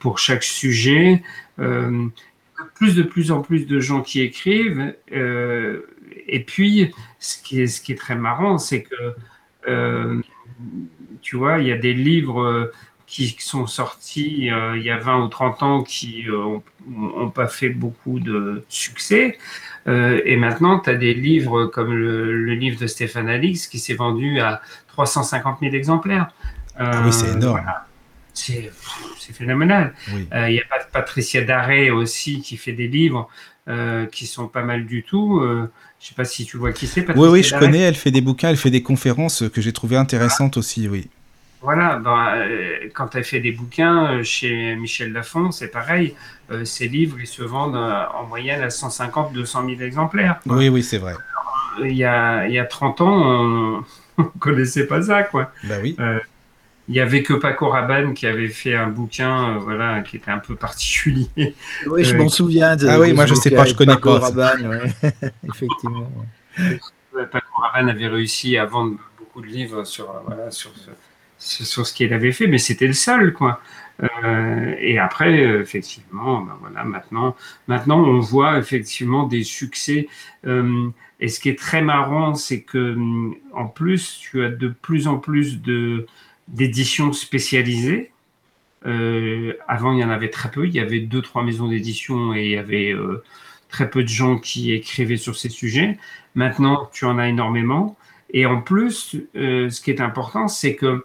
[0.01, 1.23] pour chaque sujet.
[1.57, 4.95] plus de plus en plus de gens qui écrivent.
[5.11, 9.11] et puis, ce qui est, ce qui est très marrant, c'est que euh,
[9.65, 12.73] tu vois, il y a des livres euh,
[13.07, 16.27] qui sont sortis euh, il y a 20 ou 30 ans qui
[16.87, 19.39] n'ont pas fait beaucoup de succès.
[19.87, 24.41] et maintenant, tu as des livres comme le, livre de Stéphane Alix qui s'est vendu
[24.41, 26.31] à 350 000 exemplaires.
[26.77, 27.65] Ah oui, c'est énorme.
[28.35, 28.71] C'est
[29.33, 29.95] phénoménal.
[30.09, 33.29] Il y a Patricia Daré aussi qui fait des livres
[34.13, 35.43] qui sont pas mal du tout.
[36.01, 37.09] Je sais pas si tu vois qui c'est.
[37.17, 37.81] Oui, oui, je connais.
[37.81, 41.09] Elle fait des bouquins, elle fait des conférences que j'ai trouvées intéressantes aussi, oui.
[41.61, 46.15] Voilà, ben, euh, quand elle fait des bouquins euh, chez Michel Lafon, c'est pareil.
[46.51, 50.39] Euh, ses livres, ils se vendent en moyenne à 150, 200 000 exemplaires.
[50.47, 51.15] Oui, oui, c'est vrai.
[51.83, 53.85] Il y, a, il y a 30 ans, on
[54.19, 55.51] ne connaissait pas ça, quoi.
[55.65, 55.97] Bah oui.
[56.89, 60.31] Il y avait que Paco Rabanne qui avait fait un bouquin, euh, voilà, qui était
[60.31, 61.55] un peu particulier.
[61.87, 62.77] Oui, je m'en euh, souviens.
[62.77, 64.27] De, ah oui, moi je sais pas, je connais Paco pas.
[64.27, 64.93] Rabanne,
[65.49, 66.11] effectivement.
[67.27, 70.71] Paco Rabanne avait réussi à vendre beaucoup de livres sur, euh, voilà, sur,
[71.39, 73.61] sur ce qu'il avait fait, mais c'était le seul, quoi.
[74.25, 77.35] Euh, et après, effectivement, ben voilà, maintenant,
[77.67, 80.09] maintenant, on voit effectivement des succès.
[80.47, 80.89] Euh,
[81.21, 82.97] et ce qui est très marrant, c'est que
[83.53, 86.07] en plus, tu as de plus en plus de
[86.49, 88.13] d'éditions spécialisées.
[88.87, 90.67] Euh, avant, il y en avait très peu.
[90.67, 93.23] Il y avait deux, trois maisons d'édition et il y avait euh,
[93.69, 95.99] très peu de gens qui écrivaient sur ces sujets.
[96.35, 97.97] Maintenant, tu en as énormément.
[98.31, 101.03] Et en plus, euh, ce qui est important, c'est que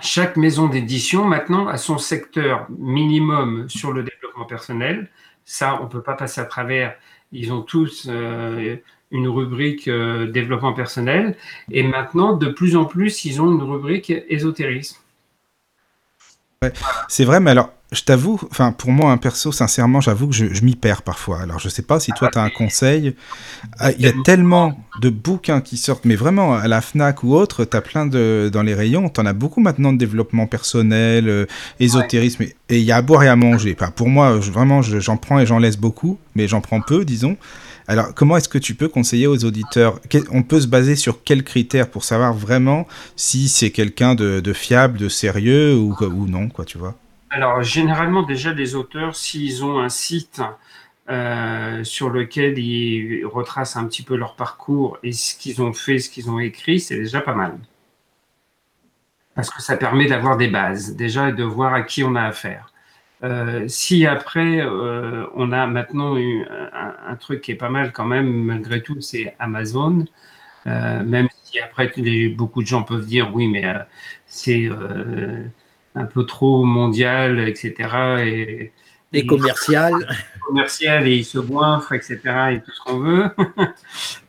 [0.00, 5.10] chaque maison d'édition, maintenant, a son secteur minimum sur le développement personnel.
[5.44, 6.96] Ça, on ne peut pas passer à travers.
[7.32, 8.08] Ils ont tous
[9.10, 11.36] une rubrique euh, développement personnel.
[11.70, 14.96] Et maintenant, de plus en plus, ils ont une rubrique ésotérisme.
[17.08, 20.64] c'est vrai, mais alors, je t'avoue, enfin, pour moi, un perso, sincèrement, j'avoue que je,
[20.64, 21.40] m'y perds parfois.
[21.40, 23.14] Alors, je sais pas si toi, tu as un conseil.
[23.78, 27.34] Ah, il y a tellement de bouquins qui sortent, mais vraiment, à la Fnac ou
[27.34, 28.50] autre, tu as plein de.
[28.52, 31.46] Dans les rayons, tu en as beaucoup maintenant de développement personnel, euh,
[31.78, 33.76] ésotérisme, et il y a à boire et à manger.
[33.78, 37.36] Enfin, pour moi, vraiment, j'en prends et j'en laisse beaucoup, mais j'en prends peu, disons.
[37.88, 40.00] Alors, comment est-ce que tu peux conseiller aux auditeurs
[40.30, 44.98] On peut se baser sur quels critères pour savoir vraiment si c'est quelqu'un de, fiable,
[44.98, 45.94] de sérieux ou,
[46.26, 46.94] non, quoi, tu vois?
[47.30, 50.42] Alors, généralement, déjà, les auteurs, s'ils ont un site
[51.08, 56.00] euh, sur lequel ils retracent un petit peu leur parcours et ce qu'ils ont fait,
[56.00, 57.56] ce qu'ils ont écrit, c'est déjà pas mal.
[59.36, 62.22] Parce que ça permet d'avoir des bases, déjà, et de voir à qui on a
[62.22, 62.72] affaire.
[63.24, 68.04] Euh, si après, euh, on a maintenant eu un, truc qui est pas mal quand
[68.04, 70.04] même, malgré tout, c'est Amazon.
[70.66, 71.92] Euh, même si après,
[72.36, 73.64] beaucoup de gens peuvent dire oui, mais
[74.26, 74.68] c'est
[75.94, 78.72] un peu trop mondial, etc.
[79.12, 79.94] Et, commercial.
[80.46, 82.20] commercial et ils se goinfrent, etc.
[82.52, 83.30] et tout ce qu'on veut.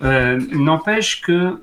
[0.56, 1.62] N'empêche que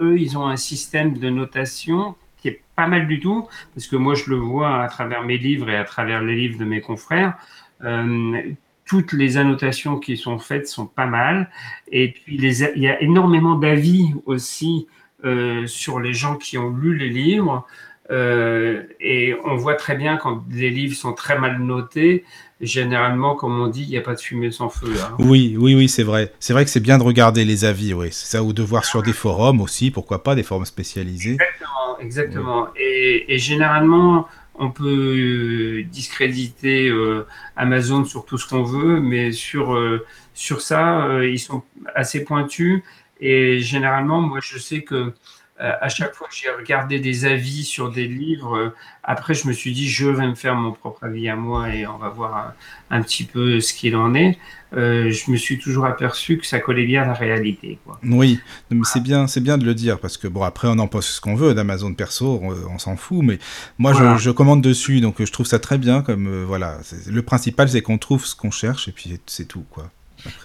[0.00, 3.96] eux, ils ont un système de notation qui est pas mal du tout, parce que
[3.96, 6.80] moi je le vois à travers mes livres et à travers les livres de mes
[6.80, 7.34] confrères.
[7.84, 8.42] Euh,
[8.84, 11.50] toutes les annotations qui sont faites sont pas mal.
[11.92, 14.86] Et puis il y a énormément d'avis aussi
[15.24, 17.66] euh, sur les gens qui ont lu les livres.
[18.10, 22.24] Euh, et on voit très bien quand les livres sont très mal notés,
[22.60, 24.92] généralement, comme on dit, il n'y a pas de fumée sans feu.
[25.00, 25.14] Hein.
[25.18, 26.32] Oui, oui, oui, c'est vrai.
[26.40, 28.08] C'est vrai que c'est bien de regarder les avis, oui.
[28.10, 31.32] C'est ça, ou de voir sur des forums aussi, pourquoi pas, des forums spécialisés.
[31.34, 32.68] Exactement, exactement.
[32.76, 36.92] Et, généralement, on peut discréditer
[37.56, 39.78] Amazon sur tout ce qu'on veut, mais sur,
[40.34, 41.62] sur ça, ils sont
[41.94, 42.82] assez pointus.
[43.20, 45.14] Et généralement, moi, je sais que euh,
[45.60, 49.52] à chaque fois que j'ai regardé des avis sur des livres, euh, après je me
[49.52, 52.54] suis dit je vais me faire mon propre avis à moi et on va voir
[52.90, 54.38] un, petit peu ce qu'il en est.
[54.74, 57.78] Euh, je me suis toujours aperçu que ça collait bien à la réalité.
[58.04, 58.38] Oui,
[58.70, 61.06] mais c'est bien, c'est bien de le dire parce que bon après on en pense
[61.06, 63.38] ce qu'on veut d'Amazon perso, on, s'en fout, mais
[63.78, 66.78] moi je, je, commande dessus donc je trouve ça très bien comme voilà.
[67.08, 69.90] Le principal c'est qu'on trouve ce qu'on cherche et puis c'est tout quoi.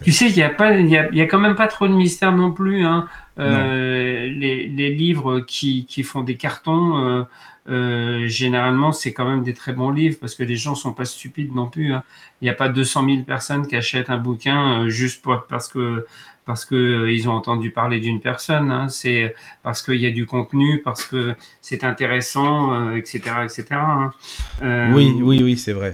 [0.03, 1.93] Tu sais, il n'y a, pas, y a, y a quand même pas trop de
[1.93, 2.85] mystère non plus.
[2.85, 3.07] Hein.
[3.39, 7.23] Euh, les, les, livres qui, qui, font des cartons, euh,
[7.69, 11.05] euh, généralement, c'est quand même des très bons livres parce que les gens sont pas
[11.05, 11.93] stupides non plus.
[11.93, 12.03] Hein.
[12.41, 16.05] Il n'y a pas 200 000 personnes qui achètent un bouquin juste pour, parce que
[16.45, 18.69] parce que euh, ils ont entendu parler d'une personne.
[18.69, 18.89] Hein.
[18.89, 19.33] C'est
[19.63, 23.65] parce qu'il y a du contenu, parce que c'est intéressant, etc., etc.
[23.71, 24.11] Hein.
[24.93, 25.93] oui, oui, oui, c'est vrai.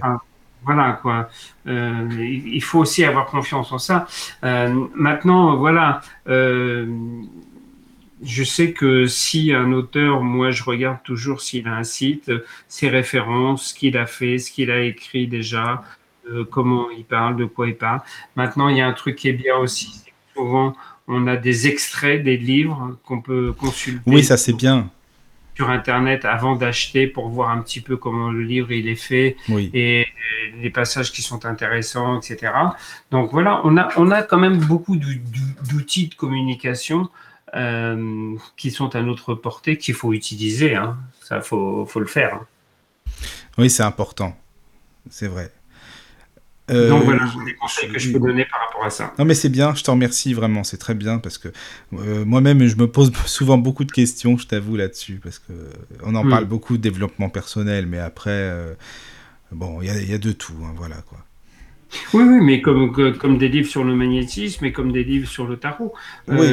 [0.64, 1.28] Voilà quoi.
[1.66, 4.06] Euh, il faut aussi avoir confiance en ça.
[4.44, 6.00] Euh, maintenant, voilà.
[6.28, 6.86] Euh,
[8.22, 12.30] je sais que si un auteur, moi, je regarde toujours s'il a un site,
[12.68, 15.82] ses références, ce qu'il a fait, ce qu'il a écrit déjà,
[16.50, 18.02] comment il parle, de quoi il parle.
[18.36, 20.02] Maintenant, il y a un truc qui est bien aussi.
[20.36, 20.76] souvent,
[21.08, 24.02] on a des extraits des livres qu'on peut consulter.
[24.04, 24.90] Oui, ça c'est bien
[25.60, 29.36] sur Internet avant d'acheter pour voir un petit peu comment le livre il est fait
[29.74, 30.06] et
[30.62, 32.54] les passages qui sont intéressants, etc.
[33.10, 37.10] Donc voilà, on a, on a quand même beaucoup d'outils de communication
[37.54, 40.76] euh, qui sont à notre portée, qu'il faut utiliser.
[40.76, 40.96] Hein.
[41.20, 42.36] Ça, faut, faut le faire.
[42.36, 42.46] Hein.
[43.58, 44.34] Oui, c'est important.
[45.10, 45.52] C'est vrai.
[46.70, 49.12] Euh, Donc voilà, des conseils que je peux donner par rapport à ça.
[49.18, 51.48] Non mais c'est bien, je te remercie vraiment, c'est très bien parce que
[51.94, 55.52] euh, moi-même je me pose souvent beaucoup de questions, je t'avoue là-dessus, parce que
[56.04, 56.30] on en hmm.
[56.30, 58.74] parle beaucoup de développement personnel, mais après, euh,
[59.52, 61.18] bon, il y, a de tout, hein, voilà quoi.
[62.14, 65.48] Oui, oui, mais comme, comme des livres sur le magnétisme et comme des livres sur
[65.48, 65.92] le tarot.
[66.28, 66.46] Oui.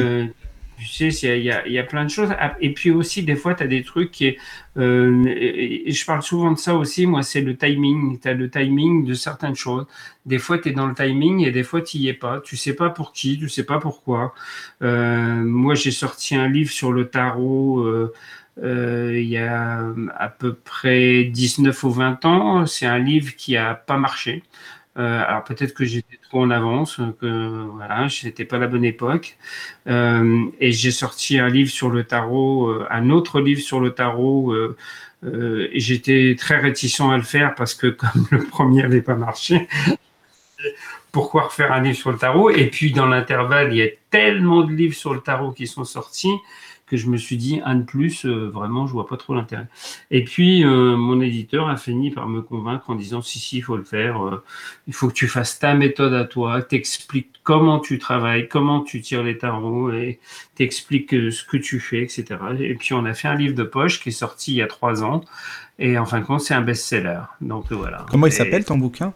[0.78, 2.30] Tu sais, il y, a, plein de choses.
[2.38, 4.36] Ah, et puis aussi, des fois, tu as des trucs qui.
[4.76, 8.20] Euh, et je parle souvent de ça aussi, moi, c'est le timing.
[8.20, 9.86] Tu as le timing de certaines choses.
[10.24, 12.40] Des fois, tu es dans le timing et des fois, tu n'y es pas.
[12.40, 14.34] Tu sais pas pour qui, tu sais pas pourquoi.
[14.82, 17.80] Euh, moi, j'ai sorti un livre sur le tarot.
[17.80, 18.12] Euh,
[18.62, 19.84] euh, il y a
[20.16, 22.66] à peu près 19 ou 20 ans.
[22.66, 24.42] C'est un livre qui a pas marché.
[24.98, 29.38] Euh, alors peut-être que j'étais trop en avance, que voilà, n'étais pas la bonne époque.
[29.86, 33.90] Euh, et j'ai sorti un livre sur le tarot, euh, un autre livre sur le
[33.94, 34.54] tarot.
[35.24, 39.68] et j'étais très réticent à le faire parce que comme le premier n'avait pas marché,
[41.12, 42.50] pourquoi refaire un livre sur le tarot?
[42.50, 45.84] Et puis dans l'intervalle, il y a tellement de livres sur le tarot qui sont
[45.84, 46.34] sortis
[46.88, 49.66] que je me suis dit un de plus, euh, vraiment, je vois pas trop l'intérêt.
[50.10, 53.62] Et puis, euh, mon éditeur a fini par me convaincre en disant si, si, il
[53.62, 54.24] faut le faire.
[54.24, 54.42] Euh,
[54.86, 59.00] il faut que tu fasses ta méthode à toi, t'expliques comment tu travailles, comment tu
[59.00, 60.18] tires les tarots et
[60.54, 62.24] t'expliques ce que tu fais, etc.
[62.58, 64.66] Et puis, on a fait un livre de poche qui est sorti il y a
[64.66, 65.22] trois ans.
[65.78, 67.20] Et en fin de compte, c'est un best-seller.
[67.40, 68.06] Donc voilà.
[68.10, 69.12] Comment il s'appelle ton bouquin?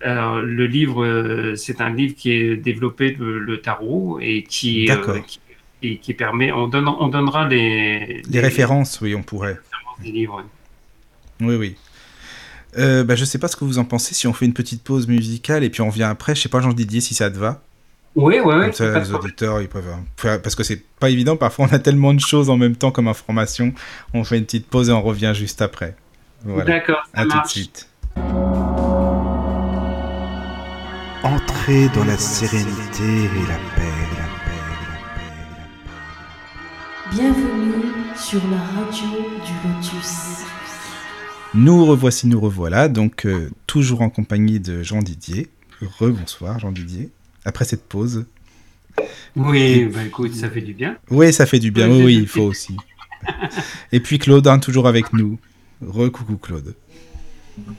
[0.00, 4.90] Alors, le livre, c'est un livre qui est développé le, tarot et qui,
[5.28, 5.40] qui,
[5.82, 6.52] qui, permet.
[6.52, 9.58] On, donne, on donnera les, les, références, oui, on pourrait.
[10.02, 10.42] Des livres.
[11.40, 11.76] Oui, oui.
[12.78, 14.14] Euh, bah, je sais pas ce que vous en pensez.
[14.14, 16.60] Si on fait une petite pause musicale et puis on vient après, je sais pas,
[16.60, 17.62] Jean Didier, si ça te va.
[18.14, 18.64] Oui, oui, oui.
[18.64, 19.84] Comme ça, les auditeurs, ils peuvent.
[20.16, 21.36] Parce que c'est pas évident.
[21.36, 23.72] Parfois, on a tellement de choses en même temps comme information.
[24.12, 25.96] On fait une petite pause et on revient juste après.
[26.44, 26.64] Voilà.
[26.64, 27.02] D'accord.
[27.14, 27.88] À tout de suite.
[31.24, 33.91] Entrez dans la sérénité et la paix.
[37.14, 37.74] Bienvenue
[38.16, 39.06] sur la radio
[39.44, 40.46] du Lotus.
[41.52, 45.50] Nous revoici, nous revoilà, donc euh, toujours en compagnie de Jean Didier.
[45.98, 47.10] Rebonsoir Jean Didier,
[47.44, 48.24] après cette pause.
[49.36, 50.96] Oui, bah écoute, ça fait du bien.
[51.10, 52.76] Oui, ça fait du bien, oui, oui il faut aussi.
[53.92, 55.38] Et puis Claude, hein, toujours avec nous.
[55.86, 56.74] Recoucou Claude.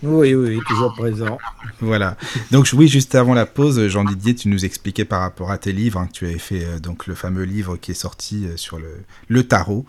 [0.04, 1.38] Oui, oui, toujours présent.
[1.80, 2.16] Voilà.
[2.52, 5.72] Donc oui, juste avant la pause, Jean Didier, tu nous expliquais par rapport à tes
[5.72, 8.58] livres, hein, que tu avais fait euh, donc le fameux livre qui est sorti euh,
[8.58, 9.86] sur le, le tarot.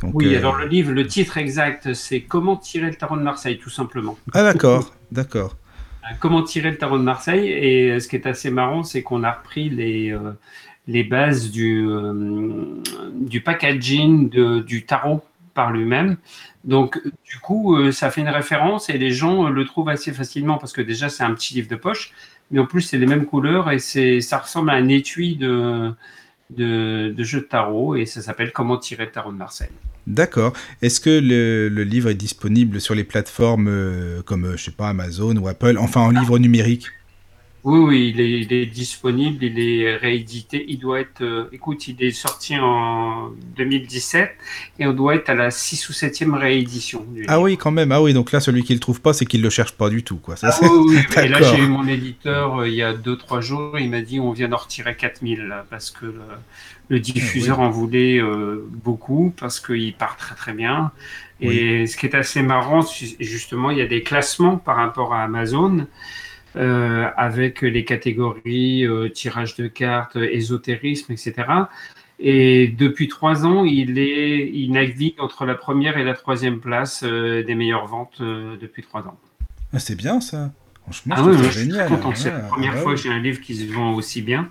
[0.00, 3.22] Donc, oui, euh, alors le livre, le titre exact, c'est Comment tirer le tarot de
[3.22, 4.18] Marseille, tout simplement.
[4.34, 5.56] Ah d'accord, d'accord.
[6.18, 9.30] Comment tirer le tarot de Marseille Et ce qui est assez marrant, c'est qu'on a
[9.30, 10.14] repris les,
[10.88, 11.86] les bases du,
[13.14, 15.22] du packaging de, du tarot
[15.54, 16.16] par lui-même.
[16.64, 20.12] Donc, du coup, euh, ça fait une référence et les gens euh, le trouvent assez
[20.12, 22.12] facilement parce que déjà, c'est un petit livre de poche,
[22.50, 25.94] mais en plus, c'est les mêmes couleurs et c'est, ça ressemble à un étui de,
[26.56, 29.70] jeu de tarot et ça s'appelle Comment tirer le tarot de Marseille.
[30.06, 30.52] D'accord.
[30.82, 35.36] Est-ce que le, livre est disponible sur les plateformes euh, comme, je sais pas, Amazon
[35.36, 36.86] ou Apple, enfin en livre numérique?
[37.64, 40.64] Oui, oui, il est, il est, disponible, il est réédité.
[40.66, 44.32] Il doit être, euh, écoute, il est sorti en 2017
[44.80, 47.06] et on doit être à la 6 ou 7e réédition.
[47.28, 47.92] Ah oui, quand même.
[47.92, 49.72] Ah oui, donc là, celui qui ne le trouve pas, c'est qu'il ne le cherche
[49.72, 50.16] pas du tout.
[50.16, 50.34] Quoi.
[50.34, 50.98] Ça, ah oui, oui.
[51.24, 54.18] et là, j'ai eu mon éditeur euh, il y a 2-3 jours, il m'a dit
[54.18, 56.22] on vient d'en retirer 4000 là, parce que le,
[56.88, 60.90] le diffuseur Ah en voulait euh, beaucoup, parce qu'il part très très bien.
[61.40, 62.84] Et ce qui est assez marrant,
[63.18, 65.86] justement, il y a des classements par rapport à Amazon.
[66.54, 71.34] Euh, avec les catégories euh, tirage de cartes, ésotérisme, etc.
[72.18, 77.04] Et depuis trois ans, il, est, il navigue entre la première et la troisième place
[77.04, 79.18] euh, des meilleures ventes depuis trois ans.
[79.72, 80.52] Ah, c'est bien ça.
[80.82, 81.86] Franchement, ah oui, je génial.
[81.86, 82.14] suis content.
[82.14, 84.50] C'est la première fois que j'ai un livre qui se vend aussi bien.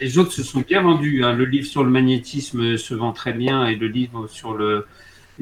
[0.00, 1.24] les autres se sont bien vendus.
[1.24, 1.34] Hein.
[1.34, 4.86] Le livre sur le magnétisme se vend très bien et le livre sur le,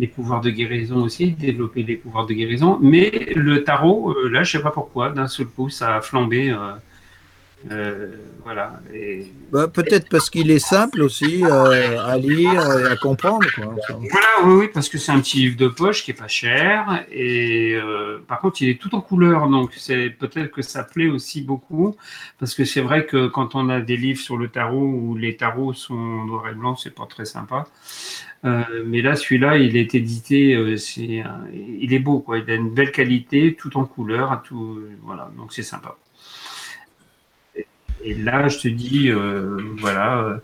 [0.00, 2.78] les pouvoirs de guérison aussi, développer les pouvoirs de guérison.
[2.80, 6.50] Mais le tarot, euh, là, je sais pas pourquoi, d'un seul coup, ça a flambé.
[6.50, 6.56] Euh,
[7.70, 8.08] euh,
[8.42, 8.80] voilà.
[8.94, 9.26] Et...
[9.52, 13.46] Bah, Peut-être parce qu'il est simple aussi à lire et à comprendre.
[13.54, 13.74] Quoi.
[13.88, 17.04] Voilà, oui, oui, parce que c'est un petit livre de poche qui est pas cher.
[17.12, 17.78] Et
[18.26, 19.46] par contre, il est tout en couleur.
[19.50, 21.94] Donc, c'est peut-être que ça plaît aussi beaucoup.
[22.38, 25.36] Parce que c'est vrai que quand on a des livres sur le tarot où les
[25.36, 27.66] tarots sont noir et blanc, c'est pas très sympa.
[28.44, 31.22] Euh, mais là, celui-là, il est édité, euh, c'est,
[31.80, 32.38] il est beau, quoi.
[32.38, 35.30] Il a une belle qualité, tout en couleur, tout, voilà.
[35.36, 35.96] Donc c'est sympa.
[37.54, 37.66] Et,
[38.04, 40.40] et là, je te dis, euh, voilà,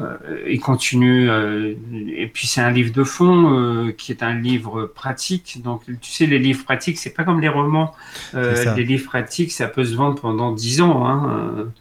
[0.00, 0.16] euh,
[0.48, 1.30] il continue.
[1.30, 1.74] euh,
[2.16, 3.54] et puis c'est un livre de fond
[3.86, 5.60] euh, qui est un livre pratique.
[5.62, 7.94] Donc tu sais, les livres pratiques, c'est pas comme les romans.
[8.34, 11.06] Euh, les livres pratiques, ça peut se vendre pendant 10 ans.
[11.06, 11.72] Hein.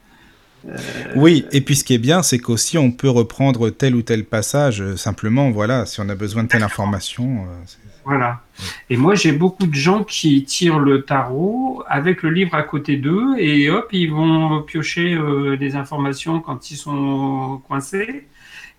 [0.68, 0.76] Euh,
[1.16, 4.26] Oui, et puis ce qui est bien, c'est qu'aussi on peut reprendre tel ou tel
[4.26, 7.44] passage, euh, simplement, voilà, si on a besoin de telle information.
[7.46, 7.64] euh,
[8.06, 8.42] Voilà.
[8.90, 12.98] Et moi, j'ai beaucoup de gens qui tirent le tarot avec le livre à côté
[12.98, 18.28] d'eux et hop, ils vont piocher euh, des informations quand ils sont coincés.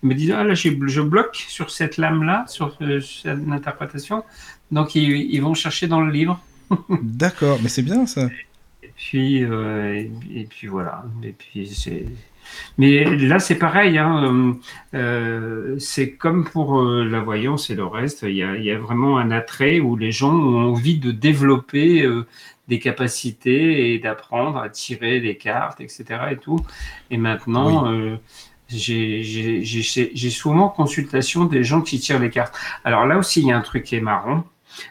[0.03, 4.23] Ils me disent, ah là, je bloque sur cette lame-là, sur euh, cette interprétation.
[4.71, 6.39] Donc, ils, ils vont chercher dans le livre.
[7.01, 8.29] D'accord, mais c'est bien ça.
[8.99, 10.11] Et puis, euh, et,
[10.41, 11.05] et puis voilà.
[11.23, 12.05] Et puis c'est.
[12.77, 13.97] Mais là, c'est pareil.
[13.97, 14.57] Hein.
[14.93, 18.23] Euh, c'est comme pour euh, la voyance et le reste.
[18.23, 21.11] Il y, a, il y a vraiment un attrait où les gens ont envie de
[21.11, 22.25] développer euh,
[22.67, 26.03] des capacités et d'apprendre à tirer les cartes, etc.
[26.31, 26.59] Et tout.
[27.09, 28.17] Et maintenant, euh,
[28.67, 32.55] j'ai souvent consultation des gens qui tirent les cartes.
[32.83, 34.43] Alors là aussi, il y a un truc qui est marrant.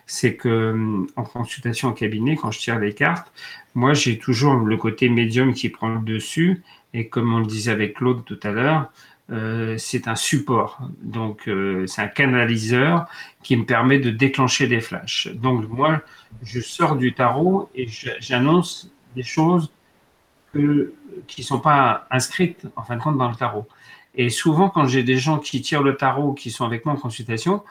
[0.06, 3.32] C'est que hum, en consultation en cabinet, quand je tire les cartes,
[3.74, 6.62] moi, j'ai toujours le côté médium qui prend le dessus.
[6.94, 8.90] Et comme on le disait avec Claude tout à l'heure,
[9.30, 10.80] euh, c'est un support.
[11.02, 13.06] Donc, euh, c'est un canaliseur
[13.42, 15.28] qui me permet de déclencher des flashs.
[15.28, 16.00] Donc, moi,
[16.42, 17.86] je sors du tarot et
[18.20, 19.70] j'annonce des choses
[20.52, 23.68] qui ne sont pas inscrites, en fin de compte, dans le tarot.
[24.14, 26.98] Et souvent, quand j'ai des gens qui tirent le tarot, qui sont avec moi en
[26.98, 27.62] consultation,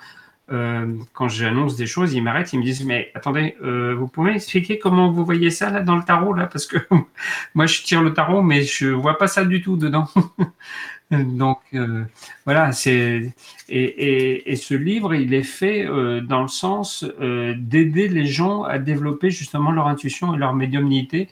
[0.52, 4.34] euh, quand j'annonce des choses, ils m'arrêtent, ils me disent Mais attendez, euh, vous pouvez
[4.34, 6.48] expliquer comment vous voyez ça là dans le tarot là?
[6.48, 6.78] Parce que
[7.56, 10.08] moi je tire le tarot, mais je vois pas ça du tout dedans.
[11.12, 12.04] Donc euh,
[12.46, 13.32] voilà, c'est
[13.70, 18.26] et, et, et, ce livre, il est fait euh, dans le sens euh, d'aider les
[18.26, 21.30] gens à développer justement leur intuition et leur médiumnité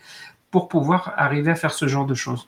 [0.49, 2.47] pour pouvoir arriver à faire ce genre de choses.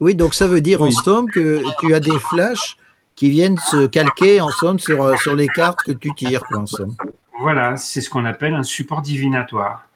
[0.00, 2.78] Oui, donc ça veut dire en somme que tu as des flashs
[3.14, 6.94] qui viennent se calquer en somme sur, sur les cartes que tu tires, en somme.
[7.40, 9.86] Voilà, c'est ce qu'on appelle un support divinatoire.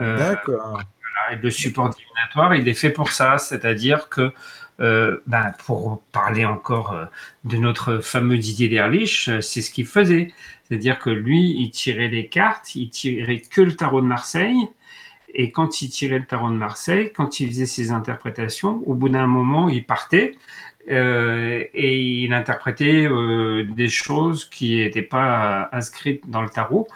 [0.00, 0.72] Euh, D'accord.
[0.72, 4.32] Voilà, et le support divinatoire, il est fait pour ça, c'est-à-dire que,
[4.80, 7.04] euh, ben, pour parler encore euh,
[7.44, 10.32] de notre fameux Didier Derlich, c'est ce qu'il faisait.
[10.66, 14.68] C'est-à-dire que lui, il tirait les cartes, il tirait que le tarot de Marseille.
[15.34, 19.08] Et quand il tirait le tarot de Marseille, quand il faisait ses interprétations, au bout
[19.08, 20.36] d'un moment, il partait
[20.90, 26.88] euh, et il interprétait euh, des choses qui n'étaient pas inscrites dans le tarot.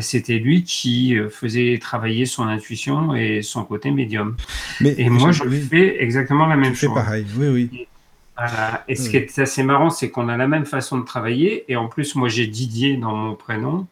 [0.00, 4.36] C'était lui qui euh, faisait travailler son intuition et son côté médium.
[4.80, 5.60] Mais, et moi, je oui.
[5.60, 6.90] fais exactement la même tu chose.
[6.90, 7.70] Fais pareil, oui, oui.
[7.72, 7.88] Et,
[8.36, 8.84] voilà.
[8.88, 11.64] et ce qui est assez marrant, c'est qu'on a la même façon de travailler.
[11.68, 13.86] Et en plus, moi, j'ai Didier dans mon prénom.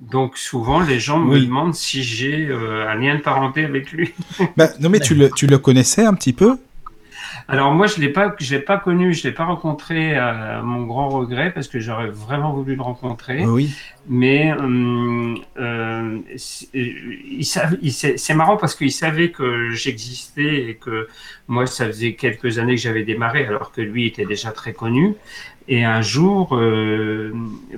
[0.00, 4.14] Donc souvent, les gens me demandent si j'ai euh, un lien de parenté avec lui.
[4.56, 6.56] bah, non, mais tu le, tu le connaissais un petit peu?
[7.48, 10.84] Alors moi, je l'ai pas, je l'ai pas connu, je l'ai pas rencontré à mon
[10.84, 13.44] grand regret parce que j'aurais vraiment voulu le rencontrer.
[13.44, 13.74] Oui.
[14.08, 16.18] Mais euh, euh,
[16.72, 21.08] il c'est marrant parce qu'il savait que j'existais et que
[21.48, 25.14] moi, ça faisait quelques années que j'avais démarré alors que lui était déjà très connu.
[25.68, 27.32] Et un jour, euh,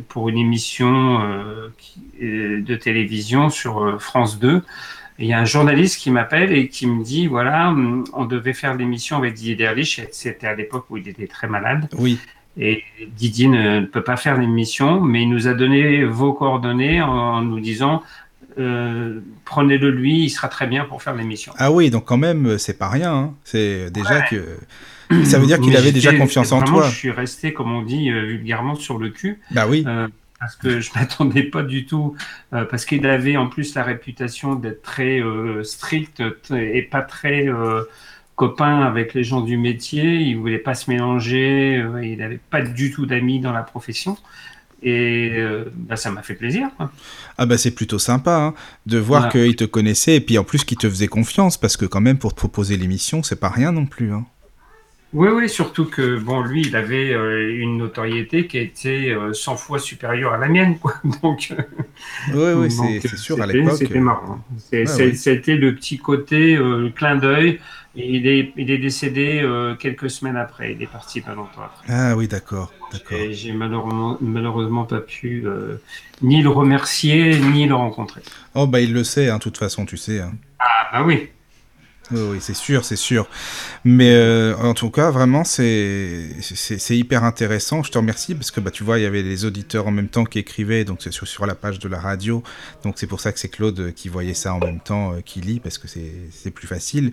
[0.09, 1.69] pour une émission euh,
[2.21, 4.63] de télévision sur France 2,
[5.23, 7.75] il y a un journaliste qui m'appelle et qui me dit voilà,
[8.13, 10.01] on devait faire l'émission avec Didier Derlich.
[10.11, 11.89] C'était à l'époque où il était très malade.
[11.99, 12.19] Oui.
[12.59, 12.83] Et
[13.17, 17.61] Didier ne peut pas faire l'émission, mais il nous a donné vos coordonnées en nous
[17.61, 18.03] disant
[18.59, 21.53] euh, prenez-le lui, il sera très bien pour faire l'émission.
[21.57, 23.15] Ah oui, donc quand même, c'est pas rien.
[23.15, 23.35] Hein.
[23.45, 24.59] C'est déjà que.
[25.25, 26.89] Ça veut dire qu'il avait déjà confiance en toi.
[26.89, 29.41] Je suis resté, comme on dit euh, vulgairement, sur le cul.
[29.51, 29.85] Bah oui.
[29.87, 30.09] Euh,
[30.43, 32.17] parce que je m'attendais pas du tout,
[32.51, 35.21] parce qu'il avait en plus la réputation d'être très
[35.63, 37.47] strict et pas très
[38.35, 40.17] copain avec les gens du métier.
[40.17, 41.85] Il voulait pas se mélanger.
[42.03, 44.17] il n'avait pas du tout d'amis dans la profession.
[44.83, 46.69] Et euh, bah, ça m'a fait plaisir.
[47.39, 48.55] Ah bah c'est plutôt sympa hein,
[48.87, 51.87] de voir qu'il te connaissait et puis en plus qu'il te faisait confiance parce que
[51.87, 54.13] quand même pour te proposer l'émission c'est pas rien non plus.
[54.13, 54.27] Hein.
[55.13, 59.57] Oui, oui, surtout que bon, lui, il avait euh, une notoriété qui était 100 euh,
[59.57, 60.95] fois supérieure à la mienne, quoi.
[61.23, 61.53] Donc,
[62.35, 63.77] oui, oui, c'est sûr à l'époque.
[63.77, 64.43] C'était marrant.
[64.71, 66.59] C'était le petit côté
[66.95, 67.61] clin d'œil
[67.95, 70.73] il est, il est décédé euh, quelques semaines après.
[70.73, 71.87] Il est parti pas longtemps après.
[71.89, 72.73] Ah oui, d'accord.
[73.31, 75.77] J'ai malheureusement, malheureusement pas pu euh,
[76.23, 78.23] ni le remercier ni le rencontrer.
[78.55, 80.21] Oh bah il le sait, hein, de toute façon, tu sais.
[80.21, 80.33] Hein.
[80.59, 81.29] Ah bah oui.
[82.11, 83.27] Oui, c'est sûr, c'est sûr.
[83.85, 86.29] Mais euh, en tout cas, vraiment, c'est
[86.91, 87.83] hyper intéressant.
[87.83, 90.09] Je te remercie parce que bah, tu vois, il y avait les auditeurs en même
[90.09, 92.43] temps qui écrivaient, donc c'est sur, sur la page de la radio.
[92.83, 95.61] Donc c'est pour ça que c'est Claude qui voyait ça en même temps, qui lit,
[95.61, 97.13] parce que c'est plus facile.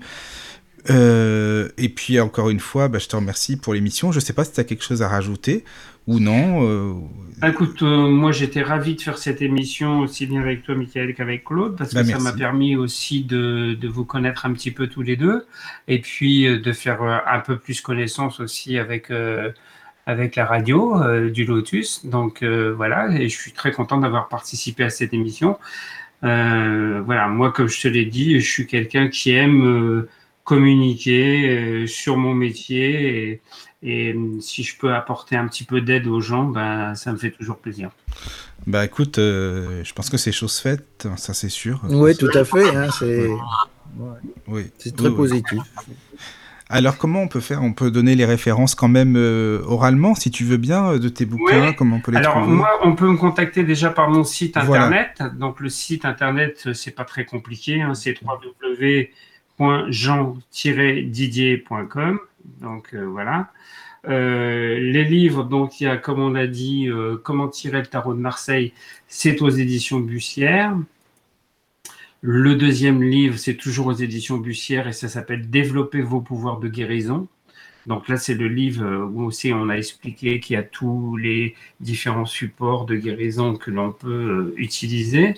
[0.90, 4.12] Euh, et puis encore une fois, bah, je te remercie pour l'émission.
[4.12, 5.64] Je ne sais pas si tu as quelque chose à rajouter
[6.10, 6.68] ou non.
[6.68, 7.48] Euh...
[7.48, 11.46] Écoute, euh, moi j'étais ravi de faire cette émission aussi bien avec toi, Michael, qu'avec
[11.46, 14.88] Claude, parce que bah, ça m'a permis aussi de, de, vous connaître un petit peu
[14.88, 15.46] tous les deux,
[15.88, 19.12] et puis euh, de faire un peu plus connaissance aussi avec
[20.06, 22.06] avec la radio du Lotus.
[22.06, 25.60] Donc voilà, et je suis très content d'avoir participé à cette émission.
[26.22, 30.08] voilà, moi comme je te l'ai dit, je suis quelqu'un qui aime
[30.44, 33.40] communiquer sur mon métier
[33.82, 37.18] et, euh, si je peux apporter un petit peu d'aide aux gens, ben, ça me
[37.18, 37.90] fait toujours plaisir.
[38.68, 41.82] Bah écoute, euh, je pense que c'est chose faite, ça c'est sûr.
[41.90, 42.76] Oui, tout à fait.
[42.76, 43.30] Hein, c'est
[44.48, 44.70] oui.
[44.96, 45.60] très positif.
[46.72, 47.64] Alors comment on peut faire?
[47.64, 49.16] On peut donner les références quand même
[49.66, 51.74] oralement, si tu veux bien, de tes bouquins.
[51.74, 55.24] Comment on peut les Alors moi, on peut me contacter déjà par mon site internet.
[55.40, 57.82] Donc le site internet, c'est pas très compliqué.
[57.82, 59.10] Hein, c'est www
[59.90, 62.20] jean-didier.com.
[62.62, 63.48] Donc euh, voilà.
[64.10, 67.86] Euh, les livres, donc il y a, comme on a dit, euh, Comment tirer le
[67.86, 68.74] tarot de Marseille,
[69.08, 70.76] c'est aux éditions Bussière.
[72.22, 76.68] Le deuxième livre, c'est toujours aux éditions Bussière et ça s'appelle Développer vos pouvoirs de
[76.68, 77.28] guérison.
[77.88, 81.56] Donc là, c'est le livre où aussi on a expliqué qu'il y a tous les
[81.80, 85.36] différents supports de guérison que l'on peut euh, utiliser.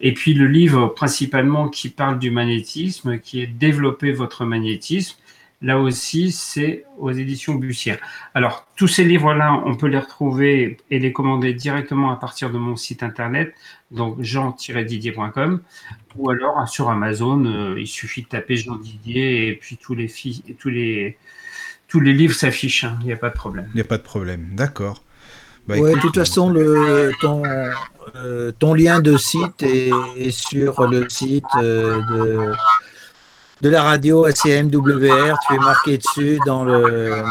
[0.00, 5.16] Et puis le livre principalement qui parle du magnétisme, qui est Développer votre magnétisme.
[5.62, 7.98] Là aussi, c'est aux éditions Bussière.
[8.34, 12.58] Alors, tous ces livres-là, on peut les retrouver et les commander directement à partir de
[12.58, 13.54] mon site internet,
[13.90, 15.62] donc jean-didier.com,
[16.16, 17.44] ou alors sur Amazon.
[17.46, 20.12] Euh, il suffit de taper Jean Didier et puis tous les,
[20.58, 21.16] tous les,
[21.88, 23.68] tous les livres s'affichent, hein, il n'y a pas de problème.
[23.72, 25.02] Il n'y a pas de problème, d'accord.
[25.66, 27.42] Bah, de toute façon, le, ton,
[28.14, 32.52] euh, ton, lien de site est, sur le site euh, de,
[33.60, 35.38] de, la radio ACMWR.
[35.48, 37.22] Tu es marqué dessus dans le,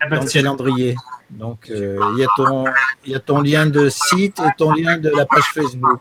[0.00, 0.96] ah dans le calendrier.
[1.30, 5.26] Donc, euh, il y, y, a ton lien de site et ton lien de la
[5.26, 6.00] page Facebook.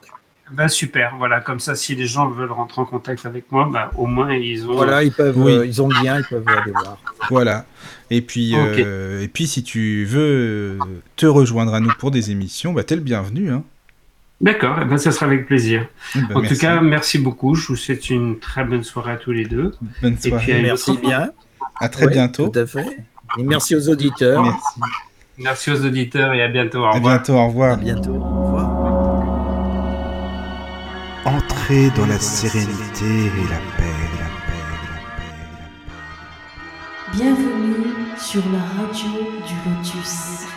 [0.52, 3.90] Ben super, voilà, comme ça, si les gens veulent rentrer en contact avec moi, ben,
[3.98, 4.74] au moins ils ont.
[4.74, 6.98] Voilà, ils peuvent, euh, ils ont le lien, ils peuvent aller voir.
[7.30, 7.66] Voilà.
[8.12, 10.78] Et puis, euh, et puis, si tu veux
[11.16, 13.52] te rejoindre à nous pour des émissions, ben, t'es le bienvenu.
[13.52, 13.64] Hein.
[14.42, 15.88] D'accord, eh ben, ça sera avec plaisir.
[16.16, 17.56] Eh ben, en tout cas, merci beaucoup.
[17.56, 19.74] Je vous souhaite une très bonne soirée à tous les deux.
[20.02, 20.52] Bonne soirée.
[20.52, 21.32] Et puis, merci bien.
[21.80, 22.50] À très bientôt.
[22.50, 22.86] Tout à fait.
[23.38, 24.44] Et merci aux auditeurs.
[24.44, 24.80] Merci.
[25.38, 26.80] Merci aux auditeurs et à bientôt.
[26.80, 27.14] Au revoir.
[27.14, 27.34] À bientôt.
[27.34, 27.74] Au revoir.
[27.74, 28.16] À bientôt.
[28.16, 28.84] Au revoir.
[31.26, 34.82] Entrez dans la sérénité et la paix, la paix, la
[35.16, 35.34] paix,
[37.14, 37.86] Bienvenue
[38.18, 39.10] sur la radio
[39.48, 40.53] du Lotus.